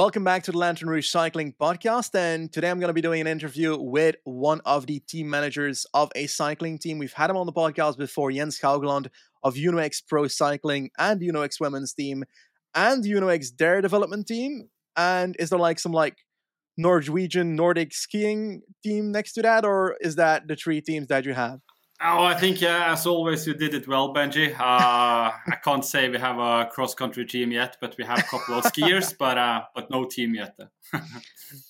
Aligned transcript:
Welcome 0.00 0.24
back 0.24 0.44
to 0.44 0.52
the 0.52 0.56
Lanterne 0.56 0.88
Rouge 0.88 1.10
Cycling 1.10 1.52
Podcast. 1.60 2.14
And 2.14 2.50
today 2.50 2.70
I'm 2.70 2.80
going 2.80 2.88
to 2.88 2.94
be 2.94 3.02
doing 3.02 3.20
an 3.20 3.26
interview 3.26 3.76
with 3.78 4.16
one 4.24 4.62
of 4.64 4.86
the 4.86 5.00
team 5.00 5.28
managers 5.28 5.84
of 5.92 6.10
a 6.16 6.26
cycling 6.26 6.78
team. 6.78 6.96
We've 6.96 7.12
had 7.12 7.28
him 7.28 7.36
on 7.36 7.44
the 7.44 7.52
podcast 7.52 7.98
before, 7.98 8.32
Jens 8.32 8.58
Haugland 8.60 9.08
of 9.42 9.56
UnoX 9.56 10.00
Pro 10.08 10.26
Cycling 10.26 10.88
and 10.98 11.20
UnoX 11.20 11.60
Women's 11.60 11.92
Team 11.92 12.24
and 12.74 13.04
UnoX 13.04 13.54
Dare 13.54 13.82
Development 13.82 14.26
Team. 14.26 14.70
And 14.96 15.36
is 15.38 15.50
there 15.50 15.58
like 15.58 15.78
some 15.78 15.92
like 15.92 16.16
Norwegian 16.78 17.54
Nordic 17.54 17.92
skiing 17.92 18.62
team 18.82 19.12
next 19.12 19.34
to 19.34 19.42
that, 19.42 19.66
or 19.66 19.98
is 20.00 20.16
that 20.16 20.48
the 20.48 20.56
three 20.56 20.80
teams 20.80 21.08
that 21.08 21.26
you 21.26 21.34
have? 21.34 21.60
Oh, 22.02 22.24
I 22.24 22.34
think 22.34 22.62
yeah, 22.62 22.92
as 22.92 23.04
always, 23.06 23.46
you 23.46 23.52
did 23.52 23.74
it 23.74 23.86
well, 23.86 24.14
Benji. 24.14 24.58
Uh, 24.58 24.62
I 24.62 25.56
can't 25.62 25.84
say 25.84 26.08
we 26.08 26.16
have 26.16 26.38
a 26.38 26.66
cross 26.72 26.94
country 26.94 27.26
team 27.26 27.52
yet, 27.52 27.76
but 27.78 27.94
we 27.98 28.04
have 28.04 28.20
a 28.20 28.22
couple 28.22 28.54
of 28.54 28.64
skiers, 28.64 29.14
but 29.18 29.36
uh, 29.36 29.64
but 29.74 29.90
no 29.90 30.06
team 30.06 30.34
yet. 30.34 30.58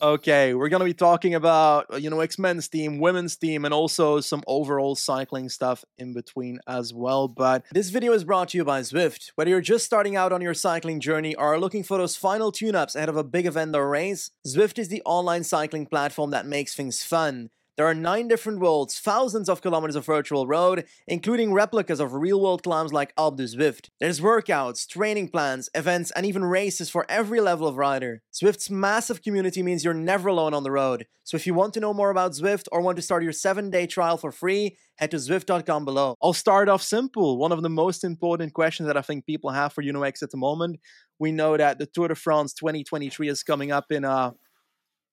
okay, 0.01 0.55
we're 0.55 0.69
gonna 0.69 0.84
be 0.84 0.95
talking 0.95 1.34
about 1.34 1.86
uh, 1.92 1.97
Uno-X 1.97 2.39
men's 2.39 2.69
team, 2.69 3.01
women's 3.01 3.36
team, 3.36 3.64
and 3.64 3.75
also 3.75 4.20
some 4.20 4.45
overall 4.47 4.95
cycling 4.95 5.48
stuff 5.48 5.84
in 5.98 6.14
between 6.14 6.61
as 6.69 6.95
well. 6.95 7.27
But 7.27 7.64
this 7.73 7.91
video 7.91 8.12
is 8.12 8.23
brought 8.23 8.51
to 8.51 8.58
you 8.58 8.64
by 8.64 8.83
Zwift. 8.83 9.33
Whether 9.34 9.51
you're 9.51 9.61
just 9.61 9.84
starting 9.84 10.14
out 10.14 10.33
on 10.33 10.41
your 10.41 10.55
cycling 10.55 11.01
journey 11.01 11.34
or 11.34 11.58
looking 11.58 11.83
for 11.83 11.98
those 11.98 12.14
final 12.14 12.53
tune-ups 12.53 12.95
ahead 12.95 13.08
of 13.08 13.17
a 13.17 13.25
big 13.25 13.47
event 13.47 13.75
or 13.75 13.91
race, 13.91 14.31
Zwift 14.47 14.78
is 14.78 14.91
the 14.91 15.03
online 15.05 15.42
cycling 15.42 15.86
platform 15.86 16.31
that 16.31 16.47
makes 16.47 16.77
things 16.77 17.03
fun. 17.03 17.51
There 17.81 17.89
are 17.89 17.95
nine 17.95 18.28
different 18.28 18.59
worlds, 18.61 18.98
thousands 18.98 19.48
of 19.48 19.62
kilometers 19.62 19.97
of 19.97 20.05
virtual 20.05 20.47
road, 20.47 20.84
including 21.09 21.55
replicas 21.55 21.98
of 21.98 22.12
real 22.12 22.39
world 22.39 22.62
climbs 22.62 22.92
like 22.92 23.17
Alpe 23.17 23.39
du 23.39 23.45
Zwift. 23.45 23.89
There's 23.98 24.20
workouts, 24.20 24.86
training 24.86 25.28
plans, 25.28 25.70
events, 25.75 26.11
and 26.11 26.27
even 26.27 26.45
races 26.45 26.91
for 26.91 27.06
every 27.08 27.41
level 27.41 27.67
of 27.67 27.78
rider. 27.78 28.20
Zwift's 28.34 28.69
massive 28.69 29.23
community 29.23 29.62
means 29.62 29.83
you're 29.83 29.95
never 29.95 30.28
alone 30.28 30.53
on 30.53 30.62
the 30.62 30.70
road. 30.70 31.06
So 31.25 31.39
if 31.39 31.47
you 31.47 31.55
want 31.55 31.73
to 31.73 31.81
know 31.81 31.95
more 31.95 32.11
about 32.11 32.33
Zwift 32.33 32.69
or 32.70 32.83
want 32.83 32.97
to 32.97 33.03
start 33.03 33.23
your 33.23 33.33
seven 33.33 33.70
day 33.70 33.86
trial 33.86 34.19
for 34.19 34.31
free, 34.31 34.77
head 34.97 35.12
to 35.12 35.17
Zwift.com 35.17 35.86
below. 35.86 36.17
I'll 36.23 36.34
start 36.34 36.69
off 36.69 36.83
simple. 36.83 37.39
One 37.39 37.51
of 37.51 37.62
the 37.62 37.70
most 37.70 38.05
important 38.05 38.53
questions 38.53 38.89
that 38.89 38.98
I 38.98 39.01
think 39.01 39.25
people 39.25 39.53
have 39.53 39.73
for 39.73 39.83
UnoX 39.83 40.23
at 40.23 40.33
the 40.33 40.36
moment. 40.36 40.81
We 41.19 41.33
know 41.33 41.56
that 41.56 41.78
the 41.78 41.86
Tour 41.86 42.08
de 42.08 42.14
France 42.14 42.53
2023 42.53 43.31
is 43.31 43.42
coming 43.42 43.73
up 43.73 43.91
in 43.91 44.05
uh, 44.05 44.33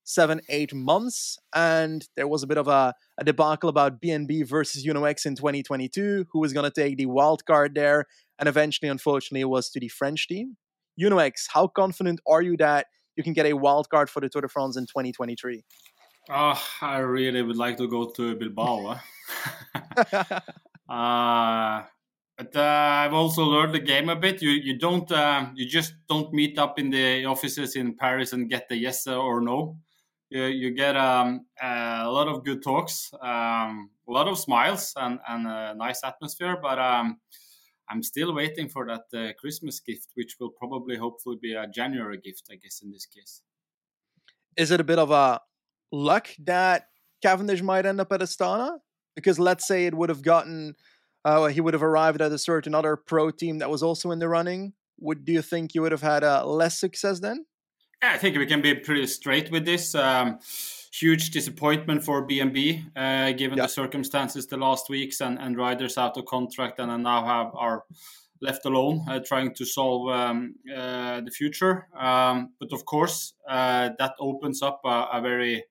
seven, 0.08 0.40
eight 0.48 0.74
months. 0.74 1.38
And 1.54 2.08
there 2.16 2.28
was 2.28 2.42
a 2.42 2.48
bit 2.48 2.58
of 2.58 2.70
a, 2.70 2.94
a 3.18 3.26
debacle 3.26 3.70
about 3.70 4.02
BNB 4.02 4.48
versus 4.48 4.86
UnoX 4.86 5.26
in 5.26 5.36
2022, 5.36 6.28
who 6.32 6.40
was 6.40 6.54
going 6.54 6.64
to 6.64 6.72
take 6.72 6.98
the 6.98 7.06
wild 7.06 7.46
card 7.46 7.76
there. 7.76 8.06
And 8.40 8.48
eventually, 8.48 8.90
unfortunately, 8.90 9.42
it 9.42 9.50
was 9.50 9.70
to 9.72 9.80
the 9.80 9.90
French 9.90 10.28
team. 10.28 10.56
UnoX, 11.00 11.48
how 11.50 11.68
confident 11.68 12.22
are 12.26 12.42
you 12.42 12.56
that 12.58 12.88
you 13.18 13.24
can 13.24 13.34
get 13.34 13.46
a 13.46 13.54
wild 13.54 13.90
card 13.90 14.10
for 14.10 14.22
the 14.22 14.30
Tour 14.30 14.44
de 14.44 14.48
France 14.48 14.78
in 14.78 14.86
2023? 14.86 15.64
Oh, 16.30 16.64
I 16.82 17.00
really 17.00 17.42
would 17.42 17.58
like 17.58 17.78
to 17.78 17.88
go 17.90 18.10
to 18.10 18.36
Bilbao. 18.36 18.92
uh, 20.90 21.84
but 22.38 22.56
uh, 22.56 22.62
I've 22.62 23.14
also 23.14 23.44
learned 23.44 23.73
the 23.73 23.80
game 23.80 24.10
a 24.10 24.16
bit. 24.16 24.42
You 24.42 24.52
you 24.52 24.78
don't 24.78 25.10
uh, 25.12 25.48
you 25.56 25.66
just 25.66 25.94
don't 26.10 26.34
meet 26.34 26.60
up 26.60 26.80
in 26.80 26.90
the 26.90 27.26
offices 27.26 27.76
in 27.76 27.96
Paris 27.96 28.34
and 28.34 28.50
get 28.50 28.67
the 28.67 28.78
yes 28.78 29.08
or 29.08 29.42
no 29.42 29.78
you, 30.30 30.45
you 30.45 30.71
get 30.71 30.95
um, 30.95 31.45
a 31.61 32.10
lot 32.10 32.27
of 32.27 32.43
good 32.43 32.64
talks, 32.64 33.11
um, 33.21 33.89
a 34.08 34.11
lot 34.11 34.27
of 34.27 34.38
smiles, 34.38 34.93
and, 34.95 35.20
and 35.27 35.48
a 35.48 35.73
nice 35.76 36.02
atmosphere. 36.04 36.58
But 36.61 36.80
um, 36.80 37.20
I'm 37.89 38.04
still 38.04 38.33
waiting 38.33 38.70
for 38.70 38.86
that 38.87 39.17
uh, 39.17 39.33
Christmas 39.39 39.80
gift, 39.80 40.10
which 40.16 40.36
will 40.39 40.49
probably, 40.49 40.98
hopefully, 40.98 41.37
be 41.42 41.54
a 41.54 41.67
January 41.67 42.17
gift, 42.17 42.43
I 42.52 42.55
guess, 42.55 42.82
in 42.83 42.92
this 42.92 43.05
case. 43.05 43.42
Is 44.58 44.71
it 44.71 44.82
a 44.82 44.83
bit 44.83 44.99
of 44.99 45.11
a 45.11 45.39
luck 45.92 46.30
that 46.43 46.87
Cavendish 47.21 47.61
might 47.61 47.86
end 47.86 48.02
up 48.02 48.11
at 48.11 48.21
Astana? 48.21 48.80
Because 49.16 49.39
let's 49.39 49.67
say 49.67 49.86
it 49.86 49.95
would 49.95 50.10
have 50.10 50.21
gotten, 50.21 50.76
uh, 51.23 51.48
he 51.48 51.61
would 51.61 51.73
have 51.73 51.83
arrived 51.83 52.21
at 52.21 52.32
a 52.32 52.37
certain 52.37 52.76
other 52.76 52.95
pro 52.95 53.32
team 53.32 53.60
that 53.60 53.70
was 53.70 53.82
also 53.82 54.11
in 54.11 54.20
the 54.20 54.27
running. 54.27 54.73
Would 54.99 55.26
do 55.26 55.32
you 55.32 55.42
think 55.42 55.73
you 55.73 55.82
would 55.82 55.92
have 55.92 56.02
had 56.02 56.23
uh, 56.23 56.45
less 56.45 56.80
success 56.80 57.20
then? 57.20 57.45
I 58.02 58.18
think 58.18 58.38
we 58.38 58.46
can 58.46 58.62
be 58.62 58.76
pretty 58.76 59.08
straight 59.08 59.52
with 59.52 59.66
this. 59.66 59.96
Um, 59.96 60.40
huge 60.92 61.32
disappointment 61.32 62.04
for 62.04 62.28
BNB, 62.28 62.86
uh, 62.96 63.32
given 63.34 63.58
yeah. 63.58 63.64
the 63.64 63.70
circumstances 63.70 64.48
the 64.48 64.58
last 64.58 64.90
weeks 64.90 65.22
and, 65.22 65.40
and 65.40 65.58
riders 65.58 65.98
out 65.98 66.18
of 66.18 66.26
contract 66.26 66.80
and 66.80 67.04
now 67.04 67.26
have 67.26 67.52
are 67.56 67.84
left 68.42 68.66
alone 68.66 69.04
uh, 69.10 69.20
trying 69.26 69.54
to 69.56 69.66
solve 69.66 70.10
um, 70.10 70.56
uh, 70.76 71.22
the 71.22 71.32
future. 71.32 71.88
Um, 71.98 72.54
but 72.60 72.72
of 72.72 72.86
course, 72.86 73.34
uh, 73.50 73.90
that 73.98 74.14
opens 74.20 74.62
up 74.62 74.82
a, 74.86 75.08
a 75.14 75.22
very 75.22 75.66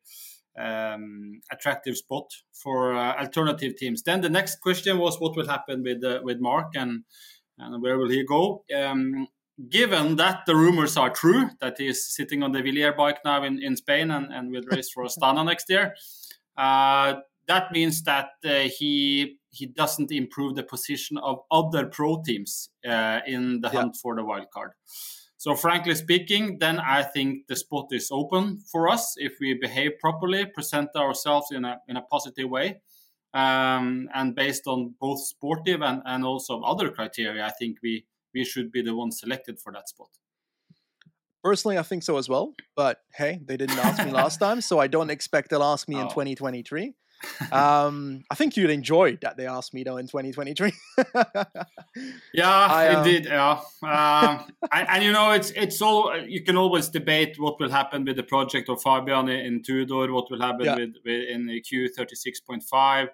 um, 0.59 1.41
attractive 1.53 1.97
spot 1.97 2.33
for 2.53 2.95
uh, 2.95 3.21
alternative 3.21 3.77
teams. 3.77 4.03
Then 4.03 4.21
the 4.21 4.31
next 4.31 4.61
question 4.61 4.99
was 4.99 5.21
what 5.21 5.37
will 5.37 5.49
happen 5.49 5.83
with 5.83 6.03
uh, 6.03 6.21
with 6.23 6.41
Mark 6.41 6.75
and 6.75 7.05
and 7.59 7.83
where 7.83 7.99
will 7.99 8.11
he 8.11 8.25
go? 8.25 8.65
Um, 8.75 9.29
given 9.69 10.17
that 10.17 10.45
the 10.47 10.55
rumors 10.55 10.97
are 10.97 11.11
true 11.11 11.49
that 11.61 11.77
he's 11.79 12.05
sitting 12.05 12.43
on 12.43 12.53
the 12.53 12.61
Wilier 12.61 12.97
bike 12.97 13.19
now 13.25 13.43
in, 13.43 13.63
in 13.63 13.77
Spain 13.77 14.11
and, 14.11 14.33
and 14.33 14.51
will 14.51 14.63
race 14.71 14.91
for 14.91 15.05
Astana 15.05 15.45
next 15.45 15.71
year, 15.71 15.95
uh, 16.57 17.15
that 17.49 17.73
means 17.73 18.03
that 18.03 18.31
uh, 18.45 18.69
he 18.79 19.39
he 19.51 19.67
doesn't 19.67 20.13
improve 20.13 20.55
the 20.55 20.63
position 20.63 21.17
of 21.17 21.39
other 21.51 21.87
pro 21.87 22.23
teams 22.23 22.69
uh, 22.87 23.21
in 23.27 23.61
the 23.63 23.71
hunt 23.71 23.97
for 23.97 24.15
the 24.15 24.25
wild 24.25 24.51
card. 24.53 24.73
So, 25.39 25.55
frankly 25.55 25.95
speaking, 25.95 26.59
then 26.59 26.79
I 26.79 27.03
think 27.03 27.47
the 27.47 27.57
spot 27.57 27.87
is 27.93 28.09
open 28.11 28.59
for 28.71 28.89
us 28.89 29.15
if 29.17 29.35
we 29.41 29.55
behave 29.55 29.93
properly, 30.01 30.45
present 30.47 30.91
ourselves 30.97 31.49
in 31.53 31.65
a 31.65 31.79
in 31.89 31.97
a 31.97 32.03
positive 32.03 32.51
way, 32.51 32.81
um, 33.33 34.09
and 34.15 34.35
based 34.35 34.67
on 34.67 34.95
both 35.01 35.21
sportive 35.21 35.83
and, 35.83 36.03
and 36.05 36.25
also 36.25 36.61
other 36.61 36.91
criteria, 36.91 37.47
I 37.47 37.51
think 37.51 37.79
we 37.83 38.07
we 38.37 38.45
should 38.45 38.71
be 38.71 38.83
the 38.83 38.95
one 38.95 39.11
selected 39.11 39.59
for 39.59 39.73
that 39.73 39.89
spot. 39.89 40.11
Personally, 41.43 41.79
I 41.79 41.83
think 41.83 42.03
so 42.03 42.19
as 42.19 42.29
well. 42.29 42.55
But 42.77 43.01
hey, 43.15 43.41
they 43.45 43.57
didn't 43.57 43.79
ask 43.79 44.05
me 44.05 44.13
last 44.13 44.39
time, 44.39 44.61
so 44.61 44.79
I 44.79 44.89
don't 44.89 45.11
expect 45.11 45.51
they'll 45.51 45.63
ask 45.63 45.89
me 45.89 45.97
oh. 45.99 46.03
in 46.03 46.09
2023. 46.09 46.93
um, 47.53 48.23
I 48.31 48.35
think 48.35 48.59
you'd 48.59 48.69
enjoy 48.69 49.17
that 49.23 49.39
they 49.39 49.47
asked 49.47 49.73
me 49.73 49.85
though 49.85 49.97
in 49.97 50.07
2023. 50.07 50.71
yeah, 52.35 52.51
I, 52.51 52.89
um, 52.89 53.07
indeed. 53.07 53.25
Yeah, 53.25 53.61
um, 53.83 54.45
and, 54.71 54.89
and, 54.91 55.03
you 55.03 55.13
know, 55.13 55.31
it's 55.31 55.51
it's 55.53 55.81
all 55.81 56.15
you 56.27 56.43
can 56.43 56.59
always 56.59 56.89
debate 56.89 57.37
what 57.39 57.59
will 57.59 57.71
happen 57.71 58.05
with 58.05 58.17
the 58.17 58.23
project 58.23 58.69
of 58.69 58.83
Fabian 58.83 59.29
in 59.31 59.63
Tudor, 59.63 60.13
what 60.13 60.31
will 60.31 60.43
happen 60.43 60.67
yeah. 60.67 60.77
with, 60.77 60.95
with 61.07 61.29
in 61.31 61.47
the 61.47 61.63
Q36.5. 61.63 63.09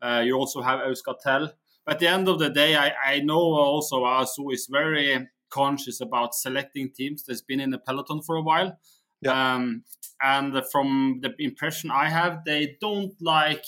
Uh, 0.00 0.22
you 0.24 0.34
also 0.34 0.62
have 0.62 0.80
Euskaltel, 0.80 1.52
but 1.84 1.94
at 1.94 2.00
the 2.00 2.08
end 2.08 2.28
of 2.28 2.38
the 2.38 2.50
day, 2.50 2.76
I, 2.76 2.92
I 3.04 3.20
know 3.20 3.40
also 3.40 4.04
ASO 4.04 4.52
is 4.52 4.68
very 4.70 5.28
conscious 5.50 6.00
about 6.00 6.34
selecting 6.34 6.90
teams 6.90 7.24
that's 7.24 7.42
been 7.42 7.60
in 7.60 7.70
the 7.70 7.78
peloton 7.78 8.22
for 8.22 8.36
a 8.36 8.42
while. 8.42 8.78
Yeah. 9.20 9.54
Um, 9.54 9.84
and 10.22 10.62
from 10.70 11.20
the 11.22 11.34
impression 11.38 11.90
I 11.90 12.08
have, 12.08 12.44
they 12.44 12.76
don't 12.80 13.14
like 13.20 13.64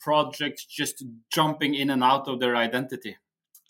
projects 0.00 0.64
just 0.64 1.04
jumping 1.32 1.74
in 1.74 1.90
and 1.90 2.04
out 2.04 2.28
of 2.28 2.40
their 2.40 2.56
identity. 2.56 3.16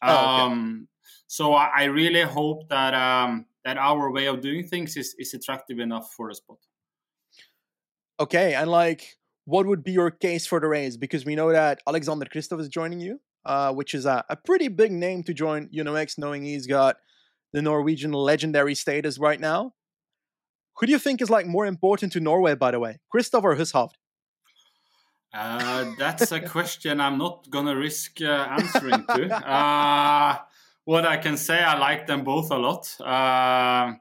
Oh, 0.03 0.13
okay. 0.13 0.43
um, 0.53 0.89
so 1.27 1.55
I, 1.55 1.71
I, 1.77 1.85
really 1.85 2.23
hope 2.23 2.69
that 2.69 2.93
um, 2.93 3.47
that 3.65 3.79
our 3.79 4.11
way 4.11 4.27
of 4.27 4.41
doing 4.41 4.67
things 4.67 4.97
is, 4.97 5.15
is 5.19 5.33
attractive 5.33 5.79
enough 5.79 6.13
for 6.17 6.29
a 6.29 6.35
spot. 6.35 6.59
Okay, 8.19 8.55
and 8.55 8.69
like, 8.69 9.17
what 9.45 9.67
would 9.67 9.85
be 9.85 9.93
your 9.93 10.11
case 10.11 10.45
for 10.47 10.61
the 10.61 10.67
race? 10.67 10.97
Because 10.97 11.25
we 11.25 11.37
know 11.37 11.53
that 11.53 11.81
Alexander 11.87 12.27
Kristoff 12.27 12.61
is 12.61 12.69
joining 12.69 13.01
you 13.01 13.21
uh, 13.45 13.73
which 13.73 13.95
is 13.95 14.07
a, 14.07 14.25
a 14.29 14.37
pretty 14.37 14.69
big 14.69 14.93
name 14.93 15.23
to 15.25 15.35
join 15.35 15.69
UnoX, 15.69 16.19
knowing 16.19 16.45
he's 16.45 16.67
got 16.67 16.97
the 17.53 17.63
Norwegian 17.63 18.13
legendary 18.13 18.75
status 18.75 19.19
right 19.19 19.41
now. 19.41 19.75
Who 20.79 20.87
do 20.87 20.93
you 20.93 20.99
think 20.99 21.21
is 21.21 21.31
like 21.31 21.47
more 21.47 21.67
important 21.67 22.13
to 22.13 22.21
Norway, 22.21 22.55
by 22.55 22.71
the 22.71 22.81
way, 22.81 22.99
Kristoff 23.15 23.43
or 23.43 23.57
Hushovd? 23.57 23.93
Uh, 25.35 25.93
that's 25.99 26.33
a 26.33 26.41
question 26.57 27.01
I'm 27.01 27.19
not 27.19 27.49
gonna 27.51 27.77
risk 27.77 28.21
uh, 28.21 28.47
answering 28.51 29.05
to. 29.15 29.35
Uh, 29.35 30.39
what 30.85 31.07
I 31.07 31.17
can 31.17 31.37
say, 31.37 31.63
I 31.63 31.79
like 31.79 32.07
them 32.07 32.25
both 32.25 32.51
a 32.51 32.59
lot. 32.59 33.01
Uh, 33.01 33.95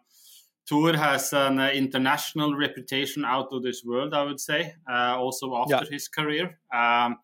Thor 0.68 0.94
has 0.94 1.34
an 1.34 1.60
uh, 1.60 1.70
international 1.70 2.56
reputation 2.56 3.26
out 3.26 3.50
of 3.52 3.62
this 3.62 3.84
world, 3.84 4.14
I 4.14 4.24
would 4.24 4.40
say. 4.40 4.76
Uh, 4.90 5.18
also 5.18 5.56
after 5.56 5.84
yeah. 5.84 5.90
his 5.90 6.08
career, 6.08 6.60
um, 6.74 7.18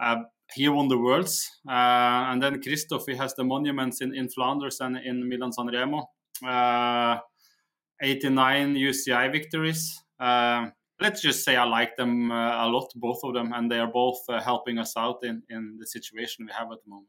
uh, 0.00 0.16
he 0.54 0.68
won 0.68 0.88
the 0.88 0.98
worlds, 0.98 1.48
uh, 1.68 2.30
and 2.30 2.42
then 2.42 2.60
Kristoff 2.60 3.04
he 3.08 3.16
has 3.16 3.34
the 3.34 3.44
monuments 3.44 4.00
in, 4.00 4.14
in 4.14 4.28
Flanders 4.28 4.80
and 4.80 4.98
in 4.98 5.28
Milan 5.28 5.52
San 5.52 5.66
Remo. 5.68 6.10
Uh, 6.46 7.18
89 8.02 8.74
UCI 8.74 9.30
victories. 9.30 10.02
let's 10.20 11.20
just 11.20 11.44
say 11.44 11.56
I 11.56 11.64
like 11.64 11.96
them 11.96 12.30
a 12.30 12.68
lot, 12.68 12.92
both 12.96 13.20
of 13.24 13.34
them, 13.34 13.52
and 13.52 13.70
they 13.70 13.78
are 13.78 13.90
both 13.90 14.20
helping 14.42 14.78
us 14.78 14.96
out 14.96 15.18
in, 15.22 15.42
in 15.48 15.76
the 15.78 15.86
situation 15.86 16.46
we 16.46 16.52
have 16.52 16.70
at 16.72 16.78
the 16.84 16.90
moment. 16.90 17.08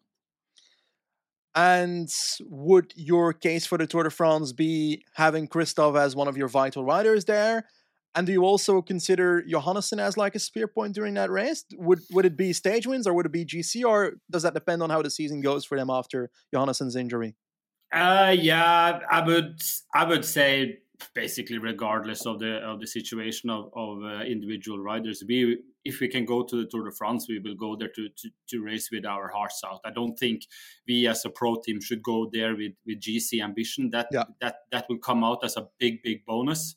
And 1.56 2.10
would 2.42 2.94
your 2.96 3.32
case 3.34 3.66
for 3.68 3.78
the 3.78 3.86
Tour 3.86 4.04
de 4.04 4.10
France 4.10 4.54
be 4.54 5.04
having 5.16 5.48
Kristoff 5.48 6.00
as 6.00 6.16
one 6.16 6.28
of 6.28 6.36
your 6.36 6.48
vital 6.48 6.84
riders 6.84 7.26
there? 7.26 7.66
And 8.16 8.28
do 8.28 8.34
you 8.34 8.46
also 8.46 8.82
consider 8.82 9.44
Johannessen 9.50 10.00
as 10.00 10.18
like 10.18 10.36
a 10.36 10.40
spear 10.40 10.68
point 10.68 10.94
during 10.94 11.16
that 11.16 11.32
race? 11.32 11.66
Would 11.76 12.02
would 12.12 12.26
it 12.26 12.38
be 12.38 12.54
stage 12.54 12.86
wins 12.86 13.08
or 13.08 13.14
would 13.14 13.26
it 13.26 13.32
be 13.32 13.46
GC 13.46 13.84
or 13.86 14.14
does 14.30 14.44
that 14.44 14.54
depend 14.54 14.84
on 14.84 14.90
how 14.90 15.02
the 15.02 15.10
season 15.10 15.42
goes 15.42 15.66
for 15.66 15.78
them 15.78 15.90
after 15.90 16.30
Johannessen's 16.54 16.96
injury? 16.96 17.36
Uh, 17.92 18.36
yeah, 18.38 19.00
I 19.10 19.26
would 19.26 19.62
I 19.94 20.06
would 20.06 20.26
say 20.26 20.80
basically 21.14 21.58
regardless 21.58 22.26
of 22.26 22.40
the 22.40 22.58
of 22.58 22.80
the 22.80 22.88
situation 22.88 23.50
of, 23.50 23.70
of 23.76 24.04
uh, 24.04 24.22
individual 24.24 24.80
riders 24.80 25.24
we 25.28 25.58
if 25.84 26.00
we 26.00 26.08
can 26.08 26.24
go 26.24 26.44
to 26.44 26.56
the 26.56 26.66
tour 26.70 26.86
de 26.86 26.96
france 26.96 27.26
we 27.28 27.40
will 27.40 27.56
go 27.56 27.76
there 27.76 27.90
to, 27.90 28.08
to, 28.16 28.30
to 28.48 28.64
race 28.64 28.90
with 28.92 29.06
our 29.06 29.30
hearts 29.30 29.62
out 29.66 29.82
i 29.86 29.92
don't 29.92 30.18
think 30.18 30.44
we 30.88 31.08
as 31.08 31.26
a 31.26 31.30
pro 31.30 31.56
team 31.56 31.82
should 31.82 32.02
go 32.04 32.30
there 32.32 32.56
with 32.56 32.74
with 32.86 33.02
gc 33.02 33.44
ambition 33.44 33.90
that 33.90 34.08
yeah. 34.12 34.24
that 34.40 34.58
that 34.72 34.86
will 34.88 35.00
come 35.00 35.24
out 35.24 35.44
as 35.44 35.58
a 35.58 35.68
big 35.80 36.02
big 36.04 36.26
bonus 36.26 36.76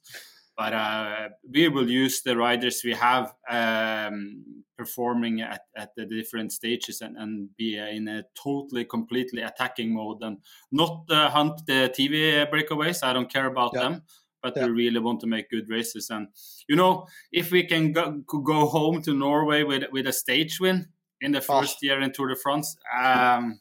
but 0.57 0.73
uh, 0.73 1.29
we 1.53 1.69
will 1.69 1.89
use 1.89 2.23
the 2.23 2.37
riders 2.37 2.83
we 2.85 2.95
have 2.95 3.35
um, 3.49 4.45
performing 4.77 5.41
at, 5.41 5.63
at 5.77 5.95
the 5.97 6.07
different 6.07 6.53
stages 6.53 7.01
and, 7.01 7.17
and 7.17 7.55
be 7.57 7.77
in 7.77 8.09
a 8.09 8.25
totally 8.35 8.85
completely 8.85 9.43
attacking 9.43 9.95
mode 9.95 10.19
and 10.23 10.39
not 10.73 11.05
uh, 11.11 11.29
hunt 11.31 11.61
the 11.67 11.93
tv 11.97 12.49
breakaways 12.51 13.03
i 13.03 13.13
don't 13.13 13.33
care 13.33 13.47
about 13.47 13.73
yeah. 13.75 13.83
them 13.83 14.03
but 14.43 14.57
yeah. 14.57 14.67
we 14.67 14.71
really 14.71 15.01
want 15.01 15.21
to 15.21 15.27
make 15.27 15.51
good 15.51 15.69
races 15.69 16.09
and 16.11 16.29
you 16.69 16.77
know 16.77 17.07
if 17.33 17.51
we 17.51 17.65
can 17.65 17.93
go, 17.93 18.23
go 18.45 18.67
home 18.67 19.03
to 19.03 19.15
norway 19.15 19.63
with 19.63 19.85
with 19.93 20.07
a 20.07 20.13
stage 20.13 20.61
win 20.61 20.87
in 21.21 21.33
the 21.33 21.39
oh. 21.39 21.61
first 21.61 21.79
oh. 21.83 21.87
year 21.87 22.01
in 22.01 22.13
tour 22.13 22.29
de 22.29 22.37
france 22.37 22.77
um, 23.03 23.61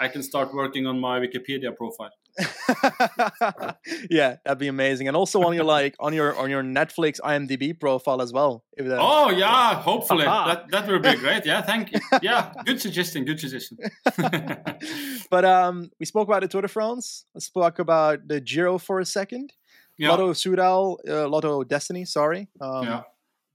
i 0.00 0.08
can 0.08 0.22
start 0.22 0.54
working 0.54 0.86
on 0.86 0.98
my 0.98 1.20
wikipedia 1.20 1.74
profile 1.76 2.12
yeah, 4.10 4.36
that'd 4.44 4.58
be 4.58 4.68
amazing. 4.68 5.08
And 5.08 5.16
also 5.16 5.42
on 5.42 5.54
your 5.54 5.64
like 5.64 5.94
on 6.00 6.14
your 6.14 6.36
on 6.36 6.50
your 6.50 6.62
Netflix 6.62 7.20
IMDb 7.20 7.78
profile 7.78 8.22
as 8.22 8.32
well. 8.32 8.64
oh 8.78 9.30
yeah, 9.30 9.74
hopefully 9.74 10.24
that 10.24 10.70
that 10.70 10.88
would 10.88 11.02
be 11.02 11.14
great. 11.24 11.44
Yeah, 11.44 11.62
thank 11.62 11.92
you. 11.92 12.00
Yeah, 12.22 12.52
good 12.64 12.80
suggestion. 12.80 13.24
Good 13.24 13.40
suggestion. 13.40 13.78
but 15.30 15.44
um, 15.44 15.90
we 16.00 16.06
spoke 16.06 16.28
about 16.28 16.42
the 16.42 16.48
Tour 16.48 16.62
de 16.62 16.68
France. 16.68 17.26
Let's 17.34 17.50
talk 17.50 17.78
about 17.78 18.26
the 18.26 18.40
Giro 18.40 18.78
for 18.78 19.00
a 19.00 19.04
second. 19.06 19.52
Yeah. 19.98 20.10
Lotto 20.10 20.32
Soudal, 20.32 20.96
uh, 21.06 21.28
Lotto 21.28 21.64
Dstny. 21.64 22.08
Sorry. 22.08 22.48
Um, 22.60 22.84
yeah. 22.84 23.02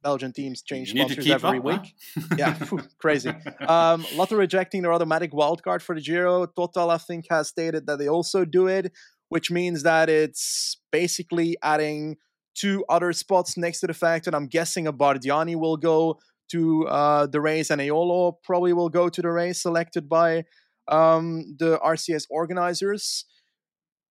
Belgian 0.07 0.31
teams 0.31 0.61
change 0.61 0.91
sponsors 0.91 1.29
every 1.29 1.57
up, 1.57 1.65
week. 1.65 1.93
Huh? 2.15 2.35
yeah, 2.37 2.57
crazy. 2.97 3.33
Um, 3.67 4.05
Lotto 4.15 4.37
rejecting 4.37 4.81
their 4.81 4.93
automatic 4.93 5.33
wildcard 5.33 5.81
for 5.81 5.95
the 5.95 6.01
Giro. 6.01 6.45
Total, 6.45 6.89
I 6.89 6.97
think, 6.97 7.25
has 7.29 7.49
stated 7.49 7.87
that 7.87 7.99
they 7.99 8.07
also 8.07 8.45
do 8.45 8.67
it, 8.67 8.93
which 9.27 9.51
means 9.51 9.83
that 9.83 10.07
it's 10.07 10.77
basically 10.93 11.57
adding 11.61 12.15
two 12.55 12.85
other 12.87 13.11
spots 13.11 13.57
next 13.57 13.81
to 13.81 13.87
the 13.87 13.93
fact 13.93 14.23
that 14.23 14.33
I'm 14.33 14.47
guessing 14.47 14.87
a 14.87 14.93
Bardiani 14.93 15.57
will 15.57 15.75
go 15.75 16.19
to 16.51 16.87
uh, 16.87 17.25
the 17.27 17.41
race 17.41 17.69
and 17.69 17.81
Eolo 17.81 18.35
probably 18.45 18.71
will 18.71 18.89
go 18.89 19.09
to 19.09 19.21
the 19.21 19.29
race 19.29 19.61
selected 19.61 20.07
by 20.07 20.45
um, 20.87 21.57
the 21.59 21.77
RCS 21.79 22.27
organizers. 22.29 23.25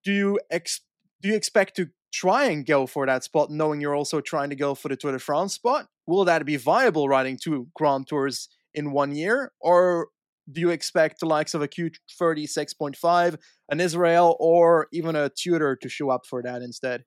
Do 0.04 0.12
you 0.12 0.40
ex- 0.50 0.82
do 1.22 1.28
you 1.28 1.34
expect 1.34 1.76
to 1.76 1.88
try 2.12 2.44
and 2.46 2.64
go 2.64 2.86
for 2.86 3.06
that 3.06 3.24
spot, 3.24 3.50
knowing 3.50 3.80
you're 3.80 3.94
also 3.94 4.20
trying 4.20 4.50
to 4.50 4.56
go 4.56 4.74
for 4.74 4.88
the 4.88 4.96
Tour 4.96 5.12
de 5.12 5.18
France 5.18 5.54
spot? 5.54 5.86
Will 6.06 6.24
that 6.24 6.44
be 6.46 6.56
viable 6.56 7.08
riding 7.08 7.38
two 7.42 7.68
Grand 7.74 8.06
Tours 8.06 8.48
in 8.74 8.92
one 8.92 9.14
year? 9.14 9.52
Or 9.60 10.08
do 10.50 10.60
you 10.60 10.70
expect 10.70 11.20
the 11.20 11.26
likes 11.26 11.54
of 11.54 11.62
a 11.62 11.68
Q36.5, 11.68 13.36
an 13.70 13.80
Israel, 13.80 14.36
or 14.38 14.86
even 14.92 15.16
a 15.16 15.28
Tudor 15.28 15.76
to 15.76 15.88
show 15.88 16.10
up 16.10 16.24
for 16.26 16.42
that 16.42 16.62
instead? 16.62 17.04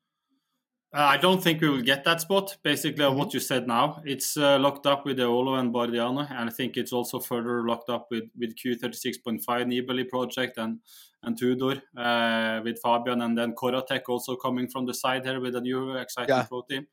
Uh, 0.92 1.02
I 1.02 1.18
don't 1.18 1.42
think 1.44 1.62
we 1.62 1.70
will 1.70 1.84
get 1.84 2.04
that 2.06 2.22
spot. 2.22 2.58
Basically, 2.64 3.06
mm-hmm. 3.06 3.18
what 3.18 3.34
you 3.34 3.40
said 3.40 3.68
now, 3.68 4.02
it's 4.06 4.36
uh, 4.38 4.58
locked 4.58 4.88
up 4.88 5.06
with 5.06 5.18
the 5.18 5.24
Eolo 5.24 5.60
and 5.60 5.72
Bardiani, 5.72 6.28
and 6.32 6.50
I 6.50 6.52
think 6.52 6.78
it's 6.78 6.92
also 6.92 7.20
further 7.20 7.64
locked 7.64 7.90
up 7.90 8.08
with 8.10 8.24
with 8.38 8.56
Q36.5 8.56 9.44
Nibali 9.46 10.10
project 10.10 10.58
and 10.58 10.80
and 11.22 11.38
Tudor 11.38 11.82
uh, 11.96 12.62
with 12.64 12.80
Fabian, 12.82 13.22
and 13.22 13.38
then 13.38 13.54
Corratec 13.54 14.02
also 14.10 14.36
coming 14.36 14.68
from 14.68 14.88
the 14.88 14.94
side 14.94 15.26
here 15.26 15.40
with 15.40 15.56
a 15.56 15.62
new 15.62 15.96
exciting 15.96 16.36
yeah. 16.36 16.44
pro 16.44 16.64
team. 16.64 16.88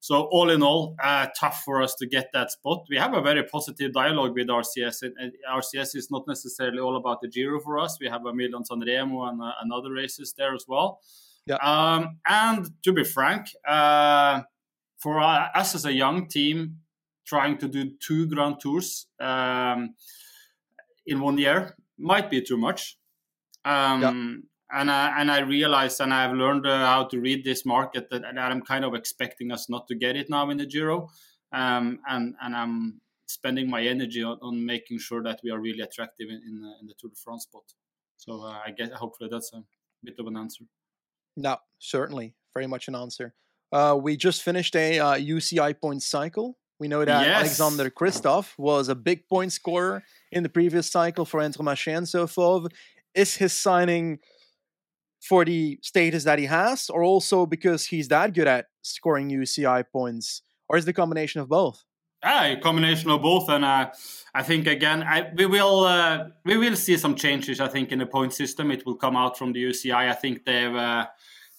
So 0.00 0.22
all 0.30 0.50
in 0.50 0.62
all, 0.62 0.94
uh, 1.02 1.26
tough 1.38 1.62
for 1.64 1.82
us 1.82 1.94
to 1.96 2.06
get 2.06 2.30
that 2.32 2.52
spot. 2.52 2.86
We 2.88 2.96
have 2.96 3.14
a 3.14 3.20
very 3.20 3.42
positive 3.42 3.92
dialogue 3.92 4.34
with 4.34 4.46
RCS. 4.46 5.02
And 5.02 5.32
RCS 5.52 5.96
is 5.96 6.10
not 6.10 6.28
necessarily 6.28 6.78
all 6.78 6.96
about 6.96 7.22
the 7.22 7.28
Giro 7.28 7.60
for 7.60 7.78
us. 7.78 7.98
We 8.00 8.06
have 8.08 8.24
a 8.24 8.32
Milan 8.32 8.64
San 8.64 8.80
Remo 8.80 9.24
and, 9.24 9.42
uh, 9.42 9.52
and 9.60 9.72
other 9.72 9.92
races 9.92 10.32
there 10.36 10.54
as 10.54 10.64
well. 10.68 11.00
Yeah. 11.46 11.56
Um, 11.56 12.18
and 12.26 12.68
to 12.82 12.92
be 12.92 13.04
frank, 13.04 13.48
uh, 13.66 14.42
for 14.98 15.20
us 15.20 15.74
as 15.74 15.84
a 15.84 15.92
young 15.92 16.26
team, 16.26 16.78
trying 17.26 17.58
to 17.58 17.68
do 17.68 17.92
two 18.00 18.26
Grand 18.26 18.60
Tours 18.60 19.06
um, 19.20 19.94
in 21.06 21.20
one 21.20 21.38
year 21.38 21.76
might 21.98 22.30
be 22.30 22.40
too 22.40 22.56
much. 22.56 22.98
Um, 23.64 24.02
yeah. 24.02 24.78
And 24.80 24.90
I 24.90 25.20
and 25.20 25.30
I 25.30 25.40
realized, 25.40 26.00
and 26.00 26.12
I've 26.12 26.32
learned 26.32 26.66
uh, 26.66 26.78
how 26.78 27.04
to 27.04 27.20
read 27.20 27.44
this 27.44 27.64
market 27.64 28.10
that, 28.10 28.22
that, 28.22 28.38
I'm 28.38 28.62
kind 28.62 28.84
of 28.84 28.94
expecting 28.94 29.52
us 29.52 29.70
not 29.70 29.86
to 29.86 29.94
get 29.94 30.16
it 30.16 30.28
now 30.28 30.50
in 30.50 30.56
the 30.56 30.66
Giro, 30.66 31.08
um, 31.52 32.00
and 32.08 32.34
and 32.42 32.56
I'm 32.56 33.00
spending 33.26 33.70
my 33.70 33.82
energy 33.82 34.24
on, 34.24 34.38
on, 34.42 34.66
making 34.66 34.98
sure 34.98 35.22
that 35.22 35.40
we 35.44 35.52
are 35.52 35.60
really 35.60 35.82
attractive 35.82 36.28
in 36.30 36.42
in, 36.48 36.74
in 36.80 36.86
the 36.88 36.94
Tour 36.98 37.10
de 37.10 37.16
France 37.16 37.44
spot. 37.44 37.62
So 38.16 38.42
uh, 38.42 38.58
I 38.66 38.72
guess 38.76 38.90
hopefully 38.90 39.28
that's 39.30 39.52
a 39.52 39.62
bit 40.02 40.16
of 40.18 40.26
an 40.26 40.36
answer. 40.36 40.64
No, 41.36 41.58
certainly, 41.78 42.34
very 42.54 42.66
much 42.66 42.88
an 42.88 42.94
answer. 42.94 43.34
Uh, 43.72 43.98
we 44.00 44.16
just 44.16 44.42
finished 44.42 44.76
a 44.76 44.98
uh, 44.98 45.14
UCI 45.14 45.78
point 45.80 46.02
cycle. 46.02 46.56
We 46.78 46.88
know 46.88 47.04
that 47.04 47.26
yes. 47.26 47.40
Alexander 47.40 47.90
Kristoff 47.90 48.52
was 48.58 48.88
a 48.88 48.94
big 48.94 49.28
point 49.28 49.52
scorer 49.52 50.02
in 50.30 50.42
the 50.42 50.48
previous 50.48 50.90
cycle 50.90 51.24
for 51.24 51.40
Intermarché 51.40 51.96
and 51.96 52.08
so 52.08 52.26
forth. 52.26 52.72
Is 53.14 53.36
his 53.36 53.52
signing 53.52 54.18
for 55.22 55.44
the 55.44 55.78
status 55.82 56.24
that 56.24 56.38
he 56.38 56.44
has, 56.46 56.90
or 56.90 57.02
also 57.02 57.46
because 57.46 57.86
he's 57.86 58.08
that 58.08 58.34
good 58.34 58.46
at 58.46 58.66
scoring 58.82 59.30
UCI 59.30 59.84
points, 59.90 60.42
or 60.68 60.76
is 60.76 60.84
the 60.84 60.92
combination 60.92 61.40
of 61.40 61.48
both? 61.48 61.82
A 62.26 62.56
combination 62.56 63.10
of 63.10 63.22
both, 63.22 63.48
and 63.48 63.64
uh, 63.64 63.90
I 64.34 64.42
think 64.42 64.66
again 64.66 65.02
I, 65.02 65.30
we 65.34 65.46
will 65.46 65.84
uh, 65.84 66.28
we 66.44 66.56
will 66.56 66.74
see 66.76 66.96
some 66.96 67.14
changes. 67.14 67.60
I 67.60 67.68
think 67.68 67.92
in 67.92 68.00
the 68.00 68.06
point 68.06 68.32
system, 68.32 68.70
it 68.70 68.84
will 68.84 68.96
come 68.96 69.16
out 69.16 69.38
from 69.38 69.52
the 69.52 69.62
UCI. 69.62 70.10
I 70.10 70.12
think 70.12 70.44
they've 70.44 70.74
uh, 70.74 71.06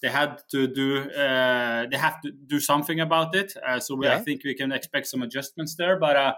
they 0.02 0.10
had 0.10 0.42
to 0.52 0.68
do 0.68 1.10
uh, 1.10 1.86
they 1.90 1.98
have 1.98 2.22
to 2.22 2.32
do 2.32 2.60
something 2.60 3.00
about 3.00 3.34
it. 3.36 3.54
Uh, 3.66 3.80
so 3.80 3.96
we, 3.96 4.08
yeah. 4.08 4.16
I 4.16 4.20
think 4.20 4.44
we 4.44 4.56
can 4.56 4.72
expect 4.72 5.08
some 5.08 5.22
adjustments 5.22 5.76
there. 5.76 5.98
But 5.98 6.16
uh, 6.16 6.34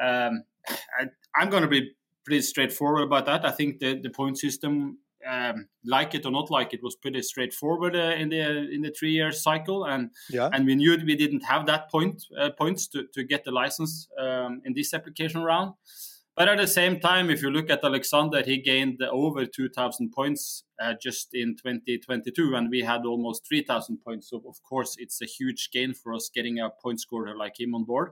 um, 0.00 0.44
I, 0.68 1.42
am 1.42 1.50
going 1.50 1.62
to 1.62 1.68
be 1.68 1.92
pretty 2.24 2.42
straightforward 2.42 3.04
about 3.04 3.26
that. 3.26 3.44
I 3.44 3.50
think 3.50 3.78
the 3.78 4.00
the 4.00 4.10
point 4.10 4.38
system 4.38 4.98
um, 5.26 5.68
like 5.84 6.14
it 6.14 6.24
or 6.26 6.30
not 6.30 6.50
like 6.50 6.72
it 6.72 6.82
was 6.82 6.96
pretty 6.96 7.22
straightforward 7.22 7.96
uh, 7.96 8.14
in 8.16 8.28
the 8.28 8.40
in 8.70 8.82
the 8.82 8.90
three 8.90 9.12
year 9.12 9.32
cycle. 9.32 9.84
And 9.84 10.10
yeah. 10.30 10.50
and 10.52 10.66
we 10.66 10.74
knew 10.74 10.96
we 11.04 11.16
didn't 11.16 11.44
have 11.44 11.66
that 11.66 11.90
point 11.90 12.22
uh, 12.38 12.50
points 12.50 12.86
to, 12.88 13.06
to 13.14 13.24
get 13.24 13.44
the 13.44 13.50
license 13.50 14.08
um, 14.18 14.62
in 14.64 14.74
this 14.74 14.94
application 14.94 15.42
round. 15.42 15.74
But 16.36 16.48
at 16.48 16.58
the 16.58 16.66
same 16.66 17.00
time 17.00 17.30
if 17.30 17.40
you 17.40 17.50
look 17.50 17.70
at 17.70 17.82
alexander 17.82 18.42
he 18.42 18.58
gained 18.58 19.02
over 19.02 19.46
2000 19.46 20.12
points 20.12 20.64
uh, 20.78 20.92
just 21.02 21.28
in 21.32 21.56
2022 21.56 22.54
and 22.54 22.68
we 22.68 22.82
had 22.82 23.06
almost 23.06 23.48
3000 23.48 23.96
points. 24.04 24.28
So 24.28 24.42
of 24.46 24.62
course 24.62 24.96
it's 24.98 25.22
a 25.22 25.26
huge 25.26 25.70
gain 25.72 25.94
for 25.94 26.12
us 26.12 26.30
getting 26.32 26.58
a 26.58 26.68
point 26.68 27.00
scorer 27.00 27.34
like 27.34 27.58
him 27.58 27.74
on 27.74 27.84
board 27.84 28.10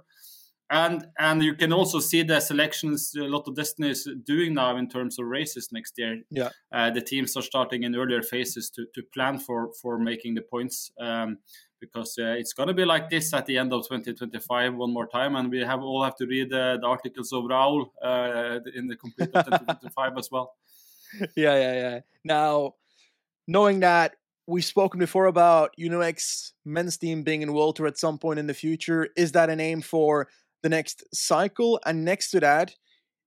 and 0.70 1.06
and 1.18 1.42
you 1.42 1.54
can 1.54 1.72
also 1.72 2.00
see 2.00 2.22
the 2.22 2.40
selections 2.40 3.14
a 3.16 3.24
Lotto 3.24 3.52
Dstny 3.52 3.90
is 3.90 4.08
doing 4.24 4.54
now 4.54 4.76
in 4.76 4.88
terms 4.88 5.18
of 5.18 5.26
races 5.26 5.68
next 5.72 5.98
year. 5.98 6.20
Yeah, 6.30 6.50
uh, 6.72 6.90
the 6.90 7.02
teams 7.02 7.36
are 7.36 7.42
starting 7.42 7.82
in 7.82 7.94
earlier 7.94 8.22
phases 8.22 8.70
to, 8.70 8.86
to 8.94 9.02
plan 9.12 9.38
for 9.38 9.72
for 9.80 9.98
making 9.98 10.34
the 10.34 10.42
points 10.42 10.90
um, 10.98 11.38
because 11.80 12.16
uh, 12.18 12.34
it's 12.38 12.54
going 12.54 12.68
to 12.68 12.74
be 12.74 12.84
like 12.84 13.10
this 13.10 13.34
at 13.34 13.46
the 13.46 13.58
end 13.58 13.72
of 13.72 13.82
2025 13.82 14.74
one 14.74 14.92
more 14.92 15.06
time, 15.06 15.36
and 15.36 15.50
we 15.50 15.60
have 15.60 15.82
all 15.82 16.02
have 16.02 16.16
to 16.16 16.26
read 16.26 16.52
uh, 16.52 16.78
the 16.78 16.86
articles 16.86 17.32
of 17.32 17.44
Raul 17.44 17.86
uh, 18.02 18.60
in 18.74 18.86
the 18.86 18.96
complete 18.96 19.32
2025 19.32 20.18
as 20.18 20.30
well. 20.30 20.54
yeah, 21.36 21.56
yeah, 21.56 21.72
yeah. 21.74 22.00
Now, 22.24 22.74
knowing 23.46 23.80
that 23.80 24.16
we've 24.46 24.64
spoken 24.64 24.98
before 24.98 25.26
about 25.26 25.74
Uno-X 25.78 26.52
men's 26.64 26.96
team 26.96 27.22
being 27.22 27.42
in 27.42 27.52
World 27.52 27.76
Tour 27.76 27.86
at 27.86 27.98
some 27.98 28.18
point 28.18 28.38
in 28.38 28.46
the 28.46 28.54
future, 28.54 29.08
is 29.16 29.32
that 29.32 29.50
an 29.50 29.60
aim 29.60 29.80
for 29.80 30.28
the 30.64 30.68
next 30.68 31.04
cycle? 31.14 31.78
And 31.86 32.04
next 32.04 32.30
to 32.32 32.40
that, 32.40 32.74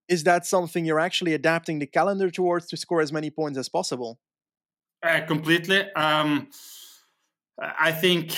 is 0.10 0.24
that 0.24 0.46
something 0.46 0.84
you're 0.84 1.00
actually 1.00 1.34
adapting 1.34 1.80
the 1.80 1.88
calendar 1.88 2.30
towards 2.30 2.68
to 2.68 2.78
score 2.78 3.00
as 3.00 3.14
many 3.14 3.30
points 3.30 3.58
as 3.58 3.70
possible? 3.70 4.20
Uh, 5.02 5.22
completely. 5.26 5.90
Um, 5.94 6.50
I 7.62 7.92
think 7.92 8.34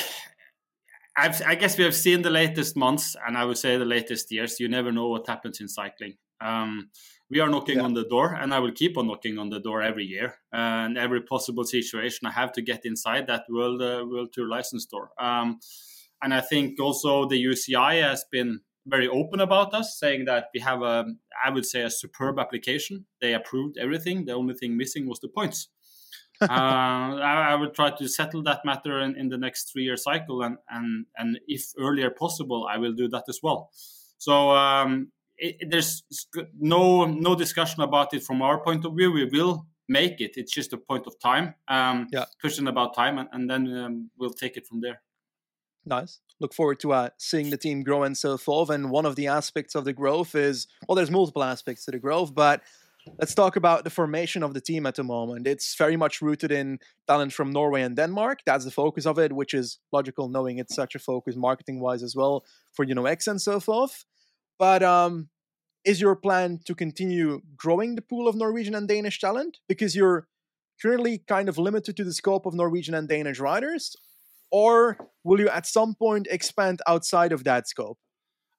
I've, 1.17 1.41
i 1.45 1.55
guess 1.55 1.77
we 1.77 1.83
have 1.83 1.95
seen 1.95 2.21
the 2.21 2.29
latest 2.29 2.75
months, 2.75 3.15
and 3.25 3.37
I 3.37 3.45
would 3.45 3.57
say 3.57 3.77
the 3.77 3.85
latest 3.85 4.31
years. 4.31 4.59
You 4.59 4.67
never 4.67 4.91
know 4.91 5.07
what 5.07 5.27
happens 5.27 5.59
in 5.61 5.67
cycling. 5.67 6.15
Um, 6.41 6.89
we 7.29 7.39
are 7.39 7.49
knocking 7.49 7.77
yeah. 7.77 7.83
on 7.83 7.93
the 7.93 8.05
door, 8.05 8.33
and 8.33 8.53
I 8.53 8.59
will 8.59 8.71
keep 8.71 8.97
on 8.97 9.07
knocking 9.07 9.37
on 9.37 9.49
the 9.49 9.59
door 9.59 9.81
every 9.81 10.05
year. 10.05 10.35
Uh, 10.53 10.85
and 10.85 10.97
every 10.97 11.21
possible 11.21 11.63
situation, 11.63 12.27
I 12.27 12.31
have 12.31 12.51
to 12.53 12.61
get 12.61 12.85
inside 12.85 13.27
that 13.27 13.43
World 13.49 13.81
uh, 13.81 14.05
World 14.09 14.29
Tour 14.33 14.47
license 14.47 14.85
door. 14.85 15.11
Um, 15.19 15.59
and 16.21 16.33
I 16.33 16.41
think 16.41 16.79
also 16.81 17.27
the 17.27 17.41
UCI 17.41 18.01
has 18.01 18.25
been 18.31 18.61
very 18.89 19.07
open 19.07 19.39
about 19.39 19.73
us, 19.73 19.97
saying 19.99 20.25
that 20.25 20.49
we 20.53 20.59
have 20.59 20.81
a, 20.81 21.05
I 21.43 21.49
would 21.49 21.65
say, 21.65 21.81
a 21.81 21.89
superb 21.89 22.39
application. 22.39 23.05
They 23.21 23.33
approved 23.33 23.77
everything. 23.77 24.25
The 24.25 24.33
only 24.33 24.53
thing 24.53 24.77
missing 24.77 25.07
was 25.07 25.19
the 25.19 25.29
points. 25.29 25.69
uh, 26.41 26.45
I, 26.49 27.51
I 27.51 27.55
would 27.55 27.73
try 27.73 27.91
to 27.91 28.07
settle 28.07 28.41
that 28.43 28.63
matter 28.63 29.01
in, 29.01 29.15
in 29.17 29.27
the 29.27 29.37
next 29.37 29.71
three-year 29.71 29.97
cycle, 29.97 30.41
and 30.41 30.57
and 30.69 31.05
and 31.17 31.39
if 31.47 31.73
earlier 31.77 32.09
possible, 32.09 32.67
I 32.69 32.77
will 32.77 32.93
do 32.93 33.09
that 33.09 33.25
as 33.27 33.39
well. 33.43 33.71
So 34.17 34.51
um, 34.51 35.11
it, 35.37 35.69
there's 35.69 36.03
no 36.57 37.05
no 37.05 37.35
discussion 37.35 37.81
about 37.81 38.13
it 38.13 38.23
from 38.23 38.41
our 38.41 38.63
point 38.63 38.85
of 38.85 38.95
view. 38.95 39.11
We 39.11 39.25
will 39.25 39.65
make 39.89 40.21
it. 40.21 40.37
It's 40.37 40.53
just 40.53 40.71
a 40.71 40.77
point 40.77 41.07
of 41.07 41.19
time. 41.19 41.55
Um, 41.67 42.07
yeah. 42.13 42.25
Question 42.39 42.67
about 42.67 42.95
time, 42.95 43.17
and, 43.17 43.27
and 43.33 43.49
then 43.49 43.77
um, 43.77 44.09
we'll 44.17 44.29
take 44.29 44.55
it 44.55 44.65
from 44.65 44.79
there. 44.79 45.01
Nice. 45.89 46.19
Look 46.39 46.53
forward 46.53 46.79
to 46.81 46.93
uh, 46.93 47.09
seeing 47.17 47.49
the 47.49 47.57
team 47.57 47.83
grow 47.83 48.03
and 48.03 48.15
so 48.15 48.37
forth. 48.37 48.69
And 48.69 48.91
one 48.91 49.07
of 49.07 49.15
the 49.15 49.27
aspects 49.27 49.73
of 49.75 49.85
the 49.85 49.91
growth 49.91 50.35
is 50.35 50.67
well, 50.87 50.95
there's 50.95 51.11
multiple 51.11 51.43
aspects 51.43 51.83
to 51.85 51.91
the 51.91 51.97
growth, 51.97 52.33
but 52.33 52.61
let's 53.17 53.33
talk 53.33 53.55
about 53.55 53.83
the 53.83 53.89
formation 53.89 54.43
of 54.43 54.53
the 54.53 54.61
team 54.61 54.85
at 54.85 54.95
the 54.95 55.03
moment. 55.03 55.47
It's 55.47 55.75
very 55.75 55.97
much 55.97 56.21
rooted 56.21 56.51
in 56.51 56.79
talent 57.07 57.33
from 57.33 57.49
Norway 57.49 57.81
and 57.81 57.95
Denmark. 57.95 58.39
That's 58.45 58.65
the 58.65 58.71
focus 58.71 59.07
of 59.07 59.17
it, 59.17 59.33
which 59.33 59.53
is 59.53 59.79
logical, 59.91 60.29
knowing 60.29 60.59
it's 60.59 60.75
such 60.75 60.93
a 60.93 60.99
focus 60.99 61.35
marketing 61.35 61.79
wise 61.79 62.03
as 62.03 62.15
well 62.15 62.45
for 62.71 62.85
Uno-X 62.85 63.25
and 63.25 63.41
so 63.41 63.59
forth. 63.59 64.05
But 64.59 64.83
um, 64.83 65.29
is 65.83 65.99
your 65.99 66.15
plan 66.15 66.59
to 66.65 66.75
continue 66.75 67.41
growing 67.57 67.95
the 67.95 68.01
pool 68.03 68.27
of 68.27 68.35
Norwegian 68.35 68.75
and 68.75 68.87
Danish 68.87 69.19
talent 69.19 69.57
because 69.67 69.95
you're 69.95 70.27
currently 70.81 71.17
kind 71.27 71.49
of 71.49 71.57
limited 71.57 71.97
to 71.97 72.03
the 72.03 72.13
scope 72.13 72.45
of 72.45 72.53
Norwegian 72.53 72.93
and 72.93 73.07
Danish 73.07 73.39
riders, 73.39 73.95
or 74.51 74.97
will 75.23 75.39
you 75.39 75.49
at 75.49 75.65
some 75.65 75.95
point 75.95 76.27
expand 76.29 76.81
outside 76.87 77.31
of 77.31 77.43
that 77.43 77.67
scope? 77.67 77.97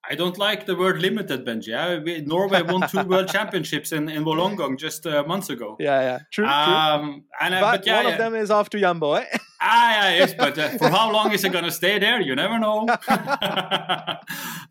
I 0.09 0.15
don't 0.15 0.39
like 0.39 0.65
the 0.65 0.75
word 0.75 1.01
limited, 1.01 1.45
Benji. 1.45 2.27
Norway 2.27 2.63
won 2.63 2.89
two 2.89 3.03
world 3.05 3.29
championships 3.33 3.93
in, 3.93 4.09
in 4.09 4.25
Wollongong 4.25 4.79
just 4.79 5.07
uh, 5.07 5.25
months 5.25 5.51
ago. 5.51 5.77
Yeah, 5.79 6.01
yeah, 6.01 6.19
true. 6.33 6.47
Um, 6.47 7.03
true. 7.03 7.23
And, 7.41 7.55
uh, 7.55 7.61
but, 7.61 7.77
but 7.79 7.87
yeah, 7.87 7.97
one 7.97 8.07
yeah. 8.07 8.13
of 8.13 8.19
them 8.19 8.35
is 8.35 8.51
off 8.51 8.71
to 8.71 8.81
Jumbo, 8.81 9.15
eh? 9.15 9.27
ah, 9.61 9.91
yeah, 9.91 10.17
yes, 10.17 10.35
but 10.35 10.59
uh, 10.59 10.71
for 10.79 10.89
how 10.89 11.13
long 11.13 11.33
is 11.33 11.45
it 11.45 11.53
going 11.53 11.65
to 11.65 11.71
stay 11.71 11.99
there? 11.99 12.21
You 12.21 12.35
never 12.35 12.59
know. 12.59 12.87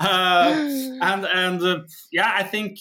Uh, 0.01 0.53
and 1.01 1.25
and 1.25 1.61
uh, 1.61 1.79
yeah, 2.09 2.31
I 2.33 2.43
think 2.43 2.79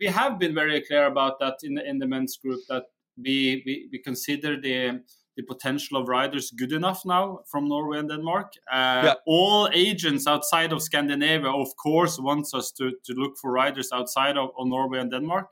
we 0.00 0.06
have 0.06 0.40
been 0.40 0.56
very 0.56 0.80
clear 0.80 1.06
about 1.06 1.38
that 1.38 1.58
in 1.62 1.74
the, 1.74 1.88
in 1.88 2.00
the 2.00 2.06
men's 2.06 2.36
group 2.36 2.58
that 2.68 2.86
we 3.16 3.62
we, 3.64 3.88
we 3.92 3.98
consider 4.00 4.60
the 4.60 5.00
the 5.36 5.42
potential 5.42 5.96
of 5.96 6.08
riders 6.08 6.50
good 6.50 6.72
enough 6.72 7.04
now 7.04 7.40
from 7.46 7.68
Norway 7.68 7.98
and 7.98 8.08
Denmark. 8.08 8.52
Uh, 8.70 9.02
yeah. 9.04 9.14
All 9.26 9.68
agents 9.72 10.26
outside 10.26 10.72
of 10.72 10.82
Scandinavia, 10.82 11.50
of 11.50 11.68
course, 11.76 12.18
wants 12.18 12.54
us 12.54 12.70
to, 12.72 12.92
to 13.04 13.14
look 13.14 13.38
for 13.40 13.52
riders 13.52 13.90
outside 13.92 14.36
of, 14.36 14.50
of 14.58 14.66
Norway 14.66 14.98
and 14.98 15.10
Denmark. 15.10 15.48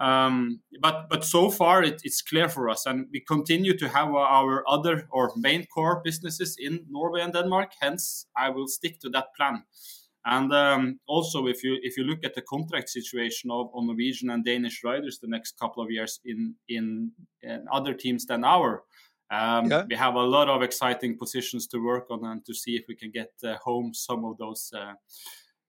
Um, 0.00 0.60
but 0.80 1.08
but 1.10 1.24
so 1.24 1.50
far 1.50 1.82
it, 1.82 2.00
it's 2.04 2.22
clear 2.22 2.48
for 2.48 2.68
us, 2.70 2.86
and 2.86 3.06
we 3.12 3.20
continue 3.20 3.76
to 3.78 3.88
have 3.88 4.14
our 4.14 4.62
other 4.68 5.08
or 5.10 5.32
main 5.36 5.66
core 5.66 6.00
businesses 6.04 6.56
in 6.56 6.86
Norway 6.88 7.20
and 7.20 7.32
Denmark. 7.32 7.72
Hence, 7.80 8.26
I 8.36 8.50
will 8.50 8.68
stick 8.68 9.00
to 9.00 9.10
that 9.10 9.34
plan. 9.36 9.64
And 10.30 10.52
um, 10.52 11.00
also, 11.06 11.46
if 11.46 11.64
you 11.64 11.78
if 11.82 11.96
you 11.96 12.04
look 12.04 12.22
at 12.22 12.34
the 12.34 12.42
contract 12.42 12.90
situation 12.90 13.50
of, 13.50 13.70
Norwegian 13.74 14.28
and 14.28 14.44
Danish 14.44 14.84
riders 14.84 15.18
the 15.18 15.26
next 15.26 15.58
couple 15.58 15.82
of 15.82 15.90
years 15.90 16.20
in 16.26 16.54
in, 16.68 17.12
in 17.42 17.64
other 17.72 17.94
teams 17.94 18.26
than 18.26 18.44
our, 18.44 18.82
um, 19.30 19.70
yeah. 19.70 19.84
we 19.88 19.96
have 19.96 20.16
a 20.16 20.22
lot 20.22 20.50
of 20.50 20.62
exciting 20.62 21.16
positions 21.16 21.66
to 21.68 21.78
work 21.82 22.10
on 22.10 22.26
and 22.26 22.44
to 22.44 22.52
see 22.52 22.76
if 22.76 22.84
we 22.88 22.94
can 22.94 23.10
get 23.10 23.32
uh, 23.42 23.56
home 23.56 23.94
some 23.94 24.26
of 24.26 24.36
those 24.36 24.70
uh, 24.76 24.92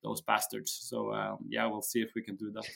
those 0.03 0.19
bastards. 0.21 0.77
So 0.89 1.13
um, 1.13 1.37
yeah, 1.47 1.65
we'll 1.65 1.81
see 1.81 2.01
if 2.01 2.11
we 2.13 2.21
can 2.21 2.35
do 2.35 2.51
that. 2.51 2.67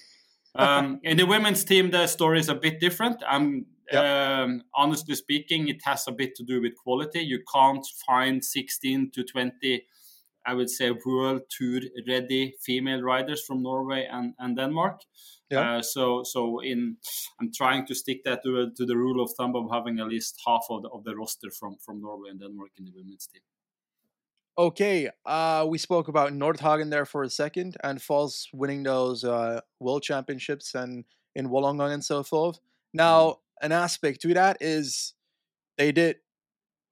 um, 0.55 1.01
in 1.03 1.17
the 1.17 1.25
women's 1.25 1.65
team, 1.65 1.91
the 1.91 2.07
story 2.07 2.39
is 2.39 2.47
a 2.47 2.55
bit 2.55 2.79
different. 2.79 3.21
Um, 3.27 3.65
yep. 3.91 4.05
um, 4.05 4.63
honestly 4.73 5.15
speaking, 5.15 5.67
it 5.67 5.81
has 5.83 6.07
a 6.07 6.13
bit 6.13 6.33
to 6.35 6.43
do 6.43 6.61
with 6.61 6.77
quality. 6.77 7.19
You 7.19 7.43
can't 7.53 7.85
find 8.07 8.41
16 8.41 9.11
to 9.15 9.23
20 9.25 9.83
I 10.45 10.53
would 10.53 10.69
say, 10.69 10.91
world 11.05 11.41
tour 11.49 11.81
ready 12.07 12.55
female 12.61 13.01
riders 13.01 13.43
from 13.45 13.63
Norway 13.63 14.07
and, 14.11 14.33
and 14.39 14.57
Denmark. 14.57 15.01
Yeah. 15.49 15.77
Uh, 15.77 15.81
so 15.81 16.23
so 16.23 16.59
in 16.61 16.97
I'm 17.39 17.51
trying 17.53 17.85
to 17.87 17.95
stick 17.95 18.23
that 18.23 18.43
to, 18.43 18.71
to 18.75 18.85
the 18.85 18.97
rule 18.97 19.23
of 19.23 19.31
thumb 19.37 19.55
of 19.55 19.69
having 19.71 19.99
at 19.99 20.07
least 20.07 20.41
half 20.45 20.65
of 20.69 20.83
the, 20.83 20.89
of 20.89 21.03
the 21.03 21.15
roster 21.15 21.51
from 21.51 21.77
from 21.85 22.01
Norway 22.01 22.29
and 22.31 22.39
Denmark 22.39 22.71
in 22.77 22.85
the 22.85 22.91
women's 22.95 23.27
team. 23.27 23.41
Okay, 24.57 25.09
uh, 25.25 25.65
we 25.67 25.77
spoke 25.77 26.07
about 26.07 26.31
Nordhagen 26.31 26.91
there 26.91 27.05
for 27.05 27.23
a 27.23 27.29
second 27.29 27.75
and 27.83 27.99
Falls 28.01 28.47
winning 28.53 28.83
those 28.83 29.23
uh, 29.23 29.61
world 29.79 30.03
championships 30.03 30.75
and 30.75 31.05
in 31.35 31.49
Wollongong 31.49 31.91
and 31.91 32.03
so 32.03 32.21
forth. 32.21 32.59
Now, 32.93 33.19
mm. 33.19 33.37
an 33.63 33.71
aspect 33.71 34.21
to 34.21 34.33
that 34.35 34.57
is 34.61 35.13
they 35.77 35.91
did 35.91 36.17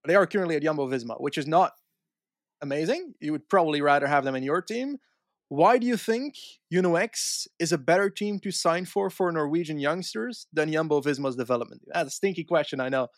they 0.08 0.16
are 0.16 0.26
currently 0.26 0.56
at 0.56 0.64
Jumbo 0.64 0.88
Visma, 0.88 1.22
which 1.22 1.38
is 1.38 1.48
not 1.48 1.74
amazing. 2.62 3.14
You 3.20 3.32
would 3.32 3.50
probably 3.50 3.82
rather 3.82 4.08
have 4.08 4.24
them 4.24 4.36
in 4.36 4.44
your 4.44 4.62
team. 4.62 4.98
Why 5.50 5.78
do 5.78 5.86
you 5.86 5.98
think 5.98 6.36
Uno-X 6.74 7.48
is 7.60 7.74
a 7.74 7.78
better 7.78 8.10
team 8.10 8.40
to 8.40 8.52
sign 8.52 8.86
for 8.86 9.10
for 9.10 9.30
Norwegian 9.34 9.80
youngsters 9.80 10.48
than 10.54 10.72
Jumbo 10.72 11.02
Visma's 11.02 11.36
development? 11.36 11.82
That's 11.88 12.08
a 12.08 12.12
stinky 12.12 12.46
question, 12.46 12.80
I 12.80 12.88
know. 12.88 13.10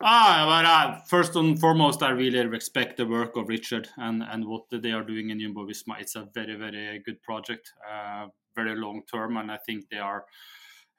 ah, 0.00 0.46
but 0.46 0.64
uh, 0.64 1.00
first 1.08 1.34
and 1.34 1.58
foremost, 1.58 2.04
I 2.04 2.10
really 2.10 2.46
respect 2.46 2.96
the 2.96 3.06
work 3.06 3.36
of 3.36 3.48
Richard 3.48 3.88
and, 3.96 4.22
and 4.22 4.46
what 4.46 4.66
they 4.70 4.92
are 4.92 5.02
doing 5.02 5.30
in 5.30 5.40
Jumbo 5.40 5.66
Visma. 5.66 6.00
It's 6.00 6.14
a 6.14 6.28
very, 6.32 6.54
very 6.54 7.02
good 7.04 7.20
project, 7.22 7.72
uh, 7.92 8.26
very 8.54 8.76
long 8.76 9.02
term, 9.12 9.36
and 9.36 9.50
I 9.50 9.58
think 9.66 9.86
they 9.90 9.98
are. 9.98 10.24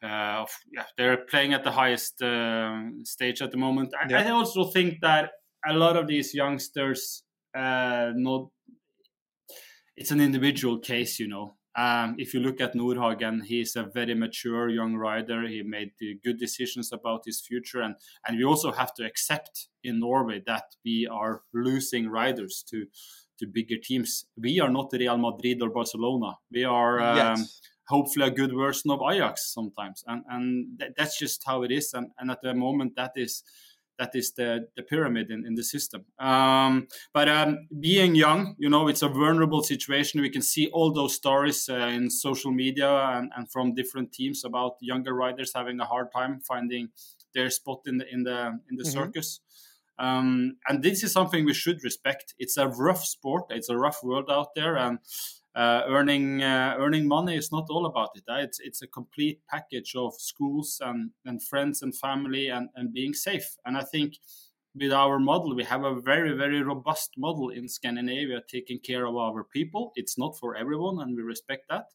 Uh, 0.04 0.46
yeah, 0.74 0.86
they're 0.98 1.26
playing 1.30 1.54
at 1.54 1.64
the 1.64 1.72
highest 1.72 2.22
uh, 2.22 2.82
stage 3.04 3.42
at 3.42 3.52
the 3.52 3.58
moment. 3.58 3.94
I, 3.94 4.10
yeah. 4.10 4.28
I 4.28 4.32
also 4.32 4.66
think 4.66 5.00
that 5.02 5.30
a 5.68 5.74
lot 5.74 5.96
of 5.98 6.08
these 6.08 6.34
youngsters 6.34 7.24
uh, 7.56 8.12
not 8.16 8.50
it's 9.98 10.12
an 10.12 10.22
individual 10.22 10.80
case 10.80 11.20
you 11.20 11.28
know 11.28 11.56
um, 11.76 12.16
if 12.18 12.34
you 12.34 12.42
look 12.42 12.60
at 12.60 12.76
Nordhagen, 12.76 13.44
he's 13.46 13.76
a 13.76 13.84
very 13.84 14.14
mature 14.14 14.68
young 14.70 14.96
rider. 14.96 15.48
He 15.48 15.64
made 15.64 15.92
good 16.24 16.38
decisions 16.38 16.92
about 16.92 17.22
his 17.26 17.40
future, 17.40 17.82
and 17.82 17.96
and 18.28 18.38
we 18.38 18.44
also 18.44 18.72
have 18.72 18.94
to 18.96 19.06
accept 19.06 19.70
in 19.84 20.00
Norway 20.00 20.42
that 20.48 20.66
we 20.84 21.08
are 21.10 21.44
losing 21.54 22.10
riders 22.10 22.64
to 22.70 22.88
to 23.40 23.48
bigger 23.48 23.78
teams. 23.82 24.26
We 24.38 24.60
are 24.60 24.70
not 24.70 24.92
Real 24.92 25.18
Madrid 25.18 25.62
or 25.62 25.70
Barcelona. 25.70 26.36
We 26.52 26.66
are 26.66 27.00
um, 27.00 27.18
yes. 27.18 27.62
hopefully 27.88 28.28
a 28.28 28.32
good 28.32 28.54
version 28.54 28.92
of 28.92 29.00
Ajax 29.10 29.54
sometimes, 29.54 30.04
and 30.08 30.24
and 30.30 30.78
th- 30.78 30.92
that's 30.98 31.18
just 31.18 31.42
how 31.46 31.64
it 31.64 31.72
is. 31.72 31.94
And 31.94 32.08
and 32.20 32.32
at 32.32 32.42
the 32.42 32.54
moment, 32.54 32.98
that 32.98 33.14
is 33.16 33.44
that 34.02 34.16
is 34.16 34.32
the, 34.34 34.68
the 34.76 34.82
pyramid 34.82 35.30
in, 35.30 35.46
in 35.46 35.54
the 35.54 35.64
system. 35.64 36.06
Um, 36.18 36.88
but 37.14 37.30
um, 37.30 37.68
being 37.80 38.16
young, 38.16 38.56
you 38.58 38.68
know, 38.68 38.88
it's 38.88 39.04
a 39.04 39.08
vulnerable 39.08 39.62
situation. 39.62 40.22
We 40.22 40.32
can 40.32 40.42
see 40.42 40.72
all 40.74 40.92
those 40.92 41.14
stories 41.14 41.70
uh, 41.70 41.76
in 41.76 42.10
social 42.10 42.52
media 42.52 42.90
and, 42.90 43.32
and 43.38 43.52
from 43.52 43.76
different 43.76 44.12
teams 44.12 44.44
about 44.44 44.78
younger 44.82 45.14
riders 45.14 45.52
having 45.56 45.80
a 45.80 45.86
hard 45.86 46.12
time 46.12 46.40
finding 46.40 46.90
their 47.36 47.52
spot 47.52 47.82
in 47.86 48.00
the 48.00 48.12
in 48.12 48.24
the 48.24 48.60
in 48.70 48.76
the 48.76 48.84
mm-hmm. 48.84 48.92
circus. 48.92 49.40
Um, 50.00 50.58
and 50.68 50.82
this 50.82 51.04
is 51.04 51.12
something 51.12 51.46
we 51.46 51.54
should 51.54 51.84
respect. 51.84 52.34
It's 52.40 52.58
a 52.58 52.68
rough 52.68 53.06
sport. 53.06 53.44
It's 53.52 53.70
a 53.70 53.78
rough 53.78 54.00
world 54.04 54.32
out 54.32 54.56
there, 54.56 54.78
and 54.78 54.98
uh, 55.56 55.82
earning 55.88 56.42
uh, 56.42 56.76
earning 56.78 57.08
money 57.08 57.36
is 57.36 57.52
not 57.52 57.68
all 57.70 57.86
about 57.86 58.10
it. 58.16 58.24
Uh, 58.30 58.40
it's 58.40 58.60
it's 58.60 58.82
a 58.82 58.88
complete 58.88 59.42
package 59.50 59.94
of 59.96 60.14
schools 60.18 60.80
and, 60.84 61.12
and 61.26 61.44
friends 61.44 61.82
and 61.82 61.96
family 61.96 62.48
and, 62.48 62.70
and 62.76 62.94
being 62.94 63.14
safe. 63.14 63.58
And 63.66 63.78
I 63.78 63.84
think 63.84 64.16
with 64.74 64.94
our 64.94 65.20
model, 65.20 65.54
we 65.56 65.66
have 65.66 65.84
a 65.84 66.00
very 66.00 66.36
very 66.38 66.62
robust 66.64 67.12
model 67.18 67.50
in 67.50 67.68
Scandinavia 67.68 68.42
taking 68.50 68.80
care 68.80 69.06
of 69.06 69.16
our 69.16 69.44
people. 69.44 69.92
It's 69.96 70.18
not 70.18 70.38
for 70.38 70.56
everyone, 70.56 71.02
and 71.02 71.16
we 71.16 71.24
respect 71.24 71.66
that. 71.70 71.86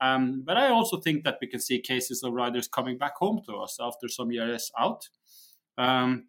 Um, 0.00 0.42
but 0.46 0.56
I 0.56 0.68
also 0.68 0.98
think 0.98 1.24
that 1.24 1.38
we 1.40 1.46
can 1.46 1.60
see 1.60 1.80
cases 1.80 2.22
of 2.22 2.32
riders 2.32 2.68
coming 2.68 2.96
back 2.96 3.16
home 3.16 3.42
to 3.46 3.56
us 3.56 3.76
after 3.80 4.08
some 4.08 4.30
years 4.30 4.70
out. 4.78 5.08
Um, 5.76 6.26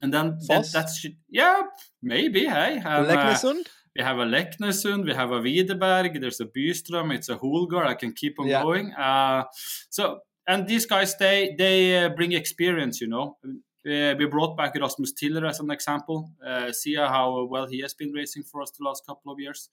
and 0.00 0.14
then 0.14 0.38
that, 0.48 0.70
that's 0.72 1.04
yeah, 1.28 1.62
maybe. 2.02 2.46
Hey, 2.46 2.80
and, 2.82 3.06
uh, 3.18 3.60
we 3.96 4.02
have 4.02 4.18
a 4.18 4.24
Leknessund, 4.24 5.04
we 5.04 5.14
have 5.14 5.32
a 5.32 5.40
Widerberg, 5.40 6.20
there's 6.20 6.40
a 6.40 6.46
Byström, 6.46 7.14
it's 7.14 7.28
a 7.28 7.36
Houlgaard. 7.36 7.86
I 7.86 7.94
can 7.94 8.12
keep 8.12 8.38
on 8.38 8.46
yeah. 8.46 8.62
going. 8.62 8.92
Uh, 8.92 9.44
so 9.88 10.20
and 10.46 10.66
these 10.66 10.86
guys, 10.86 11.16
they 11.16 11.54
they 11.58 12.04
uh, 12.04 12.08
bring 12.10 12.32
experience. 12.32 13.00
You 13.00 13.08
know, 13.08 13.36
uh, 13.44 14.14
we 14.18 14.26
brought 14.26 14.56
back 14.56 14.74
Rasmus 14.74 15.12
Tiller 15.12 15.46
as 15.46 15.60
an 15.60 15.70
example. 15.70 16.30
Uh, 16.44 16.72
see 16.72 16.94
how 16.94 17.44
well 17.44 17.66
he 17.66 17.80
has 17.80 17.94
been 17.94 18.12
racing 18.12 18.44
for 18.44 18.62
us 18.62 18.70
the 18.70 18.84
last 18.84 19.06
couple 19.06 19.32
of 19.32 19.38
years. 19.38 19.68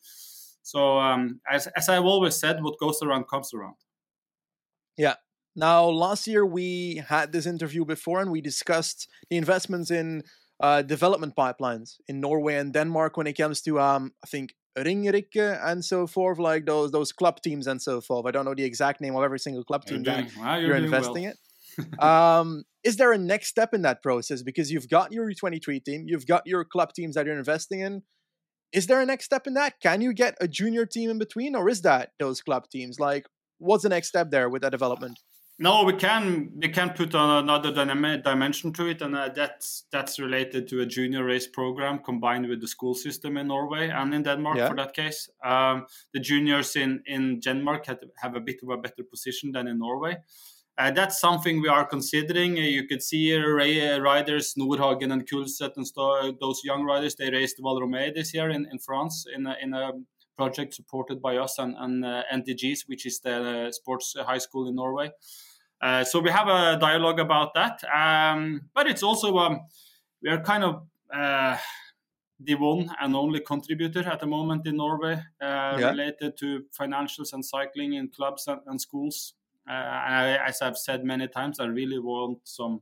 So 0.64 1.00
um, 1.00 1.40
as 1.50 1.68
as 1.68 1.90
I've 1.90 2.06
always 2.06 2.36
said, 2.36 2.64
what 2.64 2.80
goes 2.80 3.02
around 3.02 3.28
comes 3.28 3.54
around. 3.54 3.76
Yeah, 4.98 5.16
now, 5.58 5.86
last 5.86 6.28
year 6.28 6.46
we 6.46 7.04
had 7.10 7.32
this 7.32 7.48
interview 7.48 7.84
before 7.84 8.22
and 8.22 8.32
we 8.32 8.42
discussed 8.42 9.10
the 9.32 9.38
investments 9.38 9.90
in 9.90 10.22
uh, 10.60 10.82
development 10.82 11.36
pipelines 11.36 11.96
in 12.08 12.20
Norway 12.20 12.56
and 12.56 12.74
Denmark 12.74 13.18
when 13.18 13.28
it 13.28 13.34
comes 13.34 13.62
to, 13.62 13.80
um, 13.80 14.14
I 14.24 14.28
think, 14.28 14.54
Ringerike 14.78 15.60
and 15.64 15.84
so 15.84 16.08
forth, 16.08 16.38
like 16.38 16.66
those 16.66 16.92
those 16.92 17.12
club 17.12 17.42
teams 17.42 17.68
and 17.68 17.82
so 17.82 18.00
forth. 18.00 18.26
I 18.28 18.32
don't 18.32 18.46
know 18.46 18.54
the 18.54 18.64
exact 18.64 19.02
name 19.02 19.16
of 19.16 19.24
every 19.24 19.40
single 19.40 19.64
club 19.64 19.86
team 19.86 20.04
you're 20.04 20.16
you're, 20.46 20.68
you're 20.68 20.76
investing 20.76 21.24
well. 21.24 21.34
it. 21.78 22.04
um, 22.04 22.64
is 22.84 22.98
there 22.98 23.12
a 23.12 23.18
next 23.18 23.48
step 23.48 23.74
in 23.74 23.82
that 23.84 24.02
process? 24.04 24.44
Because 24.44 24.72
you've 24.72 24.88
got 24.88 25.12
your 25.12 25.32
U23 25.32 25.84
team, 25.84 26.04
you've 26.08 26.28
got 26.28 26.44
your 26.46 26.64
club 26.64 26.94
teams 26.94 27.16
that 27.16 27.26
you're 27.26 27.38
investing 27.38 27.80
in. 27.80 28.04
Is 28.72 28.88
there 28.88 29.02
a 29.02 29.06
next 29.06 29.26
step 29.26 29.48
in 29.48 29.54
that? 29.56 29.80
Can 29.82 30.02
you 30.02 30.14
get 30.14 30.36
a 30.42 30.48
junior 30.48 30.86
team 30.86 31.10
in 31.10 31.18
between, 31.18 31.56
or 31.56 31.70
is 31.70 31.82
that 31.82 32.12
those 32.20 32.42
club 32.42 32.70
teams? 32.70 33.00
Like, 33.00 33.26
what's 33.60 33.84
the 33.84 33.90
next 33.90 34.10
step 34.10 34.30
there 34.30 34.50
with 34.50 34.62
that 34.62 34.72
development? 34.72 35.20
No, 35.60 35.84
we 35.84 35.94
can 35.94 36.52
we 36.56 36.70
can 36.70 36.92
put 36.92 37.16
on 37.16 37.44
another 37.44 37.72
dimension 37.74 38.72
to 38.74 38.86
it, 38.86 39.02
and 39.02 39.16
uh, 39.16 39.30
that's 39.30 39.86
that's 39.92 40.20
related 40.20 40.68
to 40.68 40.82
a 40.82 40.86
junior 40.86 41.24
race 41.24 41.48
program 41.48 41.98
combined 41.98 42.48
with 42.48 42.62
the 42.62 42.68
school 42.68 42.94
system 42.94 43.38
in 43.38 43.48
Norway 43.48 43.90
and 43.90 44.14
in 44.14 44.22
Denmark 44.22 44.58
yeah. 44.58 44.70
for 44.70 44.76
that 44.76 44.94
case. 44.94 45.30
Um, 45.44 45.88
the 46.14 46.20
juniors 46.20 46.76
in 46.76 47.02
in 47.08 47.40
Denmark 47.40 47.88
have, 47.88 48.00
have 48.18 48.36
a 48.36 48.40
bit 48.40 48.58
of 48.62 48.70
a 48.70 48.78
better 48.78 49.04
position 49.04 49.52
than 49.52 49.68
in 49.68 49.80
Norway. 49.80 50.18
Uh, 50.78 50.92
that's 50.92 51.20
something 51.20 51.60
we 51.60 51.70
are 51.70 51.86
considering. 51.86 52.60
Uh, 52.60 52.62
you 52.62 52.88
could 52.88 53.02
see 53.02 53.36
uh, 53.36 54.00
riders 54.00 54.54
Nordhagen 54.54 55.12
and 55.12 55.28
Kulset 55.28 55.76
and 55.76 56.38
those 56.40 56.62
young 56.64 56.84
riders. 56.84 57.16
They 57.16 57.32
raced 57.32 57.60
Valromey 57.60 58.14
this 58.14 58.32
year 58.32 58.52
in, 58.52 58.68
in 58.72 58.78
France 58.78 59.26
in 59.36 59.48
a, 59.48 59.56
in 59.60 59.74
a 59.74 59.94
project 60.38 60.74
supported 60.74 61.22
by 61.22 61.38
us 61.38 61.58
and, 61.58 61.76
and 61.78 62.06
uh, 62.06 62.24
NTGs, 62.34 62.88
which 62.88 63.06
is 63.06 63.20
the 63.20 63.72
sports 63.72 64.16
high 64.18 64.38
school 64.38 64.68
in 64.68 64.76
Norway. 64.76 65.12
Uh, 65.82 66.04
so 66.04 66.20
we 66.20 66.30
have 66.30 66.48
a 66.48 66.78
dialogue 66.80 67.20
about 67.20 67.54
that. 67.56 67.84
Um, 67.84 68.62
but 68.74 68.88
it's 68.88 69.04
also 69.04 69.38
um, 69.38 69.62
we 70.22 70.30
are 70.30 70.42
kind 70.42 70.64
of 70.64 70.88
uh, 71.14 71.58
the 72.40 72.56
one 72.56 72.90
and 73.02 73.16
only 73.16 73.40
contributor 73.40 74.08
at 74.08 74.20
the 74.20 74.28
moment 74.28 74.68
in 74.68 74.78
Norway 74.78 75.14
uh, 75.42 75.78
yeah. 75.80 75.90
related 75.90 76.38
to 76.38 76.64
financials 76.80 77.34
and 77.34 77.44
cycling 77.44 77.94
in 77.94 78.08
clubs 78.10 78.48
and, 78.48 78.62
and 78.68 78.80
schools. 78.80 79.34
Uh, 79.68 79.74
and 79.74 80.16
I, 80.16 80.48
as 80.48 80.62
I've 80.62 80.78
said 80.78 81.04
many 81.04 81.28
times, 81.28 81.60
I 81.60 81.66
really 81.66 82.00
want 82.00 82.40
some 82.44 82.82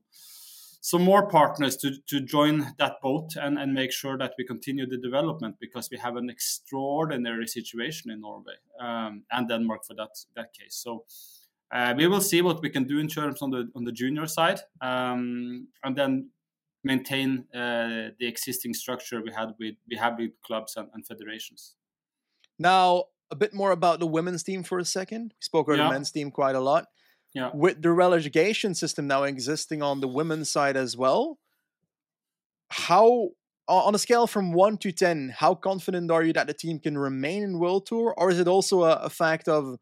some 0.85 1.01
more 1.01 1.27
partners 1.27 1.75
to, 1.75 1.95
to 2.05 2.21
join 2.21 2.75
that 2.77 3.01
boat 3.01 3.35
and, 3.37 3.57
and 3.57 3.73
make 3.73 3.91
sure 3.91 4.19
that 4.19 4.33
we 4.37 4.45
continue 4.45 4.85
the 4.85 4.99
development 4.99 5.55
because 5.59 5.89
we 5.89 5.97
have 5.97 6.15
an 6.15 6.29
extraordinary 6.29 7.47
situation 7.47 8.11
in 8.11 8.21
Norway 8.21 8.53
um, 8.79 9.23
and 9.31 9.49
Denmark 9.49 9.83
for 9.83 9.95
that 9.95 10.11
that 10.35 10.53
case. 10.53 10.75
So 10.75 11.05
uh, 11.73 11.95
we 11.97 12.05
will 12.05 12.21
see 12.21 12.43
what 12.43 12.61
we 12.61 12.69
can 12.69 12.83
do 12.83 12.99
in 12.99 13.07
terms 13.07 13.41
on 13.41 13.49
the 13.49 13.67
on 13.75 13.83
the 13.83 13.91
junior 13.91 14.27
side, 14.27 14.59
um, 14.79 15.67
and 15.83 15.95
then 15.95 16.29
maintain 16.83 17.45
uh, 17.51 18.13
the 18.19 18.27
existing 18.27 18.75
structure 18.75 19.23
we 19.23 19.31
had 19.33 19.55
with 19.59 19.75
we 19.89 19.97
have 19.97 20.19
with 20.19 20.33
clubs 20.45 20.75
and, 20.77 20.87
and, 20.93 21.03
federations. 21.07 21.73
Now, 22.59 23.05
a 23.31 23.35
bit 23.35 23.55
more 23.55 23.71
about 23.71 23.99
the 23.99 24.05
women's 24.17 24.43
team 24.43 24.61
for 24.61 24.77
a 24.77 24.85
second. 24.85 25.33
We 25.33 25.41
spoke 25.41 25.67
about 25.67 25.79
yeah. 25.79 25.87
the 25.87 25.93
men's 25.93 26.11
team 26.11 26.29
quite 26.29 26.55
a 26.55 26.61
lot. 26.61 26.85
Yeah. 27.35 27.51
With 27.53 27.83
the 27.83 27.91
relegation 27.91 28.73
system 28.73 29.05
now 29.05 29.23
existing 29.23 29.83
on 29.83 29.99
the 29.99 30.07
women's 30.07 30.49
side 30.49 30.75
as 30.75 30.97
well, 30.97 31.37
how 32.69 33.29
on 33.67 33.93
a 33.93 33.99
scale 33.99 34.25
from 34.25 34.53
one 34.53 34.77
to 34.77 34.91
ten, 34.91 35.35
how 35.37 35.53
confident 35.53 36.09
are 36.09 36.23
you 36.23 36.33
that 36.33 36.47
the 36.47 36.53
team 36.53 36.79
can 36.79 36.97
remain 36.97 37.43
in 37.43 37.59
World 37.59 37.85
Tour, 37.85 38.15
or 38.17 38.31
is 38.31 38.39
it 38.39 38.47
also 38.47 38.83
a, 38.83 38.93
a 38.93 39.09
fact 39.09 39.47
of 39.47 39.77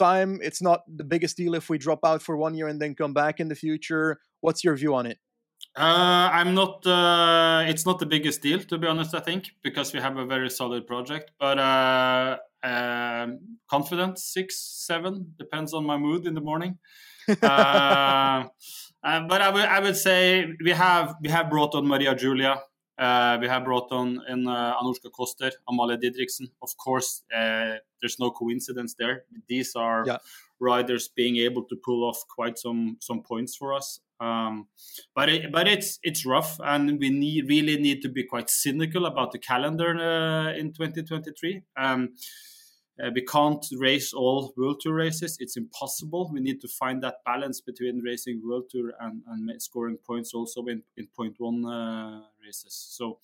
time. 0.00 0.40
It's 0.42 0.62
not 0.62 0.80
the 0.88 1.04
biggest 1.04 1.36
deal 1.36 1.54
if 1.54 1.68
we 1.68 1.78
drop 1.78 2.00
out 2.04 2.22
for 2.22 2.36
one 2.36 2.54
year 2.54 2.68
and 2.68 2.80
then 2.80 2.94
come 2.94 3.12
back 3.12 3.38
in 3.38 3.48
the 3.48 3.54
future. 3.54 4.18
What's 4.40 4.64
your 4.64 4.74
view 4.76 4.94
on 4.94 5.06
it? 5.06 5.18
Uh, 5.76 6.28
I'm 6.38 6.54
not. 6.54 6.86
Uh, 6.86 7.64
it's 7.68 7.84
not 7.84 7.98
the 7.98 8.06
biggest 8.06 8.40
deal, 8.40 8.60
to 8.60 8.78
be 8.78 8.86
honest. 8.86 9.14
I 9.14 9.20
think 9.20 9.50
because 9.62 9.92
we 9.92 10.00
have 10.00 10.16
a 10.16 10.24
very 10.24 10.50
solid 10.50 10.86
project, 10.86 11.32
but 11.38 11.58
uh, 11.58 12.38
um, 12.62 13.38
confident 13.68 14.18
six, 14.18 14.56
seven 14.86 15.34
depends 15.38 15.72
on 15.72 15.84
my 15.84 15.96
mood 15.96 16.26
in 16.26 16.34
the 16.34 16.40
morning. 16.40 16.78
Uh, 17.42 18.48
uh, 19.04 19.20
but 19.28 19.40
I 19.40 19.50
would, 19.50 19.64
I 19.64 19.78
would 19.78 19.96
say 19.96 20.46
we 20.64 20.72
have 20.72 21.14
we 21.22 21.28
have 21.28 21.48
brought 21.48 21.76
on 21.76 21.86
Maria 21.86 22.12
Giulia. 22.14 22.56
uh, 23.00 23.38
we 23.40 23.48
have 23.48 23.64
brought 23.64 23.90
on 23.90 24.20
in 24.28 24.46
uh, 24.46 24.74
Anouska 24.78 25.10
Koster, 25.10 25.50
Amalie 25.68 25.96
Didriksen. 25.96 26.50
Of 26.60 26.76
course, 26.76 27.22
uh, 27.34 27.76
there's 28.00 28.18
no 28.18 28.30
coincidence 28.30 28.94
there. 28.98 29.24
These 29.48 29.74
are 29.74 30.04
yeah. 30.06 30.18
riders 30.60 31.08
being 31.08 31.36
able 31.36 31.64
to 31.64 31.76
pull 31.76 32.04
off 32.04 32.22
quite 32.28 32.58
some 32.58 32.98
some 33.00 33.22
points 33.22 33.56
for 33.56 33.72
us. 33.72 34.00
Um, 34.20 34.68
but 35.14 35.30
it, 35.30 35.50
but 35.50 35.66
it's 35.66 35.98
it's 36.02 36.26
rough, 36.26 36.58
and 36.62 36.98
we 37.00 37.08
need 37.10 37.48
really 37.48 37.78
need 37.78 38.02
to 38.02 38.08
be 38.08 38.24
quite 38.24 38.50
cynical 38.50 39.06
about 39.06 39.32
the 39.32 39.38
calendar 39.38 39.96
uh, 39.96 40.52
in 40.52 40.72
2023. 40.72 41.62
Um, 41.76 42.10
uh, 43.02 43.10
we 43.14 43.22
can't 43.22 43.64
race 43.78 44.12
all 44.12 44.52
World 44.56 44.80
Tour 44.80 44.94
races. 44.94 45.36
It's 45.40 45.56
impossible. 45.56 46.30
We 46.32 46.40
need 46.40 46.60
to 46.60 46.68
find 46.68 47.02
that 47.02 47.16
balance 47.24 47.60
between 47.60 48.00
racing 48.00 48.42
World 48.44 48.64
Tour 48.70 48.92
and, 49.00 49.22
and 49.26 49.62
scoring 49.62 49.96
points 50.06 50.34
also 50.34 50.66
in, 50.66 50.82
in 50.96 51.08
point 51.16 51.36
one 51.38 51.64
uh, 51.64 52.20
races. 52.44 52.74
So 52.90 53.18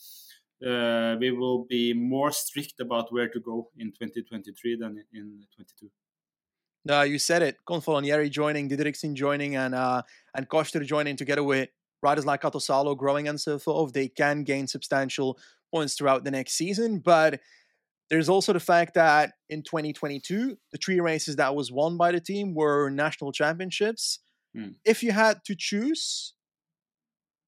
uh, 0.66 1.16
we 1.20 1.30
will 1.30 1.64
be 1.64 1.92
more 1.92 2.32
strict 2.32 2.80
about 2.80 3.12
where 3.12 3.28
to 3.28 3.40
go 3.40 3.68
in 3.78 3.88
2023 3.88 4.76
than 4.76 5.04
in 5.12 5.44
22. 5.54 5.90
No, 6.86 7.02
you 7.02 7.18
said 7.18 7.42
it. 7.42 7.56
Confalonieri 7.68 8.30
joining, 8.30 8.68
Didriksen 8.68 9.14
joining, 9.14 9.56
and 9.56 9.74
uh, 9.74 10.02
and 10.34 10.48
Koster 10.48 10.84
joining 10.84 11.16
together 11.16 11.42
with 11.42 11.68
riders 12.00 12.24
like 12.24 12.42
Ahtosalo 12.42 12.96
growing 12.96 13.26
and 13.26 13.40
so 13.40 13.58
forth. 13.58 13.92
They 13.92 14.06
can 14.08 14.44
gain 14.44 14.68
substantial 14.68 15.36
points 15.74 15.94
throughout 15.94 16.22
the 16.22 16.30
next 16.30 16.52
season, 16.52 17.00
but 17.00 17.40
there's 18.08 18.28
also 18.28 18.52
the 18.52 18.60
fact 18.60 18.94
that 18.94 19.32
in 19.50 19.62
2022, 19.62 20.56
the 20.70 20.78
three 20.78 21.00
races 21.00 21.36
that 21.36 21.56
was 21.56 21.72
won 21.72 21.96
by 21.96 22.12
the 22.12 22.20
team 22.20 22.54
were 22.54 22.88
national 22.88 23.32
championships. 23.32 24.20
Mm. 24.56 24.76
If 24.84 25.02
you 25.02 25.10
had 25.10 25.40
to 25.46 25.56
choose 25.58 26.34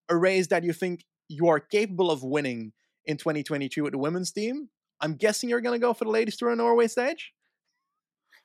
a 0.09 0.17
race 0.17 0.49
that 0.49 0.65
you 0.65 0.73
think 0.73 1.05
you 1.29 1.47
are 1.47 1.61
capable 1.61 2.11
of 2.11 2.25
winning 2.25 2.73
in 3.05 3.19
2022 3.19 3.85
with 3.85 3.93
the 3.93 3.99
women's 3.99 4.33
team, 4.33 4.69
I'm 5.01 5.15
guessing 5.15 5.49
you're 5.49 5.61
going 5.61 5.81
to 5.81 5.87
go 5.87 5.95
for 5.95 6.07
the 6.07 6.11
ladies 6.11 6.37
tour 6.37 6.51
in 6.51 6.59
Norway 6.59 6.89
stage. 6.89 7.33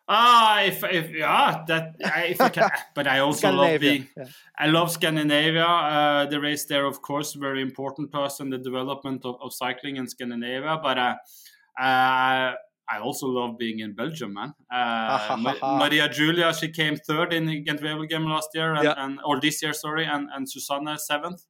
Ah, 0.07 0.61
if 0.63 0.83
if 0.83 1.11
yeah, 1.11 1.63
that 1.67 1.95
if 1.99 2.41
I 2.41 2.49
can, 2.49 2.69
but 2.95 3.07
I 3.07 3.19
also 3.19 3.51
love 3.51 3.79
being. 3.79 4.07
Yeah. 4.17 4.25
I 4.57 4.67
love 4.67 4.91
Scandinavia. 4.91 5.65
Uh, 5.65 6.25
the 6.25 6.41
race 6.41 6.65
there, 6.65 6.85
of 6.85 7.01
course, 7.01 7.33
very 7.33 7.61
important 7.61 8.11
to 8.11 8.19
us 8.19 8.41
in 8.41 8.49
the 8.49 8.57
development 8.57 9.23
of, 9.23 9.35
of 9.41 9.53
cycling 9.53 9.95
in 9.95 10.07
Scandinavia. 10.07 10.77
But 10.83 10.97
uh, 10.97 11.15
uh, 11.79 12.53
I 12.89 12.99
also 13.01 13.27
love 13.27 13.57
being 13.57 13.79
in 13.79 13.93
Belgium, 13.93 14.33
man. 14.33 14.53
Uh, 14.69 15.37
Maria 15.79 16.09
Giulia, 16.09 16.53
she 16.53 16.69
came 16.69 16.97
third 16.97 17.33
in 17.33 17.45
the 17.45 17.61
Ghent 17.61 17.81
Wevelgem 17.81 18.27
last 18.27 18.49
year, 18.53 18.73
and, 18.73 18.83
yeah. 18.83 18.95
and, 18.97 19.19
or 19.25 19.39
this 19.39 19.63
year, 19.63 19.73
sorry, 19.73 20.05
and, 20.05 20.27
and 20.35 20.49
Susanne 20.49 20.97
seventh. 20.97 21.45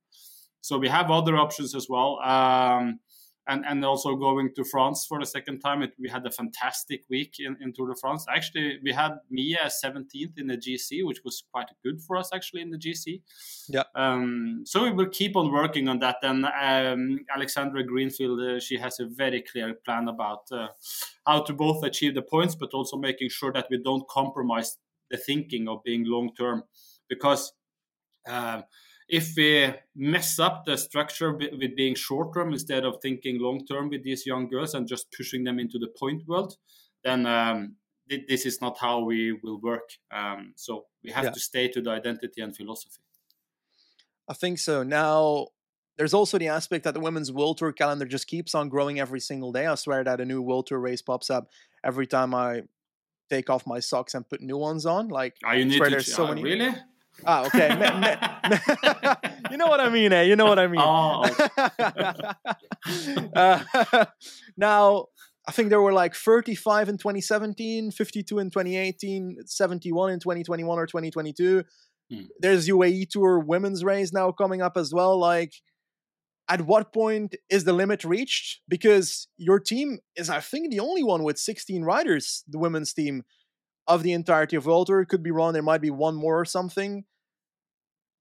So 0.62 0.78
we 0.78 0.90
have 0.90 1.10
other 1.10 1.36
options 1.38 1.76
as 1.76 1.88
well. 1.90 2.20
Um, 2.24 3.00
and 3.48 3.66
and 3.66 3.84
also 3.84 4.16
going 4.16 4.54
to 4.56 4.64
France 4.64 5.06
for 5.08 5.20
the 5.20 5.26
second 5.26 5.60
time. 5.60 5.82
It, 5.82 5.94
we 6.00 6.10
had 6.10 6.26
a 6.26 6.32
fantastic 6.32 7.04
week 7.10 7.36
in, 7.40 7.58
in 7.62 7.74
Tour 7.74 7.90
de 7.90 7.96
France. 7.96 8.26
Actually, 8.30 8.80
we 8.84 8.92
had 8.92 9.14
Mia 9.30 9.70
17th 9.84 10.38
in 10.38 10.48
the 10.48 10.58
GC, 10.58 11.06
which 11.06 11.20
was 11.26 11.44
quite 11.52 11.68
good 11.84 12.02
for 12.02 12.18
us 12.18 12.30
actually 12.34 12.62
in 12.62 12.72
the 12.72 12.78
GC. 12.78 13.22
Yeah. 13.68 13.84
Um, 13.96 14.64
so 14.66 14.84
we 14.84 14.92
will 14.92 15.10
keep 15.10 15.36
on 15.36 15.52
working 15.52 15.88
on 15.90 16.00
that. 16.00 16.18
And 16.24 16.46
um, 16.46 17.20
Alexandra 17.34 17.84
Greenfield, 17.84 18.40
uh, 18.40 18.60
she 18.60 18.78
has 18.78 19.00
a 19.00 19.06
very 19.06 19.42
clear 19.42 19.74
plan 19.86 20.08
about 20.08 20.44
uh, 20.52 20.68
how 21.26 21.42
to 21.42 21.54
both 21.54 21.84
achieve 21.84 22.16
the 22.16 22.22
points, 22.22 22.56
but 22.56 22.74
also 22.74 22.98
making 22.98 23.30
sure 23.30 23.52
that 23.52 23.68
we 23.70 23.82
don't 23.84 24.08
compromise 24.08 24.78
the 25.12 25.18
thinking 25.18 25.68
of 25.68 25.84
being 25.84 26.06
long 26.06 26.32
term, 26.36 26.64
because. 27.10 27.54
Uh, 28.26 28.62
if 29.10 29.34
we 29.36 29.74
mess 29.96 30.40
up 30.40 30.66
the 30.66 30.78
structure 30.78 31.34
with 31.34 31.76
being 31.76 31.96
short 31.96 32.34
term 32.34 32.54
instead 32.54 32.86
of 32.86 32.98
thinking 33.02 33.40
long 33.40 33.66
term 33.66 33.90
with 33.90 34.04
these 34.04 34.26
young 34.26 34.48
girls 34.48 34.74
and 34.74 34.88
just 34.88 35.08
pushing 35.16 35.44
them 35.44 35.60
into 35.60 35.78
the 35.78 35.88
point 36.00 36.24
world, 36.28 36.58
then 37.04 37.26
um, 37.26 37.76
th- 38.10 38.26
this 38.28 38.46
is 38.46 38.62
not 38.62 38.78
how 38.78 39.00
we 39.00 39.38
will 39.44 39.60
work. 39.62 39.90
Um, 40.12 40.54
so 40.56 40.86
we 41.04 41.12
have 41.12 41.26
yeah. 41.26 41.32
to 41.32 41.40
stay 41.40 41.68
to 41.70 41.82
the 41.82 41.92
identity 41.92 42.42
and 42.42 42.56
philosophy. 42.56 43.02
I 44.30 44.34
think 44.34 44.60
so. 44.60 44.84
Now, 44.84 45.48
there's 45.98 46.14
also 46.14 46.38
the 46.38 46.48
aspect 46.48 46.86
that 46.86 46.94
the 46.94 47.00
women's 47.00 47.32
World 47.32 47.58
Tour 47.58 47.72
calendar 47.72 48.06
just 48.06 48.28
keeps 48.28 48.56
on 48.56 48.70
growing 48.70 49.00
every 49.00 49.20
single 49.20 49.52
day. 49.52 49.68
I 49.68 49.76
swear 49.76 50.04
that 50.04 50.22
a 50.22 50.26
new 50.26 50.42
World 50.42 50.68
Tour 50.68 50.80
race 50.80 51.02
pops 51.02 51.30
up 51.30 51.50
every 51.84 52.08
time 52.08 52.34
I 52.34 52.64
take 53.30 53.50
off 53.50 53.68
my 53.68 53.80
socks 53.80 54.14
and 54.14 54.28
put 54.28 54.42
new 54.42 54.58
ones 54.58 54.86
on. 54.86 55.10
Like, 55.10 55.36
oh, 55.46 55.52
you 55.52 55.66
need 55.66 55.84
to, 55.84 55.90
there's 55.90 56.14
so 56.14 56.26
uh, 56.26 56.30
many. 56.30 56.44
Really? 56.44 56.74
Ah, 57.26 57.46
okay. 57.46 57.70
you 59.52 59.58
know 59.58 59.68
what 59.68 59.80
I 59.80 59.90
mean, 59.90 60.12
eh? 60.14 60.24
You 60.24 60.36
know 60.36 60.46
what 60.46 60.60
I 60.60 60.68
mean. 60.68 60.82
Oh. 60.82 61.24
uh, 63.36 64.06
now, 64.58 65.06
I 65.48 65.52
think 65.52 65.70
there 65.70 65.82
were 65.82 65.94
like 65.94 66.16
35 66.16 66.90
in 66.90 66.98
2017, 66.98 67.92
52 67.92 68.40
in 68.40 68.50
2018, 68.50 69.38
71 69.46 70.12
in 70.12 70.20
2021 70.20 70.80
or 70.80 70.86
2022. 70.86 71.64
Hmm. 72.12 72.22
There's 72.40 72.68
UAE 72.68 73.10
Tour 73.10 73.40
women's 73.40 73.84
race 73.84 74.12
now 74.12 74.32
coming 74.32 74.62
up 74.62 74.78
as 74.78 74.94
well. 74.94 75.18
Like, 75.20 75.54
at 76.50 76.62
what 76.62 76.94
point 76.94 77.36
is 77.50 77.64
the 77.64 77.74
limit 77.74 78.04
reached? 78.04 78.62
Because 78.68 79.28
your 79.38 79.60
team 79.60 80.00
is, 80.16 80.30
I 80.30 80.40
think, 80.40 80.72
the 80.72 80.80
only 80.80 81.04
one 81.04 81.24
with 81.24 81.38
16 81.38 81.84
riders, 81.84 82.44
the 82.48 82.60
women's 82.60 82.94
team 82.94 83.24
of 83.88 84.04
the 84.04 84.14
entirety 84.14 84.56
of 84.56 84.64
Tour. 84.64 85.06
Could 85.06 85.24
be 85.24 85.32
wrong. 85.32 85.54
There 85.54 85.62
might 85.62 85.82
be 85.82 85.92
one 85.92 86.16
more 86.16 86.40
or 86.40 86.46
something. 86.46 87.06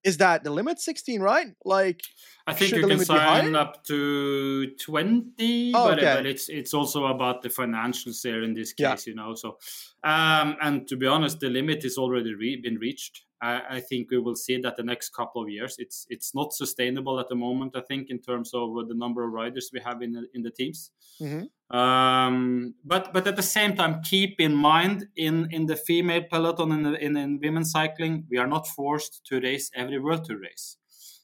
Is 0.04 0.16
that 0.16 0.42
the 0.42 0.50
limit 0.50 0.80
16, 0.80 1.20
right? 1.20 1.46
Like, 1.64 2.02
I 2.44 2.54
think 2.54 2.72
you 2.72 2.88
can 2.88 3.04
sign 3.04 3.54
up 3.54 3.84
to 3.84 4.74
20, 4.74 5.72
oh, 5.74 5.88
but, 5.88 5.98
okay. 5.98 6.14
but, 6.16 6.26
it's 6.26 6.48
it's 6.48 6.74
also 6.74 7.06
about 7.06 7.42
the 7.42 7.48
financials 7.48 8.20
there 8.22 8.42
in 8.42 8.52
this 8.52 8.72
case, 8.72 9.06
yeah. 9.06 9.10
you 9.10 9.14
know. 9.14 9.36
So, 9.36 9.58
um, 10.02 10.56
and 10.60 10.88
to 10.88 10.96
be 10.96 11.06
honest, 11.06 11.38
the 11.38 11.50
limit 11.50 11.84
is 11.84 11.98
already 11.98 12.34
re- 12.34 12.60
been 12.60 12.78
reached. 12.78 13.22
I, 13.42 13.76
I, 13.76 13.80
think 13.80 14.10
we 14.10 14.18
will 14.18 14.36
see 14.36 14.60
that 14.60 14.76
the 14.76 14.84
next 14.84 15.10
couple 15.10 15.42
of 15.42 15.48
years. 15.50 15.74
It's 15.78 16.06
it's 16.08 16.34
not 16.34 16.52
sustainable 16.52 17.18
at 17.18 17.28
the 17.28 17.34
moment. 17.34 17.76
I 17.76 17.80
think 17.80 18.08
in 18.08 18.20
terms 18.20 18.52
of 18.54 18.88
the 18.88 18.94
number 18.94 19.24
of 19.24 19.32
riders 19.32 19.70
we 19.72 19.80
have 19.80 20.00
in 20.00 20.12
the, 20.12 20.24
in 20.32 20.42
the 20.42 20.50
teams. 20.50 20.90
Mm-hmm. 21.20 21.76
Um, 21.76 22.74
but 22.84 23.12
but 23.12 23.26
at 23.26 23.36
the 23.36 23.42
same 23.42 23.74
time, 23.74 24.02
keep 24.02 24.40
in 24.40 24.54
mind 24.54 25.08
in 25.16 25.48
in 25.50 25.66
the 25.66 25.76
female 25.76 26.22
peloton 26.30 26.72
in, 26.72 26.82
the, 26.84 27.04
in 27.04 27.16
in 27.16 27.40
women's 27.42 27.72
cycling, 27.72 28.24
we 28.30 28.38
are 28.38 28.46
not 28.46 28.68
forced 28.68 29.24
to 29.26 29.40
race 29.40 29.70
every 29.74 29.98
World 29.98 30.24
Tour 30.24 30.38
race. 30.38 30.76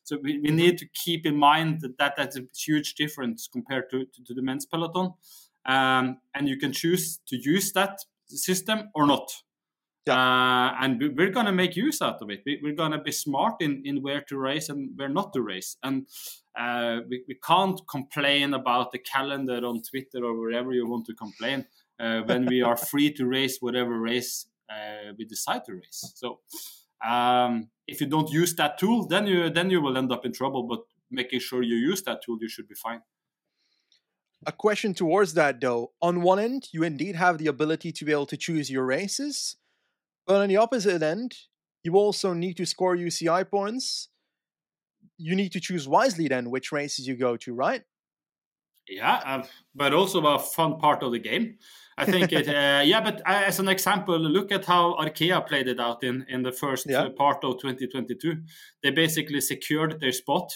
So 0.03 0.19
we, 0.23 0.39
we 0.39 0.51
need 0.51 0.79
to 0.79 0.87
keep 0.95 1.27
in 1.27 1.37
mind 1.37 1.83
that, 1.83 1.99
that 1.99 2.15
that's 2.17 2.39
a 2.39 2.45
huge 2.57 2.95
difference 2.95 3.47
compared 3.47 3.91
to, 3.91 4.07
to, 4.07 4.25
to 4.25 4.33
the 4.33 4.41
men's 4.41 4.65
peloton. 4.65 5.13
Um, 5.67 6.21
and 6.35 6.49
you 6.49 6.57
can 6.57 6.73
choose 6.73 7.21
to 7.29 7.37
use 7.37 7.73
that 7.73 7.99
system 8.27 8.89
or 8.95 9.07
not. 9.07 9.31
Yeah. 10.07 10.15
Uh, 10.15 10.77
and 10.81 11.17
we're 11.17 11.31
going 11.31 11.47
to 11.47 11.53
make 11.53 11.77
use 11.77 12.01
out 12.01 12.23
of 12.23 12.31
it. 12.31 12.43
We're 12.47 12.75
going 12.75 12.93
to 12.93 12.99
be 12.99 13.13
smart 13.13 13.57
in, 13.61 13.83
in 13.85 14.03
where 14.03 14.23
to 14.23 14.39
race 14.39 14.69
and 14.69 14.91
where 14.97 15.09
not 15.09 15.33
to 15.35 15.43
race. 15.43 15.77
And 15.83 16.07
uh, 16.59 17.01
we, 17.09 17.25
we 17.29 17.35
can't 17.35 17.81
complain 17.89 18.55
about 18.55 18.93
the 18.93 18.99
calendar 18.99 19.65
on 19.67 19.83
Twitter 19.83 20.25
or 20.25 20.39
wherever 20.39 20.73
you 20.73 20.89
want 20.89 21.07
to 21.07 21.15
complain 21.15 21.67
uh, 22.01 22.23
when 22.23 22.47
we 22.47 22.63
are 22.63 22.77
free 22.91 23.13
to 23.15 23.27
race 23.27 23.59
whatever 23.61 23.99
race 23.99 24.47
uh, 24.71 25.13
we 25.19 25.25
decide 25.25 25.65
to 25.67 25.75
race. 25.75 26.13
So 26.15 26.41
um, 27.07 27.69
if 27.87 28.01
you 28.01 28.07
don't 28.07 28.31
use 28.31 28.55
that 28.57 28.79
tool, 28.79 29.07
then 29.07 29.27
you 29.27 29.51
then 29.51 29.71
you 29.71 29.81
will 29.81 29.97
end 29.97 30.13
up 30.13 30.25
in 30.25 30.33
trouble. 30.33 30.65
But 30.65 30.81
making 31.11 31.41
sure 31.41 31.63
you 31.63 31.77
use 31.77 32.03
that 32.03 32.23
tool, 32.25 32.39
you 32.41 32.49
should 32.49 32.69
be 32.69 32.75
fine. 32.75 33.03
A 34.47 34.53
question 34.53 34.95
towards 34.95 35.35
that 35.35 35.61
though. 35.61 35.93
On 36.01 36.23
one 36.23 36.39
end, 36.39 36.69
you 36.73 36.83
indeed 36.83 37.17
have 37.17 37.39
the 37.39 37.49
ability 37.49 37.93
to 37.93 38.05
be 38.05 38.13
able 38.13 38.27
to 38.27 38.37
choose 38.37 38.71
your 38.71 38.85
races 38.85 39.57
but 40.29 40.43
on 40.43 40.49
the 40.49 40.59
opposite 40.59 41.03
end, 41.03 41.35
you 41.83 41.95
also 41.95 42.35
need 42.35 42.59
to 42.59 42.67
score 42.67 42.95
UCI 42.95 43.51
points. 43.51 44.09
You 45.17 45.35
need 45.35 45.53
to 45.53 45.61
choose 45.61 45.89
wisely 45.89 46.29
then 46.29 46.51
which 46.51 46.71
races 46.71 47.09
you 47.09 47.17
go 47.17 47.37
to, 47.39 47.55
right? 47.55 47.83
Yeah, 48.87 49.21
uh, 49.25 49.43
but 49.75 49.93
also 49.93 50.25
a 50.27 50.39
fun 50.39 50.79
part 50.79 51.03
of 51.03 51.13
the 51.13 51.19
game. 51.19 51.57
I 51.97 52.05
think 52.05 52.33
it. 52.33 52.49
Uh, 52.59 52.83
yeah, 52.85 53.01
but 53.01 53.21
uh, 53.27 53.43
as 53.47 53.59
an 53.59 53.69
example, 53.69 54.19
look 54.19 54.53
at 54.53 54.65
how 54.65 54.97
Arkea 54.97 55.47
played 55.47 55.69
it 55.69 55.81
out 55.81 56.05
in 56.05 56.25
in 56.29 56.43
the 56.43 56.53
first 56.53 56.87
yeah. 56.89 57.09
Part 57.17 57.43
of 57.45 57.61
2022. 57.61 58.37
They 58.83 58.91
basically 58.91 59.41
secured 59.41 60.01
their 60.01 60.13
spot 60.13 60.53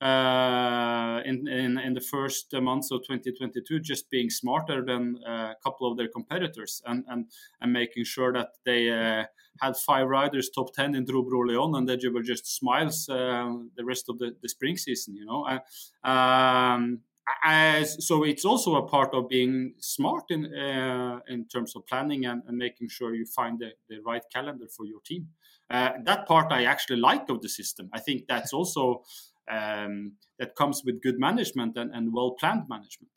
uh, 0.00 1.20
in, 1.24 1.48
in, 1.48 1.76
in 1.78 1.94
the 1.94 2.00
first 2.00 2.52
months 2.52 2.90
of 2.92 3.00
2022, 3.02 3.80
just 3.80 4.08
being 4.10 4.30
smarter 4.30 4.84
than 4.84 5.18
uh, 5.26 5.52
a 5.52 5.56
couple 5.62 5.90
of 5.90 5.96
their 5.96 6.08
competitors 6.08 6.80
and 6.86 7.04
and, 7.08 7.26
and 7.60 7.72
making 7.72 8.04
sure 8.04 8.32
that 8.32 8.50
they 8.64 8.90
uh, 8.90 9.24
had 9.60 9.76
five 9.76 10.06
riders 10.06 10.50
top 10.50 10.72
10 10.74 10.94
in 10.94 11.06
Tro-Bro 11.06 11.48
Léon 11.48 11.76
and 11.76 11.88
that 11.88 12.02
you 12.02 12.12
were 12.12 12.22
just 12.22 12.46
smiles 12.46 13.08
uh, 13.08 13.52
the 13.76 13.84
rest 13.84 14.08
of 14.08 14.18
the, 14.18 14.36
the 14.40 14.48
spring 14.48 14.76
season, 14.76 15.16
you 15.16 15.24
know. 15.24 15.44
Uh, 15.44 16.08
um, 16.08 17.00
as, 17.44 18.06
so 18.06 18.22
it's 18.22 18.44
also 18.44 18.76
a 18.76 18.86
part 18.86 19.12
of 19.14 19.28
being 19.28 19.74
smart 19.80 20.24
in 20.30 20.46
uh, 20.54 21.18
in 21.28 21.44
terms 21.46 21.74
of 21.76 21.86
planning 21.86 22.24
and, 22.24 22.42
and 22.46 22.56
making 22.56 22.88
sure 22.88 23.14
you 23.14 23.26
find 23.26 23.58
the, 23.58 23.70
the 23.88 23.98
right 24.06 24.22
calendar 24.32 24.66
for 24.74 24.86
your 24.86 25.00
team. 25.04 25.28
that 25.68 26.26
part 26.26 26.52
I 26.52 26.64
actually 26.64 27.00
like 27.00 27.28
of 27.28 27.42
the 27.42 27.48
system. 27.48 27.90
I 27.92 28.00
think 28.00 28.22
that's 28.28 28.52
also 28.52 29.02
um, 29.50 30.12
that 30.38 30.54
comes 30.54 30.82
with 30.84 31.02
good 31.02 31.18
management 31.18 31.76
and, 31.76 31.94
and 31.94 32.12
well 32.12 32.32
planned 32.38 32.64
management. 32.68 33.10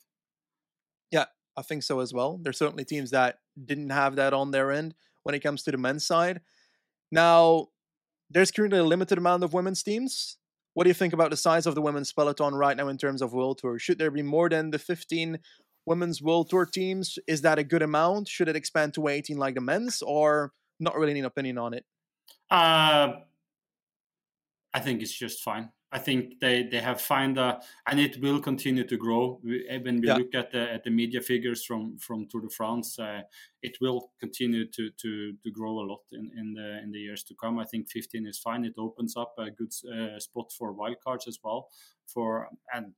Yeah, 1.11 1.25
I 1.57 1.61
think 1.61 1.83
so 1.83 1.99
as 1.99 2.13
well. 2.13 2.39
There's 2.41 2.57
certainly 2.57 2.85
teams 2.85 3.11
that 3.11 3.39
didn't 3.63 3.89
have 3.89 4.15
that 4.15 4.33
on 4.33 4.51
their 4.51 4.71
end 4.71 4.95
when 5.23 5.35
it 5.35 5.39
comes 5.39 5.63
to 5.63 5.71
the 5.71 5.77
men's 5.77 6.05
side. 6.05 6.41
Now, 7.11 7.67
there's 8.29 8.51
currently 8.51 8.79
a 8.79 8.83
limited 8.83 9.17
amount 9.17 9.43
of 9.43 9.53
women's 9.53 9.83
teams. 9.83 10.37
What 10.73 10.85
do 10.85 10.89
you 10.89 10.93
think 10.93 11.13
about 11.13 11.31
the 11.31 11.37
size 11.37 11.65
of 11.65 11.75
the 11.75 11.81
women's 11.81 12.13
peloton 12.13 12.55
right 12.55 12.77
now 12.77 12.87
in 12.87 12.97
terms 12.97 13.21
of 13.21 13.33
World 13.33 13.57
Tour? 13.57 13.77
Should 13.77 13.99
there 13.99 14.11
be 14.11 14.21
more 14.21 14.47
than 14.47 14.71
the 14.71 14.79
15 14.79 15.39
women's 15.85 16.21
World 16.21 16.49
Tour 16.49 16.65
teams? 16.65 17.19
Is 17.27 17.41
that 17.41 17.59
a 17.59 17.63
good 17.63 17.81
amount? 17.81 18.29
Should 18.29 18.47
it 18.47 18.55
expand 18.55 18.93
to 18.93 19.09
18 19.09 19.37
like 19.37 19.55
the 19.55 19.61
men's, 19.61 20.01
or 20.01 20.53
not 20.79 20.95
really 20.95 21.19
an 21.19 21.25
opinion 21.25 21.57
on 21.57 21.73
it? 21.73 21.83
Uh, 22.49 23.13
I 24.73 24.79
think 24.79 25.01
it's 25.01 25.17
just 25.17 25.43
fine. 25.43 25.69
I 25.93 25.99
think 25.99 26.39
they 26.39 26.63
they 26.63 26.79
have 26.79 27.01
found 27.01 27.37
a, 27.37 27.59
and 27.85 27.99
it 27.99 28.21
will 28.21 28.39
continue 28.39 28.85
to 28.87 28.97
grow. 28.97 29.41
Eh, 29.45 29.79
when 29.83 29.99
we 29.99 30.07
yeah. 30.07 30.15
look 30.15 30.33
at 30.33 30.51
the 30.51 30.71
at 30.71 30.83
the 30.83 30.89
media 30.89 31.21
figures 31.21 31.65
from 31.65 31.97
from 31.97 32.27
Tour 32.29 32.41
de 32.41 32.49
France, 32.49 32.97
uh, 32.97 33.21
it 33.61 33.77
will 33.81 34.11
continue 34.19 34.65
to 34.71 34.89
to 35.01 35.33
to 35.43 35.51
grow 35.51 35.79
a 35.79 35.85
lot 35.91 36.01
in 36.13 36.31
in 36.37 36.53
the 36.53 36.79
in 36.83 36.91
the 36.91 36.99
years 36.99 37.23
to 37.25 37.35
come. 37.35 37.59
I 37.59 37.65
think 37.65 37.89
15 37.89 38.25
is 38.25 38.39
fine. 38.39 38.63
It 38.63 38.75
opens 38.77 39.17
up 39.17 39.33
a 39.37 39.51
good 39.51 39.73
uh, 39.93 40.19
spot 40.19 40.51
for 40.57 40.73
wildcards 40.73 41.27
as 41.27 41.39
well. 41.43 41.67
For 42.07 42.47
and 42.73 42.93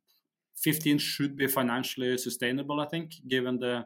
15 0.58 1.00
should 1.00 1.36
be 1.36 1.48
financially 1.48 2.16
sustainable. 2.18 2.80
I 2.80 2.86
think 2.86 3.14
given 3.28 3.58
the 3.58 3.86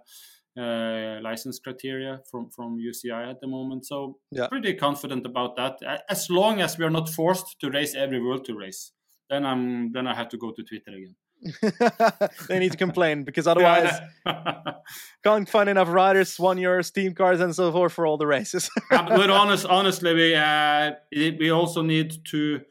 uh, 0.58 1.20
license 1.22 1.60
criteria 1.60 2.20
from 2.30 2.50
from 2.50 2.78
UCI 2.80 3.30
at 3.30 3.40
the 3.40 3.48
moment. 3.48 3.86
So 3.86 4.18
yeah. 4.32 4.48
pretty 4.48 4.74
confident 4.74 5.26
about 5.26 5.56
that. 5.56 5.80
As 6.10 6.30
long 6.30 6.62
as 6.62 6.78
we 6.78 6.86
are 6.86 6.90
not 6.90 7.10
forced 7.10 7.60
to 7.60 7.70
race 7.70 7.96
every 7.96 8.20
World 8.20 8.44
to 8.46 8.56
race, 8.58 8.92
then 9.30 9.46
I'm 9.46 9.92
then 9.92 10.08
I 10.08 10.16
have 10.16 10.30
to 10.30 10.38
go 10.38 10.52
to 10.52 10.64
Twitter 10.64 10.92
again. 10.92 11.16
they 12.48 12.60
need 12.60 12.72
to 12.72 12.78
complain 12.78 13.24
because 13.24 13.48
otherwise 13.54 13.92
can't 15.24 15.48
find 15.48 15.70
enough 15.70 15.90
riders, 15.90 16.40
one 16.40 16.58
year 16.58 16.82
steam 16.84 17.14
cars 17.14 17.40
and 17.40 17.56
so 17.56 17.72
forth 17.72 17.94
for 17.94 18.06
all 18.06 18.18
the 18.18 18.28
races. 18.28 18.70
but 18.90 19.30
honest, 19.30 19.66
honestly, 19.66 20.14
we 20.14 20.36
uh, 20.36 20.92
we 21.12 21.52
also 21.52 21.82
need 21.82 22.26
to 22.32 22.62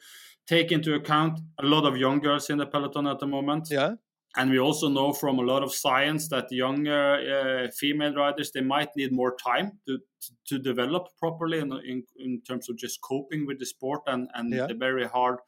take 0.47 0.73
into 0.73 0.95
account 0.95 1.41
a 1.61 1.67
lot 1.67 1.85
of 1.85 1.97
young 1.97 2.21
girls 2.21 2.51
in 2.51 2.59
the 2.59 2.67
peloton 2.67 3.07
at 3.07 3.19
the 3.19 3.27
moment. 3.27 3.69
Yeah. 3.71 3.95
And 4.39 4.51
we 4.51 4.59
also 4.59 4.89
know 4.89 5.15
from 5.15 5.39
a 5.39 5.43
lot 5.43 5.63
of 5.63 5.75
science 5.75 6.29
that 6.29 6.53
younger 6.53 7.67
uh, 7.67 7.71
female 7.73 8.15
riders 8.15 8.51
they 8.53 8.61
might 8.61 8.91
need 8.95 9.13
more 9.13 9.35
time 9.35 9.79
to 9.87 9.99
to, 10.47 10.59
develop 10.59 11.09
properly 11.19 11.61
in, 11.61 11.73
in, 11.87 12.03
in 12.19 12.43
terms 12.43 12.69
of 12.69 12.77
just 12.77 13.01
coping 13.01 13.47
with 13.47 13.59
the 13.59 13.67
sport 13.67 14.03
and 14.07 14.29
and 14.35 14.53
yeah. 14.53 14.67
the 14.67 14.75
very 14.75 15.07
hard 15.07 15.39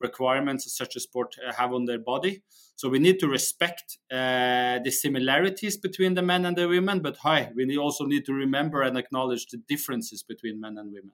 requirements 0.00 0.76
such 0.76 0.96
a 0.96 1.00
sport 1.00 1.34
uh, 1.46 1.52
have 1.52 1.72
on 1.72 1.84
their 1.84 1.98
body. 1.98 2.42
So 2.76 2.88
we 2.88 2.98
need 2.98 3.18
to 3.20 3.28
respect 3.28 3.98
uh, 4.10 4.78
the 4.84 4.90
similarities 4.90 5.76
between 5.76 6.14
the 6.14 6.22
men 6.22 6.44
and 6.44 6.56
the 6.56 6.68
women, 6.68 7.00
but 7.00 7.16
hi, 7.18 7.50
we 7.54 7.76
also 7.78 8.04
need 8.04 8.26
to 8.26 8.34
remember 8.34 8.82
and 8.82 8.98
acknowledge 8.98 9.46
the 9.46 9.58
differences 9.68 10.22
between 10.22 10.60
men 10.60 10.76
and 10.78 10.92
women. 10.92 11.12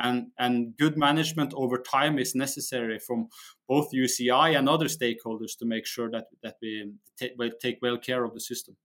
And, 0.00 0.28
and 0.38 0.76
good 0.76 0.96
management 0.96 1.52
over 1.56 1.78
time 1.78 2.18
is 2.18 2.34
necessary 2.34 2.98
from 2.98 3.28
both 3.66 3.90
UCI 3.92 4.56
and 4.56 4.68
other 4.68 4.86
stakeholders 4.86 5.58
to 5.58 5.64
make 5.64 5.86
sure 5.86 6.08
that, 6.10 6.26
that 6.42 6.56
we 6.62 6.92
take, 7.16 7.32
take 7.60 7.78
well 7.82 7.98
care 7.98 8.22
of 8.22 8.34
the 8.34 8.40
system. 8.40 8.76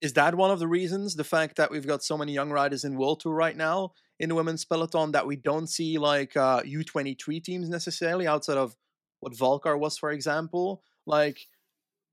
Is 0.00 0.12
that 0.12 0.34
one 0.34 0.50
of 0.50 0.58
the 0.58 0.68
reasons, 0.68 1.16
the 1.16 1.24
fact 1.24 1.56
that 1.56 1.70
we've 1.70 1.86
got 1.86 2.04
so 2.04 2.18
many 2.18 2.32
young 2.32 2.50
riders 2.50 2.84
in 2.84 2.98
World 2.98 3.20
Tour 3.20 3.34
right 3.34 3.56
now, 3.56 3.92
in 4.18 4.28
the 4.28 4.34
women's 4.34 4.64
peloton 4.64 5.12
that 5.12 5.26
we 5.26 5.36
don't 5.36 5.68
see 5.68 5.98
like 5.98 6.36
uh, 6.36 6.62
U23 6.62 7.42
teams 7.42 7.68
necessarily 7.68 8.26
outside 8.26 8.56
of 8.56 8.76
what 9.20 9.32
Valcar 9.32 9.78
was, 9.78 9.98
for 9.98 10.10
example. 10.10 10.82
Like 11.06 11.46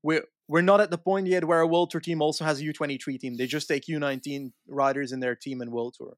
we're 0.02 0.24
we're 0.48 0.62
not 0.62 0.80
at 0.80 0.90
the 0.90 0.98
point 0.98 1.26
yet 1.26 1.46
where 1.46 1.60
a 1.60 1.66
World 1.66 1.90
Tour 1.90 2.00
team 2.00 2.20
also 2.20 2.44
has 2.44 2.60
a 2.60 2.64
U23 2.64 3.18
team. 3.18 3.36
They 3.36 3.46
just 3.46 3.68
take 3.68 3.86
U19 3.86 4.52
riders 4.68 5.12
in 5.12 5.20
their 5.20 5.34
team 5.34 5.62
in 5.62 5.70
World 5.70 5.94
Tour. 5.96 6.16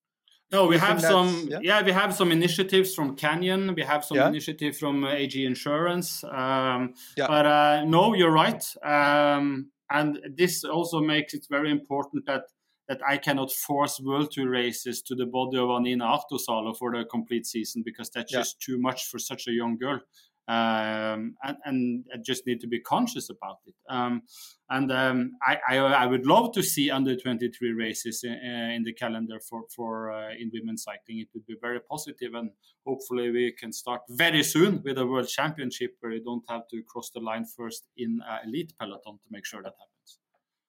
No, 0.53 0.67
we 0.67 0.79
have 0.79 1.01
some. 1.01 1.49
Yeah? 1.51 1.59
yeah? 1.63 1.83
we 1.83 1.93
have 1.93 2.15
some 2.15 2.31
initiatives 2.31 2.95
from 2.95 3.17
Canyon. 3.17 3.75
We 3.75 3.83
have 3.83 4.05
some 4.05 4.17
yeah. 4.17 4.29
initiative 4.29 4.77
from 4.77 5.05
uh, 5.05 5.11
AG 5.11 5.45
Insurance. 5.45 6.23
Um, 6.25 6.95
yeah. 7.17 7.27
But 7.27 7.47
uh, 7.47 7.85
no, 7.85 8.15
you're 8.15 8.31
right. 8.31 8.65
Um, 8.85 9.71
and 9.91 10.19
this 10.37 10.65
also 10.65 11.01
makes 11.01 11.35
it 11.35 11.47
very 11.51 11.71
important 11.71 12.27
that 12.27 12.43
that 12.89 13.01
I 13.07 13.17
cannot 13.17 13.51
force 13.51 14.01
World 14.01 14.31
Tour 14.31 14.49
races 14.49 15.03
to 15.03 15.17
the 15.17 15.27
body 15.27 15.59
of 15.59 15.69
Anniina 15.69 16.21
Ahtosalo 16.21 16.77
for 16.77 16.93
the 16.93 17.05
complete 17.05 17.45
season 17.45 17.83
because 17.85 18.11
that's 18.11 18.33
yeah. 18.33 18.41
just 18.41 18.61
too 18.61 18.79
much 18.79 19.07
for 19.07 19.19
such 19.19 19.49
a 19.49 19.53
young 19.53 19.77
girl 19.77 20.01
um, 20.49 21.35
and, 21.43 21.57
and 21.65 22.05
I 22.15 22.19
just 22.25 22.47
need 22.47 22.61
to 22.61 22.69
be 22.69 22.79
conscious 22.79 23.29
about 23.31 23.59
it. 23.67 23.75
Um, 23.91 24.23
and 24.71 24.93
um, 24.93 25.33
I, 25.43 25.59
I, 25.69 25.77
I, 25.79 26.07
would 26.07 26.25
love 26.25 26.53
to 26.53 26.63
see 26.63 26.89
under 26.89 27.17
23 27.17 27.73
races 27.73 28.23
in, 28.23 28.33
uh, 28.33 28.73
in 28.75 28.85
the 28.85 28.93
calendar 28.93 29.41
for, 29.41 29.65
for 29.75 30.13
uh, 30.13 30.31
in 30.39 30.53
women's 30.55 30.85
cycling. 30.85 31.19
It 31.19 31.29
would 31.35 31.47
be 31.47 31.57
very 31.61 31.81
positive, 31.81 32.35
and 32.35 32.51
hopefully 32.87 33.31
we 33.31 33.53
can 33.59 33.73
start 33.73 34.03
very 34.09 34.45
soon 34.45 34.83
with 34.85 34.99
a 34.99 35.07
world 35.07 35.27
championship 35.27 35.97
where 35.99 36.13
you 36.13 36.23
don't 36.23 36.45
have 36.49 36.69
to 36.71 36.83
cross 36.89 37.11
the 37.11 37.21
line 37.21 37.45
first 37.45 37.89
in 37.97 38.21
elite 38.45 38.73
peloton 38.79 39.15
to 39.15 39.29
make 39.31 39.47
sure 39.47 39.63
that 39.65 39.73
happens. 39.73 40.19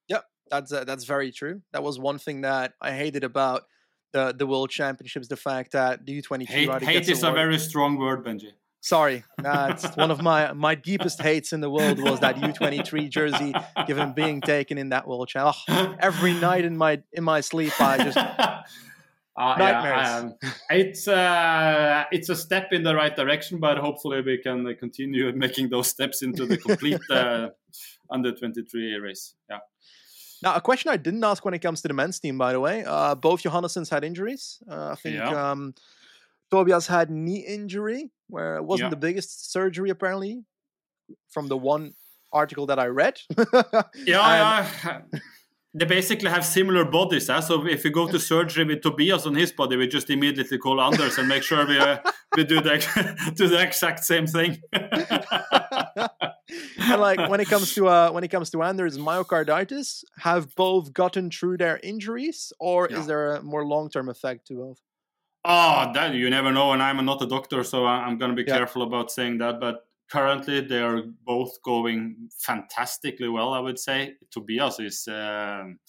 Yeah, 0.07 0.21
that's 0.49 0.73
uh, 0.73 0.85
that's 0.85 1.03
very 1.03 1.31
true. 1.31 1.61
That 1.71 1.83
was 1.83 1.99
one 1.99 2.17
thing 2.17 2.41
that 2.41 2.73
I 2.81 2.93
hated 2.93 3.23
about 3.23 3.63
the 4.11 4.33
the 4.35 4.47
world 4.47 4.71
championships. 4.71 5.27
The 5.27 5.37
fact 5.37 5.73
that 5.73 6.05
the 6.05 6.19
U23 6.21 6.47
hate, 6.47 6.83
hate 6.83 7.09
is 7.09 7.21
a 7.21 7.31
very 7.31 7.59
strong 7.59 7.97
word, 7.97 8.25
Benji. 8.25 8.53
Sorry, 8.87 9.25
that's 9.37 9.97
one 9.97 10.11
of 10.11 10.21
my 10.21 10.53
my 10.53 10.73
deepest 10.73 11.21
hates 11.21 11.51
in 11.51 11.59
the 11.59 11.69
world 11.69 11.99
was 12.01 12.21
that 12.21 12.37
U23 12.37 13.09
jersey, 13.09 13.53
given 13.85 14.13
being 14.13 14.39
taken 14.39 14.77
in 14.77 14.89
that 14.89 15.05
World 15.05 15.27
Champ. 15.27 15.57
Oh, 15.67 15.95
every 15.99 16.33
night 16.33 16.63
in 16.63 16.77
my 16.77 17.01
in 17.11 17.25
my 17.25 17.41
sleep, 17.41 17.73
I 17.81 17.97
just 17.97 18.17
uh, 18.17 18.63
nightmares. 19.35 20.07
Yeah, 20.07 20.17
um, 20.19 20.35
it's 20.69 21.05
uh, 21.05 22.05
it's 22.13 22.29
a 22.29 22.35
step 22.35 22.71
in 22.71 22.83
the 22.83 22.95
right 22.95 23.13
direction, 23.13 23.59
but 23.59 23.77
hopefully 23.77 24.21
we 24.21 24.37
can 24.37 24.73
continue 24.79 25.33
making 25.33 25.67
those 25.67 25.89
steps 25.89 26.21
into 26.21 26.45
the 26.45 26.55
complete 26.55 27.01
uh, 27.09 27.49
under 28.09 28.31
23 28.31 28.95
race. 28.99 29.35
Yeah. 29.49 29.59
Now, 30.41 30.55
a 30.55 30.61
question 30.61 30.91
I 30.91 30.97
didn't 30.97 31.25
ask 31.25 31.43
when 31.43 31.55
it 31.55 31.59
comes 31.59 31.81
to 31.81 31.89
the 31.89 31.93
men's 31.93 32.21
team, 32.21 32.37
by 32.37 32.53
the 32.53 32.61
way. 32.61 32.85
Uh, 32.85 33.15
both 33.15 33.43
Johannessens 33.43 33.89
had 33.89 34.05
injuries. 34.05 34.59
Uh, 34.71 34.91
I 34.91 34.95
think 34.95 35.15
yeah. 35.15 35.51
um, 35.51 35.73
Tobias 36.51 36.87
had 36.87 37.09
knee 37.09 37.43
injury 37.45 38.11
where 38.27 38.57
it 38.57 38.63
wasn't 38.63 38.87
yeah. 38.87 38.91
the 38.91 38.97
biggest 38.97 39.51
surgery 39.51 39.89
apparently 39.89 40.43
from 41.29 41.47
the 41.47 41.57
one 41.57 41.93
article 42.31 42.67
that 42.67 42.79
I 42.79 42.85
read. 42.87 43.19
yeah, 44.05 44.05
yeah. 44.05 45.01
They 45.73 45.85
basically 45.85 46.29
have 46.29 46.45
similar 46.45 46.85
bodies. 46.85 47.29
Eh? 47.29 47.39
So 47.41 47.67
if 47.67 47.83
you 47.85 47.91
go 47.91 48.07
to 48.07 48.19
surgery 48.19 48.63
with 48.63 48.81
Tobias 48.81 49.27
on 49.27 49.35
his 49.35 49.51
body, 49.51 49.75
we 49.75 49.87
just 49.87 50.09
immediately 50.09 50.57
call 50.57 50.81
Anders 50.81 51.19
and 51.19 51.27
make 51.27 51.43
sure 51.43 51.67
we 51.67 51.77
uh, 51.77 51.97
we 52.35 52.45
do 52.45 52.59
the 52.61 53.31
do 53.35 53.47
the 53.47 53.61
exact 53.61 54.03
same 54.03 54.25
thing. 54.25 54.59
and 54.73 55.27
like 57.01 57.29
when 57.29 57.39
it 57.39 57.47
comes 57.47 57.75
to 57.75 57.87
uh, 57.87 58.09
when 58.09 58.23
it 58.23 58.29
comes 58.29 58.49
to 58.51 58.63
Anders 58.63 58.97
myocarditis, 58.97 60.03
have 60.17 60.55
both 60.55 60.93
gotten 60.93 61.29
through 61.29 61.57
their 61.57 61.79
injuries, 61.83 62.51
or 62.59 62.87
yeah. 62.89 62.99
is 62.99 63.05
there 63.05 63.35
a 63.35 63.43
more 63.43 63.65
long 63.65 63.89
term 63.89 64.09
effect 64.09 64.47
to 64.47 64.55
both? 64.55 64.81
Oh, 65.49 65.89
that 65.93 66.13
you 66.13 66.29
never 66.29 66.51
know, 66.51 66.73
and 66.73 66.83
I'm 66.83 67.05
not 67.05 67.21
a 67.21 67.25
doctor, 67.25 67.63
so 67.63 67.85
I'm 67.85 68.17
going 68.17 68.35
to 68.35 68.35
be 68.35 68.45
yeah. 68.45 68.57
careful 68.57 68.81
about 68.81 69.09
saying 69.09 69.37
that. 69.37 69.61
But 69.61 69.85
currently, 70.11 70.59
they 70.59 70.81
are 70.81 71.03
both 71.25 71.61
going 71.63 72.27
fantastically 72.37 73.29
well. 73.29 73.53
I 73.53 73.59
would 73.61 73.79
say 73.79 74.15
Tobias 74.29 74.77
is, 74.81 75.07
um, 75.07 75.79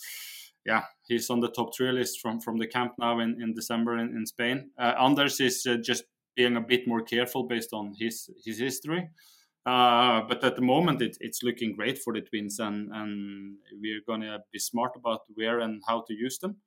yeah, 0.64 0.84
he's 1.08 1.28
on 1.28 1.40
the 1.40 1.50
top 1.50 1.74
three 1.76 1.90
list 1.90 2.20
from 2.20 2.38
from 2.38 2.58
the 2.58 2.68
camp 2.68 2.92
now 3.00 3.18
in 3.18 3.42
in 3.42 3.52
December 3.52 3.98
in, 3.98 4.16
in 4.16 4.26
Spain. 4.26 4.70
Uh, 4.78 4.94
Anders 4.96 5.40
is 5.40 5.66
uh, 5.66 5.76
just 5.82 6.04
being 6.36 6.56
a 6.56 6.60
bit 6.60 6.86
more 6.86 7.02
careful 7.02 7.42
based 7.42 7.72
on 7.72 7.94
his 7.98 8.30
his 8.44 8.60
history. 8.60 9.08
Uh, 9.66 10.22
but 10.28 10.44
at 10.44 10.54
the 10.54 10.62
moment, 10.62 11.02
it, 11.02 11.16
it's 11.18 11.42
looking 11.42 11.74
great 11.74 11.98
for 11.98 12.12
the 12.12 12.20
twins, 12.20 12.60
and, 12.60 12.90
and 12.94 13.56
we're 13.82 14.02
going 14.06 14.20
to 14.20 14.38
be 14.52 14.58
smart 14.60 14.92
about 14.94 15.22
where 15.34 15.58
and 15.58 15.82
how 15.88 16.04
to 16.06 16.14
use 16.14 16.38
them 16.38 16.58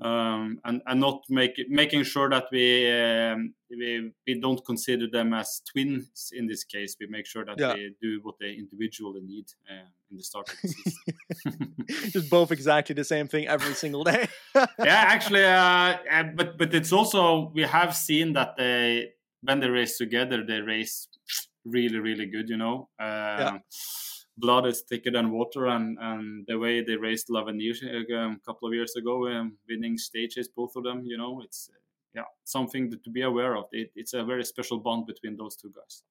um, 0.00 0.58
and 0.64 0.82
and 0.86 1.00
not 1.00 1.22
make 1.28 1.54
making 1.68 2.02
sure 2.02 2.28
that 2.28 2.46
we, 2.50 2.90
um, 2.90 3.54
we 3.70 4.10
we 4.26 4.40
don't 4.40 4.64
consider 4.64 5.06
them 5.10 5.32
as 5.32 5.62
twins 5.70 6.30
in 6.32 6.46
this 6.46 6.64
case. 6.64 6.96
We 6.98 7.06
make 7.06 7.26
sure 7.26 7.44
that 7.44 7.58
yeah. 7.58 7.74
they 7.74 7.90
do 8.00 8.20
what 8.22 8.34
they 8.40 8.54
individually 8.54 9.20
need 9.22 9.46
uh, 9.70 9.86
in 10.10 10.16
the 10.16 10.22
start 10.22 10.48
of 10.50 10.56
the 10.60 10.68
season. 10.68 11.74
Just 12.10 12.30
both 12.30 12.50
exactly 12.50 12.94
the 12.94 13.04
same 13.04 13.28
thing 13.28 13.46
every 13.46 13.74
single 13.74 14.04
day. 14.04 14.28
yeah, 14.54 14.66
actually, 14.78 15.44
uh, 15.44 15.96
uh, 16.10 16.22
but 16.34 16.58
but 16.58 16.74
it's 16.74 16.92
also 16.92 17.52
we 17.54 17.62
have 17.62 17.94
seen 17.94 18.32
that 18.32 18.56
they 18.56 19.10
when 19.42 19.60
they 19.60 19.68
race 19.68 19.96
together, 19.96 20.44
they 20.44 20.60
race 20.60 21.08
really 21.64 21.98
really 21.98 22.26
good. 22.26 22.48
You 22.48 22.56
know. 22.56 22.88
Yeah 23.00 23.48
um, 23.48 23.62
blood 24.36 24.66
is 24.66 24.82
thicker 24.82 25.10
than 25.10 25.30
water, 25.30 25.66
and, 25.66 25.98
and 26.00 26.44
the 26.46 26.58
way 26.58 26.82
they 26.82 26.96
raced 26.96 27.30
L'Avenir 27.30 27.74
um, 28.16 28.40
a 28.42 28.46
couple 28.46 28.68
of 28.68 28.74
years 28.74 28.96
ago, 28.96 29.28
um, 29.28 29.56
winning 29.68 29.96
stages, 29.96 30.48
both 30.48 30.74
of 30.76 30.84
them, 30.84 31.02
you 31.04 31.16
know, 31.16 31.40
it's 31.42 31.70
yeah 32.14 32.22
something 32.44 32.90
to, 32.90 33.10
be 33.10 33.22
aware 33.22 33.56
of. 33.56 33.66
It, 33.72 33.90
it's 33.94 34.14
a 34.14 34.24
very 34.24 34.44
special 34.44 34.78
bond 34.78 35.06
between 35.06 35.36
those 35.36 35.56
two 35.56 35.72
guys. 35.74 36.02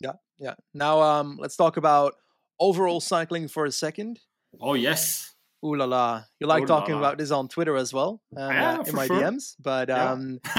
Yeah, 0.00 0.12
yeah. 0.38 0.54
Now 0.74 1.00
um, 1.00 1.36
let's 1.40 1.56
talk 1.56 1.76
about 1.76 2.14
overall 2.58 3.00
cycling 3.00 3.48
for 3.48 3.66
a 3.66 3.72
second. 3.72 4.20
Oh 4.60 4.74
yes. 4.74 5.34
Ooh 5.62 5.76
la 5.76 5.84
la! 5.84 6.22
You 6.38 6.46
like 6.46 6.62
Ooh 6.62 6.66
talking 6.66 6.94
la 6.94 7.00
la. 7.00 7.06
about 7.08 7.18
this 7.18 7.30
on 7.30 7.46
Twitter 7.46 7.76
as 7.76 7.92
well, 7.92 8.22
uh, 8.34 8.48
yeah, 8.48 8.82
in 8.86 8.94
my 8.94 9.06
sure. 9.06 9.20
DMs. 9.20 9.56
But 9.60 9.90
um, 9.90 10.40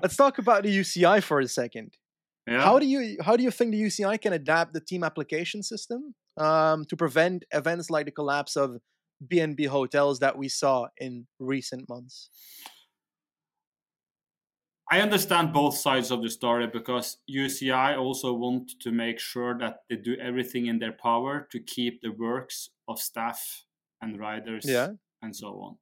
let's 0.00 0.14
talk 0.14 0.38
about 0.38 0.62
the 0.62 0.78
UCI 0.78 1.20
for 1.24 1.40
a 1.40 1.48
second. 1.48 1.96
Yeah. 2.46 2.62
How 2.62 2.78
do 2.78 2.86
you 2.86 3.16
how 3.22 3.36
do 3.36 3.42
you 3.42 3.50
think 3.50 3.72
the 3.72 3.80
UCI 3.80 4.20
can 4.20 4.32
adapt 4.32 4.74
the 4.74 4.80
team 4.80 5.04
application 5.04 5.62
system 5.62 6.14
um, 6.36 6.84
to 6.86 6.96
prevent 6.96 7.44
events 7.52 7.88
like 7.88 8.06
the 8.06 8.12
collapse 8.12 8.56
of 8.56 8.78
BNB 9.24 9.68
hotels 9.68 10.18
that 10.18 10.36
we 10.36 10.48
saw 10.48 10.88
in 10.98 11.26
recent 11.38 11.88
months? 11.88 12.30
I 14.90 15.00
understand 15.00 15.54
both 15.54 15.76
sides 15.78 16.10
of 16.10 16.22
the 16.22 16.28
story 16.28 16.66
because 16.66 17.16
UCI 17.30 17.96
also 17.96 18.34
want 18.34 18.72
to 18.80 18.90
make 18.90 19.18
sure 19.18 19.56
that 19.58 19.84
they 19.88 19.96
do 19.96 20.16
everything 20.20 20.66
in 20.66 20.80
their 20.80 20.92
power 20.92 21.48
to 21.50 21.60
keep 21.60 22.02
the 22.02 22.10
works 22.10 22.68
of 22.86 23.00
staff 23.00 23.64
and 24.02 24.18
riders 24.18 24.66
yeah. 24.66 24.88
and 25.22 25.34
so 25.34 25.48
on. 25.62 25.78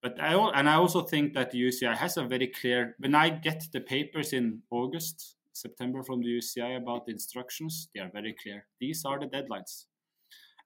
But 0.00 0.20
I 0.20 0.34
and 0.54 0.68
I 0.68 0.74
also 0.74 1.02
think 1.02 1.34
that 1.34 1.52
UCI 1.52 1.96
has 1.96 2.16
a 2.16 2.24
very 2.24 2.46
clear. 2.46 2.94
When 2.98 3.14
I 3.14 3.30
get 3.30 3.64
the 3.72 3.80
papers 3.80 4.32
in 4.32 4.62
August, 4.70 5.36
September 5.52 6.02
from 6.02 6.20
the 6.20 6.38
UCI 6.38 6.76
about 6.76 7.06
the 7.06 7.12
instructions, 7.12 7.88
they 7.94 8.00
are 8.00 8.10
very 8.12 8.34
clear. 8.42 8.66
These 8.80 9.04
are 9.04 9.18
the 9.18 9.26
deadlines. 9.26 9.84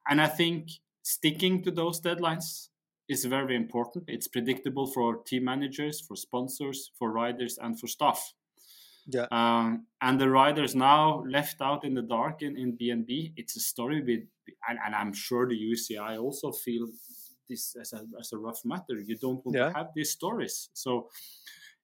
And 0.08 0.20
I 0.20 0.26
think 0.26 0.68
sticking 1.02 1.62
to 1.62 1.70
those 1.70 2.00
deadlines 2.00 2.68
is 3.08 3.24
very 3.24 3.56
important. 3.56 4.04
It's 4.08 4.28
predictable 4.28 4.86
for 4.86 5.22
team 5.26 5.44
managers, 5.44 6.00
for 6.00 6.16
sponsors, 6.16 6.90
for 6.98 7.12
riders, 7.12 7.58
and 7.60 7.78
for 7.78 7.86
staff. 7.86 8.32
Yeah. 9.06 9.26
Um, 9.30 9.86
and 10.00 10.18
the 10.18 10.30
riders 10.30 10.74
now 10.74 11.22
left 11.28 11.60
out 11.60 11.84
in 11.84 11.94
the 11.94 12.02
dark 12.02 12.40
in, 12.40 12.56
in 12.56 12.78
BNB. 12.78 13.34
It's 13.36 13.56
a 13.56 13.60
story 13.60 14.00
with, 14.00 14.20
and, 14.68 14.78
and 14.84 14.94
I'm 14.94 15.12
sure 15.12 15.46
the 15.46 15.58
UCI 15.58 16.18
also 16.18 16.52
feel 16.52 16.86
this 17.48 17.76
as 17.78 17.92
a, 17.92 18.02
as 18.18 18.32
a 18.32 18.38
rough 18.38 18.60
matter. 18.64 18.98
You 19.04 19.16
don't 19.18 19.44
want 19.44 19.58
yeah. 19.58 19.68
to 19.68 19.74
have 19.74 19.88
these 19.94 20.10
stories. 20.10 20.70
So 20.72 21.10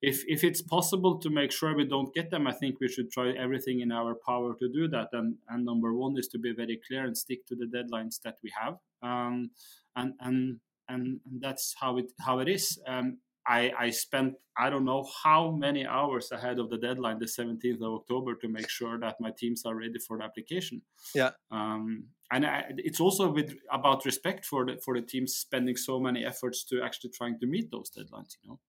if 0.03 0.25
if 0.27 0.45
it's 0.45 0.63
possible 0.63 1.19
to 1.19 1.31
make 1.31 1.53
sure 1.53 1.77
we 1.77 1.85
don't 1.85 2.15
get 2.15 2.31
them, 2.31 2.47
I 2.47 2.53
think 2.53 2.81
we 2.81 2.89
should 2.89 3.11
try 3.11 3.33
everything 3.33 3.81
in 3.81 3.93
our 3.93 4.15
power 4.27 4.55
to 4.59 4.69
do 4.69 4.89
that. 4.89 5.09
And 5.13 5.37
and 5.49 5.65
number 5.65 5.95
one 5.95 6.17
is 6.19 6.29
to 6.29 6.39
be 6.39 6.53
very 6.53 6.81
clear 6.87 7.05
and 7.05 7.17
stick 7.17 7.47
to 7.47 7.55
the 7.55 7.67
deadlines 7.67 8.21
that 8.25 8.37
we 8.43 8.51
have. 8.61 8.77
Um, 9.03 9.51
and 9.97 10.15
and 10.21 10.61
and 10.89 11.21
that's 11.41 11.75
how 11.81 11.99
it 11.99 12.13
how 12.21 12.39
it 12.39 12.49
is. 12.49 12.79
Um, 12.87 13.19
I, 13.47 13.73
I 13.79 13.91
spent 13.91 14.35
I 14.57 14.71
don't 14.71 14.85
know 14.85 15.07
how 15.25 15.51
many 15.51 15.87
hours 15.87 16.31
ahead 16.31 16.59
of 16.59 16.71
the 16.71 16.77
deadline, 16.77 17.19
the 17.19 17.27
17th 17.27 17.83
of 17.83 18.01
October, 18.01 18.35
to 18.37 18.49
make 18.49 18.69
sure 18.69 18.99
that 19.01 19.17
my 19.19 19.33
teams 19.37 19.65
are 19.65 19.75
ready 19.75 19.99
for 20.07 20.19
the 20.19 20.25
application. 20.25 20.83
Yeah. 21.15 21.31
Um, 21.51 22.05
and 22.31 22.45
I, 22.47 22.65
it's 22.77 23.01
also 23.01 23.33
with 23.33 23.55
about 23.73 24.05
respect 24.05 24.45
for 24.45 24.65
the 24.67 24.81
for 24.85 24.95
the 24.95 25.05
teams 25.05 25.35
spending 25.35 25.77
so 25.77 25.99
many 26.01 26.25
efforts 26.25 26.65
to 26.65 26.83
actually 26.83 27.11
trying 27.11 27.39
to 27.41 27.47
meet 27.47 27.71
those 27.71 27.91
deadlines. 27.91 28.37
You 28.43 28.51
know 28.51 28.61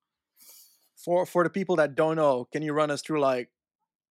for 1.03 1.25
for 1.25 1.43
the 1.43 1.49
people 1.49 1.75
that 1.77 1.95
don't 1.95 2.15
know, 2.15 2.47
can 2.51 2.61
you 2.63 2.73
run 2.73 2.91
us 2.91 3.01
through 3.01 3.19
like 3.19 3.49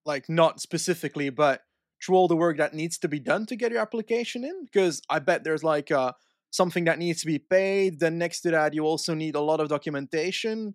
like 0.04 0.28
not 0.28 0.60
specifically, 0.60 1.30
but 1.30 1.62
through 2.02 2.16
all 2.16 2.28
the 2.28 2.36
work 2.36 2.56
that 2.56 2.74
needs 2.74 2.98
to 2.98 3.08
be 3.08 3.20
done 3.20 3.46
to 3.46 3.56
get 3.56 3.72
your 3.72 3.80
application 3.80 4.44
in? 4.44 4.64
Because 4.64 5.02
I 5.10 5.18
bet 5.18 5.44
there's 5.44 5.64
like 5.64 5.90
uh, 5.90 6.12
something 6.50 6.84
that 6.84 6.98
needs 6.98 7.20
to 7.20 7.26
be 7.26 7.38
paid. 7.38 8.00
Then 8.00 8.18
next 8.18 8.40
to 8.42 8.50
that, 8.50 8.74
you 8.74 8.84
also 8.84 9.14
need 9.14 9.34
a 9.34 9.40
lot 9.40 9.60
of 9.60 9.68
documentation. 9.68 10.74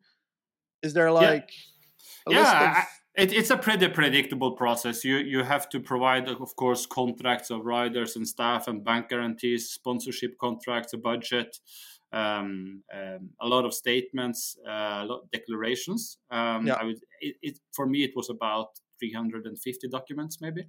Is 0.82 0.94
there 0.94 1.12
like 1.12 1.50
yeah, 2.28 2.40
yeah 2.40 2.86
It, 3.18 3.32
it's 3.32 3.50
a 3.50 3.58
pretty 3.58 3.88
predictable 3.88 4.52
process. 4.52 5.06
You 5.06 5.18
you 5.18 5.44
have 5.44 5.70
to 5.70 5.80
provide, 5.80 6.28
of 6.28 6.56
course, 6.56 6.86
contracts 6.86 7.50
of 7.50 7.66
riders 7.66 8.16
and 8.16 8.28
staff 8.28 8.68
and 8.68 8.84
bank 8.84 9.10
guarantees, 9.10 9.70
sponsorship 9.70 10.38
contracts, 10.38 10.94
a 10.94 10.98
budget, 10.98 11.60
um, 12.16 12.84
um, 12.94 13.30
a 13.42 13.48
lot 13.48 13.66
of 13.66 13.74
statements, 13.74 14.58
uh, 14.68 15.04
a 15.04 15.06
lot 15.06 15.22
of 15.24 15.32
declarations. 15.32 16.18
Um, 16.32 16.66
yeah. 16.66 16.84
Would, 16.84 17.00
it, 17.20 17.36
it, 17.42 17.60
for 17.74 17.86
me, 17.86 18.04
it 18.04 18.12
was 18.16 18.30
about 18.30 18.70
350 19.00 19.88
documents, 19.90 20.40
maybe. 20.42 20.68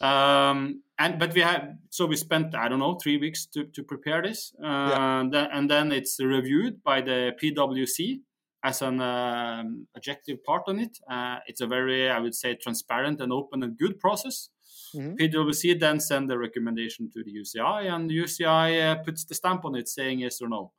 Um, 0.00 0.82
and 0.98 1.18
but 1.18 1.34
we 1.34 1.40
had 1.40 1.78
so 1.88 2.06
we 2.06 2.16
spent 2.16 2.54
I 2.54 2.68
don't 2.68 2.80
know 2.80 2.98
three 3.00 3.16
weeks 3.16 3.46
to, 3.46 3.64
to 3.64 3.82
prepare 3.84 4.22
this, 4.22 4.52
uh, 4.62 4.66
yeah. 4.66 5.20
and, 5.20 5.32
then, 5.32 5.48
and 5.52 5.70
then 5.70 5.92
it's 5.92 6.18
reviewed 6.20 6.82
by 6.82 7.00
the 7.00 7.32
PwC 7.40 8.20
as 8.64 8.82
an 8.82 9.00
um, 9.00 9.86
objective 9.96 10.42
part 10.42 10.62
on 10.66 10.80
it. 10.80 10.98
Uh, 11.08 11.36
it's 11.46 11.60
a 11.60 11.66
very 11.66 12.10
I 12.10 12.18
would 12.18 12.34
say 12.34 12.56
transparent 12.56 13.20
and 13.20 13.32
open 13.32 13.62
and 13.62 13.78
good 13.78 14.00
process. 14.00 14.50
Mm-hmm. 14.94 15.16
PwC 15.16 15.78
then 15.78 16.00
send 16.00 16.30
the 16.30 16.38
recommendation 16.38 17.10
to 17.12 17.22
the 17.22 17.32
UCI, 17.32 17.92
and 17.92 18.10
the 18.10 18.18
UCI 18.18 18.92
uh, 18.92 18.94
puts 19.02 19.24
the 19.24 19.34
stamp 19.34 19.64
on 19.64 19.74
it, 19.74 19.88
saying 19.88 20.20
yes 20.20 20.40
or 20.40 20.48
no. 20.48 20.72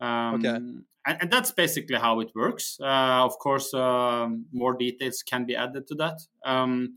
Um, 0.00 0.34
okay. 0.36 0.56
And, 1.08 1.22
and, 1.22 1.30
that's 1.30 1.52
basically 1.52 1.96
how 1.96 2.20
it 2.20 2.30
works. 2.34 2.78
Uh, 2.80 3.24
of 3.24 3.38
course, 3.38 3.72
um, 3.72 4.46
more 4.52 4.74
details 4.74 5.22
can 5.22 5.46
be 5.46 5.56
added 5.56 5.86
to 5.88 5.94
that. 5.94 6.20
Um, 6.44 6.96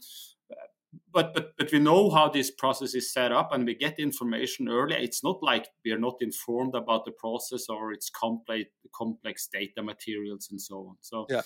but 1.13 1.33
but 1.33 1.53
but 1.57 1.71
we 1.71 1.79
know 1.79 2.09
how 2.09 2.29
this 2.29 2.49
process 2.49 2.95
is 2.95 3.13
set 3.13 3.31
up, 3.31 3.53
and 3.53 3.65
we 3.65 3.75
get 3.75 3.99
information 3.99 4.67
early. 4.67 4.95
It's 4.95 5.23
not 5.23 5.41
like 5.41 5.67
we 5.85 5.91
are 5.91 5.99
not 5.99 6.15
informed 6.21 6.75
about 6.75 7.05
the 7.05 7.11
process 7.11 7.69
or 7.69 7.93
its 7.93 8.09
complex 8.09 8.69
complex 8.93 9.47
data 9.47 9.83
materials 9.83 10.47
and 10.49 10.59
so 10.59 10.77
on. 10.89 10.95
So 11.01 11.27
yeah 11.29 11.41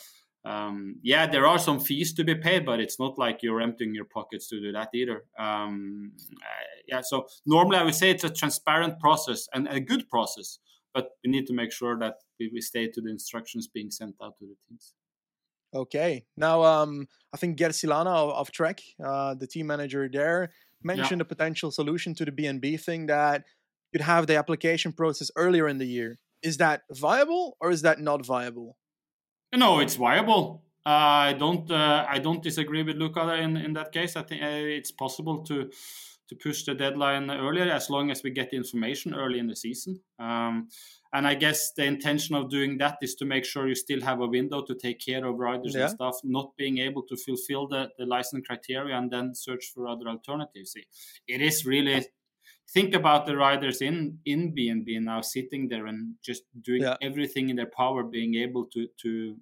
um, 0.46 0.96
yeah, 1.02 1.26
there 1.26 1.48
are 1.48 1.58
some 1.58 1.80
fees 1.80 2.14
to 2.14 2.24
be 2.24 2.36
paid, 2.36 2.66
but 2.66 2.80
it's 2.80 3.00
not 3.00 3.18
like 3.18 3.42
you're 3.42 3.62
emptying 3.62 3.96
your 3.96 4.06
pockets 4.06 4.48
to 4.50 4.60
do 4.60 4.72
that 4.74 4.90
either. 4.94 5.24
Um, 5.40 6.12
uh, 6.36 6.66
yeah, 6.88 7.02
so 7.02 7.28
normally 7.46 7.78
I 7.78 7.84
would 7.84 7.96
say 7.96 8.10
it's 8.10 8.26
a 8.26 8.30
transparent 8.30 9.00
process 9.00 9.48
and 9.54 9.68
a 9.70 9.80
good 9.80 10.10
process, 10.10 10.60
but 10.94 11.12
we 11.24 11.32
need 11.32 11.48
to 11.48 11.54
make 11.54 11.72
sure 11.72 11.98
that 12.00 12.16
we, 12.40 12.50
we 12.54 12.60
stay 12.60 12.88
to 12.88 13.02
the 13.02 13.10
instructions 13.10 13.68
being 13.68 13.90
sent 13.90 14.16
out 14.22 14.38
to 14.40 14.46
the 14.46 14.56
teams. 14.68 14.94
Okay. 15.74 16.26
Now, 16.36 16.64
um, 16.64 17.08
I 17.34 17.38
think 17.38 17.58
Guercilena 17.58 18.06
of, 18.06 18.30
of 18.32 18.52
Trek, 18.52 18.82
uh, 19.04 19.36
the 19.36 19.48
team 19.48 19.68
manager 19.68 20.10
there, 20.12 20.52
mentioned 20.84 21.20
yeah. 21.20 21.24
a 21.24 21.26
potential 21.26 21.72
solution 21.72 22.14
to 22.16 22.26
the 22.26 22.32
B&B 22.32 22.78
thing 22.78 23.06
that 23.08 23.44
you'd 23.94 24.02
have 24.02 24.28
the 24.28 24.36
application 24.36 24.92
process 24.92 25.32
earlier 25.36 25.68
in 25.70 25.78
the 25.78 25.88
year. 25.88 26.20
Is 26.44 26.58
that 26.58 26.82
viable 26.92 27.56
or 27.62 27.72
is 27.72 27.84
that 27.84 28.02
not 28.02 28.26
viable? 28.26 28.76
No, 29.54 29.80
it's 29.80 29.96
viable. 29.96 30.64
Uh, 30.86 30.90
I 30.90 31.34
don't. 31.34 31.70
Uh, 31.70 32.06
I 32.10 32.20
don't 32.20 32.44
disagree 32.44 32.84
with 32.84 32.98
Luca 32.98 33.36
in, 33.36 33.56
in 33.56 33.74
that 33.74 33.92
case. 33.92 34.16
I 34.16 34.24
think 34.24 34.42
uh, 34.42 34.48
it's 34.48 34.92
possible 34.92 35.44
to 35.44 35.70
to 36.30 36.36
push 36.36 36.64
the 36.64 36.74
deadline 36.74 37.30
earlier 37.30 37.72
as 37.72 37.90
long 37.90 38.12
as 38.12 38.24
we 38.24 38.32
get 38.32 38.50
the 38.50 38.58
information 38.58 39.14
early 39.14 39.40
in 39.40 39.48
the 39.48 39.56
season. 39.56 40.00
Um, 40.20 40.70
and 41.14 41.28
I 41.28 41.36
guess 41.36 41.74
the 41.74 41.84
intention 41.84 42.36
of 42.36 42.50
doing 42.50 42.78
that 42.80 42.98
is 43.02 43.16
to 43.16 43.26
make 43.26 43.46
sure 43.46 43.68
you 43.68 43.76
still 43.76 44.02
have 44.02 44.22
a 44.22 44.28
window 44.28 44.62
to 44.64 44.74
take 44.74 45.00
care 45.00 45.26
of 45.26 45.38
riders 45.38 45.76
yeah. 45.76 45.84
and 45.84 45.92
stuff, 45.92 46.16
not 46.24 46.52
being 46.58 46.80
able 46.80 47.04
to 47.04 47.16
fulfill 47.18 47.68
the, 47.68 47.90
the 48.00 48.06
license 48.06 48.48
criteria 48.48 48.98
and 48.98 49.12
then 49.12 49.36
search 49.36 49.72
for 49.74 49.88
other 49.88 50.08
alternatives. 50.08 50.76
It 51.28 51.42
is 51.42 51.66
really 51.66 52.06
think 52.74 52.96
about 52.96 53.26
the 53.26 53.38
riders 53.38 53.82
in 53.82 54.20
in 54.26 54.54
B&B 54.54 55.00
now 55.00 55.22
sitting 55.22 55.70
there 55.70 55.86
and 55.86 56.16
just 56.24 56.44
doing 56.62 56.82
yeah. 56.82 56.98
everything 57.02 57.50
in 57.50 57.56
their 57.56 57.72
power, 57.78 58.04
being 58.04 58.36
able 58.36 58.66
to 58.66 58.88
to 59.02 59.38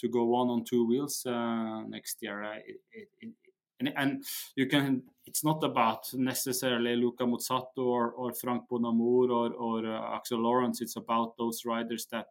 to 0.00 0.08
go 0.08 0.34
on 0.34 0.48
on 0.50 0.64
two 0.64 0.86
wheels 0.86 1.24
uh, 1.26 1.82
next 1.82 2.18
year. 2.20 2.42
Uh, 2.42 2.56
it, 2.56 2.80
it, 2.92 3.08
it, 3.20 3.32
and, 3.80 3.92
and, 3.96 4.24
you 4.56 4.66
can. 4.66 5.02
It's 5.26 5.42
not 5.42 5.64
about 5.64 6.12
necessarily 6.12 6.96
Luca 6.96 7.24
Mozzato 7.24 7.78
or, 7.78 8.10
or 8.12 8.32
Franck 8.34 8.64
Bonnamour 8.70 9.30
or, 9.30 9.52
or 9.54 9.86
uh, 9.86 10.16
Axel 10.16 10.38
Laurance. 10.38 10.82
It's 10.82 10.96
about 10.96 11.36
those 11.38 11.64
riders 11.64 12.06
that 12.12 12.26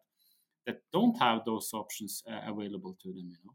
that 0.66 0.78
don't 0.92 1.18
have 1.18 1.44
those 1.44 1.70
options 1.74 2.22
uh, 2.30 2.50
available 2.50 2.96
to 3.02 3.08
them. 3.08 3.28
You 3.30 3.36
know. 3.44 3.54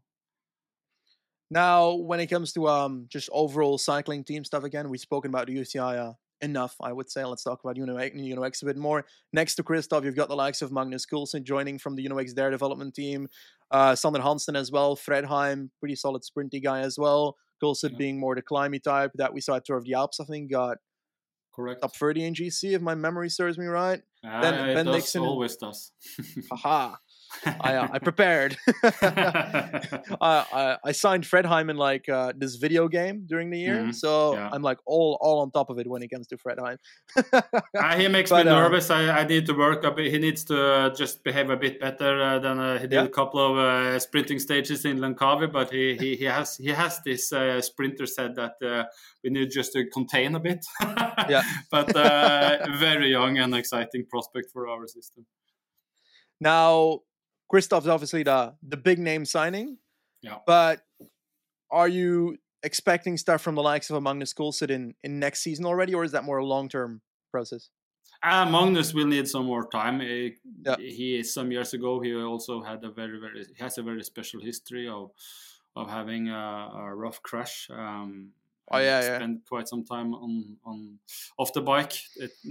Now, 1.50 1.94
when 1.94 2.20
it 2.20 2.26
comes 2.26 2.52
to 2.52 2.68
um, 2.68 3.06
just 3.08 3.28
overall 3.32 3.78
cycling 3.78 4.24
team 4.24 4.44
stuff, 4.44 4.62
again, 4.62 4.88
we've 4.88 5.00
spoken 5.00 5.30
about 5.30 5.46
the 5.48 5.56
UCI 5.56 5.98
uh, 5.98 6.12
enough, 6.42 6.76
I 6.80 6.92
would 6.92 7.10
say. 7.10 7.24
Let's 7.24 7.42
talk 7.42 7.60
about 7.62 7.78
Uno-X, 7.78 8.16
Uno-X 8.16 8.62
a 8.62 8.66
bit 8.66 8.76
more. 8.76 9.04
Next 9.32 9.54
to 9.56 9.62
Kristoff, 9.62 10.04
you've 10.04 10.16
got 10.16 10.28
the 10.28 10.36
likes 10.36 10.62
of 10.62 10.72
Magnus 10.72 11.06
Kulset 11.06 11.44
joining 11.44 11.78
from 11.78 11.96
the 11.96 12.04
Uno-X 12.06 12.32
Dare 12.32 12.50
development 12.50 12.94
team. 12.94 13.28
Uh, 13.70 13.94
Sander 13.94 14.20
Hansen 14.20 14.56
as 14.56 14.70
well. 14.70 14.96
Fredheim, 14.96 15.70
pretty 15.78 15.96
solid 15.96 16.22
sprinty 16.22 16.62
guy 16.62 16.80
as 16.80 16.98
well. 16.98 17.36
Kulset 17.62 17.92
yeah. 17.92 17.98
being 17.98 18.18
more 18.18 18.34
the 18.34 18.42
climby 18.42 18.82
type 18.82 19.12
that 19.14 19.32
we 19.32 19.40
saw 19.40 19.56
at 19.56 19.64
Tour 19.64 19.76
of 19.76 19.84
the 19.84 19.94
Alps, 19.94 20.20
I 20.20 20.24
think, 20.24 20.50
got 20.50 20.78
correct 21.54 21.82
top 21.82 21.94
30 21.94 22.24
in 22.24 22.34
GC, 22.34 22.74
if 22.74 22.82
my 22.82 22.94
memory 22.94 23.28
serves 23.28 23.58
me 23.58 23.66
right. 23.66 24.00
Uh, 24.24 24.40
then 24.40 24.74
Ben 24.74 24.86
does, 24.86 24.96
Dixon 24.96 25.22
always 25.22 25.56
does. 25.56 25.92
Haha. 26.50 26.96
I, 27.44 27.74
uh, 27.74 27.88
I 27.92 27.98
prepared. 27.98 28.56
I, 30.20 30.76
I 30.84 30.92
signed 30.92 31.24
Fredheim 31.24 31.70
in 31.70 31.76
like 31.76 32.08
uh, 32.08 32.32
this 32.36 32.56
video 32.56 32.88
game 32.88 33.24
during 33.26 33.50
the 33.50 33.58
year, 33.58 33.76
mm-hmm. 33.76 33.90
so 33.92 34.34
yeah. 34.34 34.50
I'm 34.52 34.62
like 34.62 34.78
all 34.86 35.18
all 35.20 35.40
on 35.40 35.50
top 35.50 35.70
of 35.70 35.78
it 35.78 35.86
when 35.86 36.02
it 36.02 36.08
comes 36.08 36.26
to 36.28 36.36
Fredheim. 36.36 36.76
uh, 37.32 37.96
he 37.96 38.08
makes 38.16 38.30
but, 38.30 38.46
me 38.46 38.52
uh, 38.52 38.54
nervous. 38.54 38.90
I, 38.90 39.20
I 39.20 39.24
need 39.24 39.46
to 39.46 39.54
work 39.54 39.84
a 39.84 39.90
bit. 39.90 40.12
He 40.12 40.18
needs 40.18 40.44
to 40.44 40.64
uh, 40.64 40.90
just 40.94 41.22
behave 41.24 41.50
a 41.50 41.56
bit 41.56 41.80
better 41.80 42.22
uh, 42.22 42.38
than 42.38 42.58
he 42.78 42.86
did 42.86 42.92
yeah. 42.92 43.04
a 43.04 43.08
couple 43.08 43.40
of 43.40 44.02
sprinting 44.02 44.38
stages 44.38 44.84
in 44.84 44.98
Langkawi. 44.98 45.52
But 45.52 45.70
he, 45.70 45.96
he, 45.96 46.16
he 46.16 46.24
has 46.24 46.56
he 46.56 46.70
has 46.70 47.00
this 47.04 47.32
sprinter 47.60 48.06
said 48.06 48.34
that 48.36 48.54
we 49.22 49.30
need 49.30 49.50
just 49.50 49.72
to 49.72 49.86
contain 49.86 50.34
a 50.34 50.40
bit. 50.40 50.64
yeah, 51.28 51.42
but 51.70 51.92
very 51.92 53.10
young 53.10 53.38
and 53.38 53.54
exciting 53.54 54.04
prospect 54.06 54.50
for 54.52 54.68
our 54.68 54.86
system. 54.86 55.26
Now, 56.40 57.00
Kristoff's 57.52 57.86
obviously 57.86 58.22
the 58.22 58.54
the 58.62 58.76
big 58.76 58.98
name 58.98 59.24
signing. 59.24 59.78
Yeah. 60.22 60.36
But 60.46 60.82
are 61.70 61.88
you 61.88 62.36
expecting 62.62 63.16
stuff 63.16 63.40
from 63.40 63.54
the 63.54 63.62
likes 63.62 63.90
of 63.90 63.96
a 63.96 64.00
Magnus 64.00 64.34
Kulset 64.34 64.70
in, 64.70 64.94
in 65.02 65.18
next 65.18 65.40
season 65.40 65.64
already, 65.64 65.94
or 65.94 66.04
is 66.04 66.12
that 66.12 66.24
more 66.24 66.38
a 66.38 66.44
long 66.44 66.68
term 66.68 67.00
process? 67.30 67.70
Uh, 68.22 68.44
Magnus 68.44 68.92
will 68.92 69.06
need 69.06 69.26
some 69.28 69.46
more 69.46 69.66
time. 69.68 70.00
He, 70.00 70.34
yeah. 70.64 70.76
he 70.76 71.22
some 71.22 71.50
years 71.50 71.72
ago 71.72 72.00
he 72.00 72.14
also 72.14 72.62
had 72.62 72.84
a 72.84 72.90
very 72.90 73.18
very 73.18 73.46
he 73.56 73.62
has 73.62 73.78
a 73.78 73.82
very 73.82 74.04
special 74.04 74.40
history 74.40 74.88
of 74.88 75.10
of 75.74 75.88
having 75.88 76.28
a, 76.28 76.70
a 76.74 76.94
rough 76.94 77.22
crash. 77.22 77.68
Um, 77.70 78.30
oh 78.70 78.78
yeah, 78.78 79.00
yeah. 79.00 79.16
spent 79.16 79.46
quite 79.48 79.68
some 79.68 79.84
time 79.84 80.12
on 80.14 80.56
on 80.66 80.98
off 81.38 81.52
the 81.54 81.62
bike, 81.62 81.94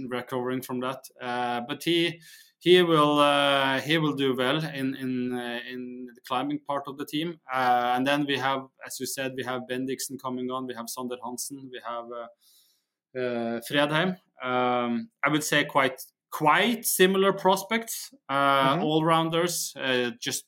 recovering 0.08 0.62
from 0.62 0.80
that. 0.80 1.04
Uh, 1.20 1.60
but 1.68 1.84
he 1.84 2.20
he 2.60 2.82
will 2.82 3.18
uh, 3.18 3.80
he 3.80 3.96
will 3.96 4.12
do 4.12 4.36
well 4.36 4.58
in 4.58 4.94
in 4.94 5.32
uh, 5.32 5.60
in 5.72 6.08
the 6.14 6.20
climbing 6.28 6.60
part 6.68 6.84
of 6.86 6.98
the 6.98 7.06
team. 7.06 7.40
Uh, 7.52 7.94
and 7.96 8.06
then 8.06 8.26
we 8.26 8.36
have, 8.36 8.66
as 8.86 9.00
you 9.00 9.06
said, 9.06 9.32
we 9.34 9.42
have 9.44 9.66
Ben 9.66 9.86
Dixon 9.86 10.18
coming 10.18 10.50
on. 10.50 10.66
We 10.66 10.74
have 10.74 10.88
Sander 10.88 11.16
Hansen. 11.24 11.70
We 11.72 11.80
have 11.84 12.04
uh, 12.12 13.18
uh, 13.18 13.60
Fredheim. 13.68 14.18
Um, 14.42 15.08
I 15.24 15.30
would 15.30 15.42
say 15.42 15.64
quite 15.64 16.02
quite 16.30 16.84
similar 16.84 17.32
prospects, 17.32 18.12
uh, 18.28 18.74
mm-hmm. 18.74 18.84
all 18.84 19.04
rounders. 19.04 19.74
just 20.20 20.44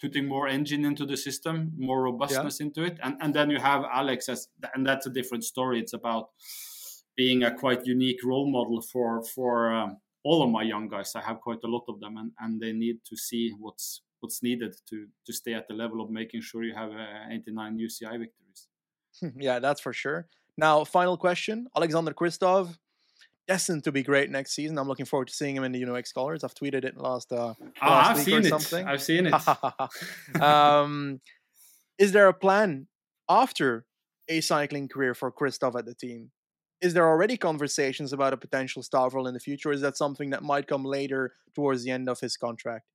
putting 0.00 0.26
more 0.26 0.48
engine 0.48 0.84
into 0.84 1.06
the 1.06 1.16
system, 1.16 1.72
more 1.76 2.02
robustness 2.02 2.58
yeah. 2.60 2.66
into 2.66 2.84
it, 2.84 2.98
and 3.02 3.16
and 3.20 3.34
then 3.34 3.50
you 3.50 3.58
have 3.58 3.82
Alex 3.92 4.28
as, 4.28 4.48
and 4.74 4.86
that's 4.86 5.06
a 5.06 5.10
different 5.10 5.42
story. 5.42 5.80
It's 5.80 5.92
about 5.92 6.30
being 7.16 7.42
a 7.42 7.52
quite 7.52 7.84
unique 7.84 8.22
role 8.24 8.48
model 8.48 8.80
for 8.80 9.24
for 9.24 9.72
um, 9.72 9.96
all 10.24 10.42
of 10.42 10.50
my 10.50 10.62
young 10.62 10.88
guys. 10.88 11.14
I 11.14 11.22
have 11.22 11.40
quite 11.40 11.58
a 11.64 11.68
lot 11.68 11.84
of 11.88 12.00
them, 12.00 12.16
and, 12.16 12.32
and 12.40 12.60
they 12.60 12.72
need 12.72 12.98
to 13.08 13.16
see 13.16 13.52
what's 13.58 14.02
what's 14.20 14.42
needed 14.42 14.74
to 14.90 15.06
to 15.26 15.32
stay 15.32 15.54
at 15.54 15.68
the 15.68 15.74
level 15.74 16.00
of 16.00 16.10
making 16.10 16.42
sure 16.42 16.62
you 16.62 16.74
have 16.74 16.90
uh, 16.90 17.30
89 17.30 17.78
UCI 17.78 18.18
victories. 18.18 19.32
yeah, 19.36 19.58
that's 19.58 19.80
for 19.80 19.92
sure. 19.92 20.28
Now, 20.56 20.84
final 20.84 21.16
question: 21.16 21.66
Alexander 21.76 22.12
Kristoff, 22.12 22.76
destined 23.48 23.84
to 23.84 23.92
be 23.92 24.02
great 24.02 24.30
next 24.30 24.52
season. 24.52 24.78
I'm 24.78 24.88
looking 24.88 25.06
forward 25.06 25.28
to 25.28 25.34
seeing 25.34 25.56
him 25.56 25.64
in 25.64 25.72
the 25.72 25.80
Uno-X 25.80 26.12
colors. 26.12 26.44
I've 26.44 26.54
tweeted 26.54 26.84
it 26.84 26.96
last. 26.96 27.32
Uh, 27.32 27.54
oh, 27.60 27.64
last 27.82 28.10
I've 28.10 28.24
seen 28.24 28.46
it. 28.46 28.48
Something. 28.48 28.86
I've 28.86 29.02
seen 29.02 29.26
it. 29.26 29.34
um, 30.42 31.20
is 31.98 32.12
there 32.12 32.28
a 32.28 32.34
plan 32.34 32.86
after 33.28 33.84
a 34.28 34.40
cycling 34.40 34.88
career 34.88 35.14
for 35.14 35.32
Kristoff 35.32 35.78
at 35.78 35.86
the 35.86 35.94
team? 35.94 36.30
Is 36.82 36.94
there 36.94 37.08
already 37.08 37.36
conversations 37.36 38.12
about 38.12 38.32
a 38.32 38.36
potential 38.36 38.82
staff 38.82 39.14
role 39.14 39.26
in 39.26 39.34
the 39.34 39.40
future? 39.40 39.70
Or 39.70 39.72
is 39.72 39.80
that 39.82 39.96
something 39.96 40.30
that 40.30 40.42
might 40.42 40.66
come 40.66 40.84
later 40.84 41.32
towards 41.54 41.84
the 41.84 41.90
end 41.90 42.08
of 42.08 42.20
his 42.20 42.36
contract? 42.36 42.86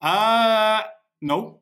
Uh 0.00 0.82
no. 1.20 1.60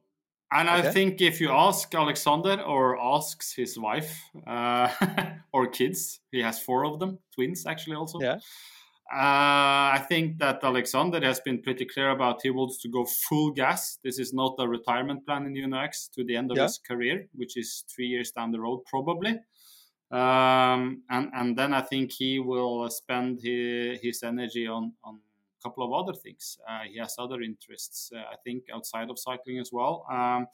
And 0.53 0.69
okay. 0.69 0.89
I 0.89 0.93
think 0.93 1.21
if 1.21 1.41
you 1.41 1.51
ask 1.51 1.93
Alexander 1.93 2.61
or 2.63 3.01
asks 3.01 3.53
his 3.53 3.79
wife 3.79 4.23
uh, 4.47 4.89
or 5.53 5.67
kids, 5.67 6.21
he 6.31 6.41
has 6.41 6.61
four 6.61 6.85
of 6.85 7.01
them, 7.01 7.19
twins 7.35 7.67
actually 7.67 7.97
also. 7.97 8.21
Yeah. 8.21 8.39
Uh, 9.13 9.95
I 9.95 10.05
think 10.09 10.39
that 10.39 10.63
Alexander 10.65 11.21
has 11.21 11.41
been 11.41 11.63
pretty 11.63 11.85
clear 11.85 12.11
about 12.11 12.43
he 12.43 12.51
wants 12.51 12.81
to 12.83 12.89
go 12.89 13.05
full 13.05 13.53
gas. 13.53 13.99
This 14.03 14.19
is 14.19 14.33
not 14.33 14.57
a 14.59 14.69
retirement 14.69 15.25
plan 15.25 15.47
in 15.47 15.57
Uno-X 15.57 16.09
to 16.15 16.25
the 16.25 16.37
end 16.37 16.51
of 16.51 16.57
yeah. 16.57 16.65
his 16.65 16.79
career, 16.79 17.29
which 17.35 17.57
is 17.57 17.85
three 17.95 18.07
years 18.07 18.33
down 18.33 18.51
the 18.51 18.61
road 18.61 18.83
probably. 18.87 19.39
Um, 20.11 21.03
and 21.11 21.31
and 21.35 21.59
then 21.59 21.75
I 21.75 21.81
think 21.81 22.13
he 22.13 22.39
will 22.39 22.89
spend 22.91 23.41
his, 23.43 23.99
his 24.01 24.23
energy 24.23 24.67
on 24.67 24.93
on 25.03 25.17
a 25.17 25.63
couple 25.69 25.85
of 25.85 25.93
other 25.93 26.17
things. 26.17 26.59
Uh, 26.69 26.83
he 26.91 26.99
has 26.99 27.17
other 27.19 27.41
interests, 27.41 28.13
uh, 28.15 28.19
I 28.19 28.37
think, 28.45 28.65
outside 28.73 29.11
of 29.11 29.19
cycling 29.19 29.59
as 29.59 29.71
well. 29.73 30.07
Um, 30.11 30.47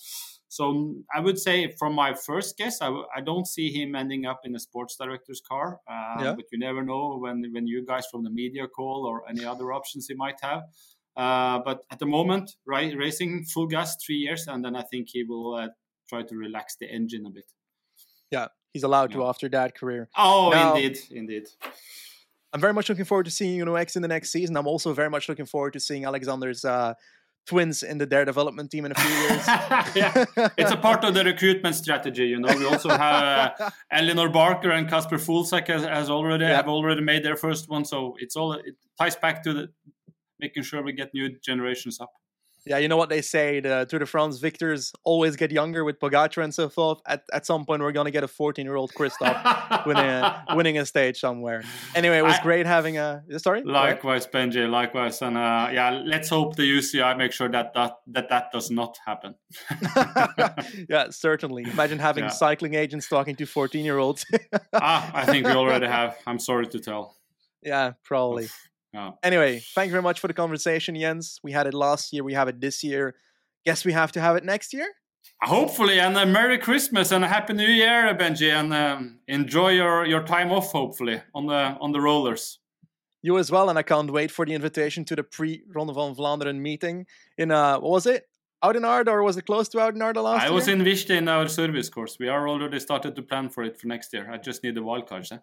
so 0.49 0.95
I 1.15 1.21
would 1.21 1.39
say, 1.39 1.75
from 1.79 1.95
my 1.95 2.15
first 2.15 2.57
guess, 2.57 2.81
I 2.81 2.87
w- 2.87 3.07
I 3.15 3.21
don't 3.21 3.47
see 3.47 3.71
him 3.71 3.95
ending 3.95 4.25
up 4.25 4.41
in 4.45 4.55
a 4.57 4.59
sports 4.59 4.97
director's 4.97 5.43
car. 5.47 5.81
Uh, 5.87 6.23
yeah. 6.23 6.35
But 6.35 6.47
you 6.51 6.59
never 6.59 6.83
know 6.83 7.19
when 7.19 7.45
when 7.53 7.67
you 7.67 7.85
guys 7.85 8.07
from 8.11 8.25
the 8.25 8.31
media 8.31 8.67
call 8.69 9.07
or 9.07 9.29
any 9.29 9.45
other 9.45 9.73
options 9.73 10.07
he 10.09 10.15
might 10.15 10.41
have. 10.41 10.63
Uh, 11.15 11.59
but 11.63 11.85
at 11.91 11.99
the 11.99 12.07
moment, 12.07 12.57
right, 12.67 12.97
racing 12.97 13.45
full 13.45 13.67
gas 13.67 13.97
three 14.03 14.17
years, 14.17 14.47
and 14.49 14.65
then 14.65 14.75
I 14.75 14.83
think 14.83 15.09
he 15.11 15.25
will 15.25 15.55
uh, 15.55 15.69
try 16.09 16.23
to 16.23 16.37
relax 16.37 16.77
the 16.77 16.91
engine 16.91 17.27
a 17.27 17.31
bit. 17.31 17.45
Yeah, 18.31 18.49
he's 18.73 18.83
allowed 18.83 19.11
yeah. 19.11 19.19
to 19.19 19.27
after 19.27 19.49
that 19.51 19.77
career. 19.77 20.09
Oh, 20.17 20.51
now, 20.53 20.75
indeed, 20.75 20.99
indeed. 21.11 21.49
I'm 22.53 22.61
very 22.61 22.75
much 22.75 22.89
looking 22.89 23.05
forward 23.05 23.25
to 23.25 23.31
seeing 23.31 23.61
Uno-X 23.61 23.97
in 23.97 24.03
the 24.03 24.09
next 24.09 24.31
season. 24.31 24.57
I'm 24.57 24.67
also 24.67 24.93
very 24.93 25.09
much 25.09 25.29
looking 25.29 25.47
forward 25.47 25.73
to 25.73 25.81
seeing 25.81 26.05
Alexander's 26.05 26.65
uh, 26.65 26.95
twins 27.47 27.83
in 27.83 27.99
the 27.99 28.07
their 28.07 28.25
development 28.25 28.71
team 28.71 28.85
in 28.85 28.93
a 28.93 28.95
few 28.95 29.11
years. 29.11 29.47
yeah, 29.97 30.51
it's 30.57 30.71
a 30.71 30.77
part 30.77 31.05
of 31.05 31.15
the 31.15 31.25
recruitment 31.25 31.75
strategy. 31.75 32.27
You 32.27 32.39
know, 32.39 32.55
we 32.57 32.67
also 32.67 32.91
have 32.91 33.55
uh, 33.59 33.71
Elinor 33.91 34.29
Barker 34.29 34.71
and 34.71 34.89
Casper 34.89 35.19
von 35.19 35.37
Folsach 35.45 35.67
has, 35.69 35.83
has 35.85 36.11
already 36.11 36.45
yeah. 36.45 36.57
have 36.57 36.69
already 36.69 37.01
made 37.01 37.25
their 37.25 37.37
first 37.37 37.69
one. 37.69 37.85
So 37.85 38.17
it's 38.19 38.37
all 38.37 38.53
it 38.53 38.77
ties 38.99 39.17
back 39.17 39.43
to 39.45 39.53
the 39.53 39.69
making 40.39 40.63
sure 40.63 40.83
we 40.83 40.93
get 40.93 41.15
new 41.15 41.31
generations 41.41 42.01
up. 42.01 42.13
Yeah, 42.65 42.79
you 42.79 42.87
know 42.89 42.97
what 42.97 43.09
they 43.09 43.23
say: 43.23 43.59
the 43.61 43.87
Tour 43.89 43.99
de 43.99 44.07
France 44.07 44.39
victors 44.39 44.93
always 45.05 45.35
get 45.35 45.51
younger 45.51 45.85
with 45.85 45.99
Pogacar 45.99 46.45
and 46.45 46.55
so 46.55 46.69
forth. 46.69 47.01
At 47.07 47.25
at 47.33 47.45
some 47.45 47.65
point, 47.65 47.83
we're 47.83 47.93
gonna 47.93 48.13
get 48.13 48.23
a 48.23 48.29
14 48.29 48.65
year 48.65 48.77
old 48.77 48.93
Kristoff 48.95 49.85
winning 49.85 50.05
a, 50.05 50.45
winning 50.55 50.79
a 50.79 50.87
stage 50.87 51.19
somewhere. 51.19 51.63
Anyway, 51.95 52.19
it 52.19 52.25
was 52.25 52.39
I, 52.39 52.43
great 52.43 52.67
having 52.67 52.99
a 52.99 53.23
sorry. 53.39 53.65
Likewise, 53.65 54.27
Benji. 54.27 54.71
Likewise, 54.71 55.23
and 55.23 55.37
uh, 55.37 55.71
yeah, 55.73 56.03
let's 56.05 56.29
hope 56.29 56.55
the 56.55 56.63
UCI 56.63 57.19
make 57.19 57.33
sure 57.33 57.49
that 57.49 57.75
that 57.75 57.97
that, 58.09 58.29
that 58.29 58.53
does 58.53 58.71
not 58.71 58.97
happen. 59.05 59.35
yeah, 60.89 61.07
certainly. 61.11 61.65
Imagine 61.65 61.99
having 62.11 62.25
yeah. 62.25 62.31
cycling 62.31 62.75
agents 62.75 63.09
talking 63.09 63.35
to 63.37 63.47
14 63.47 63.85
year 63.85 63.99
olds. 63.99 64.25
ah, 64.73 65.11
I 65.15 65.25
think 65.27 65.47
we 65.47 65.53
already 65.53 65.87
have. 65.87 66.17
I'm 66.27 66.39
sorry 66.39 66.67
to 66.69 66.79
tell. 66.79 67.17
Yeah, 67.63 67.93
probably. 68.05 68.49
Oh. 68.95 69.19
Anyway, 69.23 69.63
thank 69.75 69.87
you 69.87 69.93
very 69.93 70.03
much 70.03 70.21
for 70.21 70.29
the 70.29 70.35
conversation, 70.35 70.95
Jens. 70.95 71.41
We 71.43 71.53
had 71.53 71.67
it 71.67 71.75
last 71.75 72.13
year. 72.13 72.25
We 72.25 72.35
have 72.35 72.49
it 72.49 72.61
this 72.61 72.85
year. 72.85 73.15
Guess 73.65 73.85
we 73.85 73.93
have 73.93 74.13
to 74.13 74.21
have 74.21 74.37
it 74.37 74.45
next 74.45 74.73
year. 74.73 74.87
Hopefully, 75.43 75.99
and 75.99 76.17
a 76.17 76.27
Merry 76.27 76.59
Christmas 76.59 77.11
and 77.11 77.25
a 77.25 77.29
Happy 77.29 77.53
New 77.53 77.67
Year, 77.67 78.15
Benji, 78.15 78.53
and 78.53 78.73
um, 78.73 79.19
enjoy 79.27 79.71
your, 79.71 80.05
your 80.05 80.23
time 80.23 80.53
off. 80.53 80.73
Hopefully, 80.73 81.21
on 81.35 81.47
the 81.47 81.77
on 81.81 81.93
the 81.93 82.01
rollers. 82.01 82.59
You 83.23 83.39
as 83.39 83.51
well, 83.51 83.71
and 83.71 83.79
I 83.79 83.83
can't 83.83 84.11
wait 84.11 84.31
for 84.31 84.45
the 84.45 84.53
invitation 84.53 85.05
to 85.07 85.17
the 85.17 85.23
pre 85.23 85.63
Ronde 85.75 85.95
van 85.95 86.15
Vlaanderen 86.15 86.61
meeting 86.61 87.07
in 87.39 87.51
uh, 87.51 87.79
what 87.79 87.91
was 87.91 88.07
it? 88.07 88.27
Oudenaarde, 88.65 89.09
or 89.09 89.23
was 89.23 89.37
it 89.37 89.47
close 89.47 89.69
to 89.71 89.79
Oudenaarde 89.79 90.23
last 90.23 90.43
I 90.43 90.45
year? 90.45 90.53
I 90.53 90.55
was 90.55 90.69
in 90.69 90.85
Viste 90.85 91.11
in 91.11 91.29
our 91.29 91.49
service 91.49 91.89
course. 91.89 92.19
We 92.21 92.29
are 92.29 92.49
already 92.49 92.79
started 92.79 93.17
to 93.17 93.23
plan 93.23 93.49
for 93.49 93.65
it 93.65 93.81
for 93.81 93.89
next 93.89 94.13
year. 94.13 94.31
I 94.31 94.39
just 94.39 94.63
need 94.63 94.77
the 94.77 94.83
wildcards. 94.83 95.33
Eh? 95.33 95.39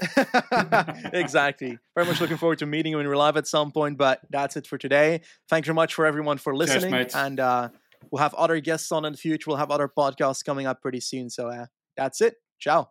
exactly. 1.12 1.78
Very 1.94 2.06
much 2.06 2.20
looking 2.20 2.36
forward 2.36 2.58
to 2.58 2.66
meeting 2.66 2.92
you 2.92 3.00
in 3.00 3.06
real 3.06 3.18
life 3.18 3.36
at 3.36 3.46
some 3.46 3.72
point. 3.72 3.98
But 3.98 4.20
that's 4.30 4.56
it 4.56 4.66
for 4.66 4.78
today. 4.78 5.20
Thanks 5.48 5.66
very 5.66 5.74
much 5.74 5.94
for 5.94 6.06
everyone 6.06 6.38
for 6.38 6.54
listening. 6.54 6.90
Cheers, 6.90 7.14
and 7.14 7.40
uh, 7.40 7.68
we'll 8.10 8.22
have 8.22 8.34
other 8.34 8.60
guests 8.60 8.90
on 8.92 9.04
in 9.04 9.12
the 9.12 9.18
future. 9.18 9.44
We'll 9.48 9.58
have 9.58 9.70
other 9.70 9.88
podcasts 9.88 10.44
coming 10.44 10.66
up 10.66 10.80
pretty 10.80 11.00
soon. 11.00 11.30
So 11.30 11.48
uh, 11.48 11.66
that's 11.96 12.20
it. 12.20 12.36
Ciao. 12.58 12.90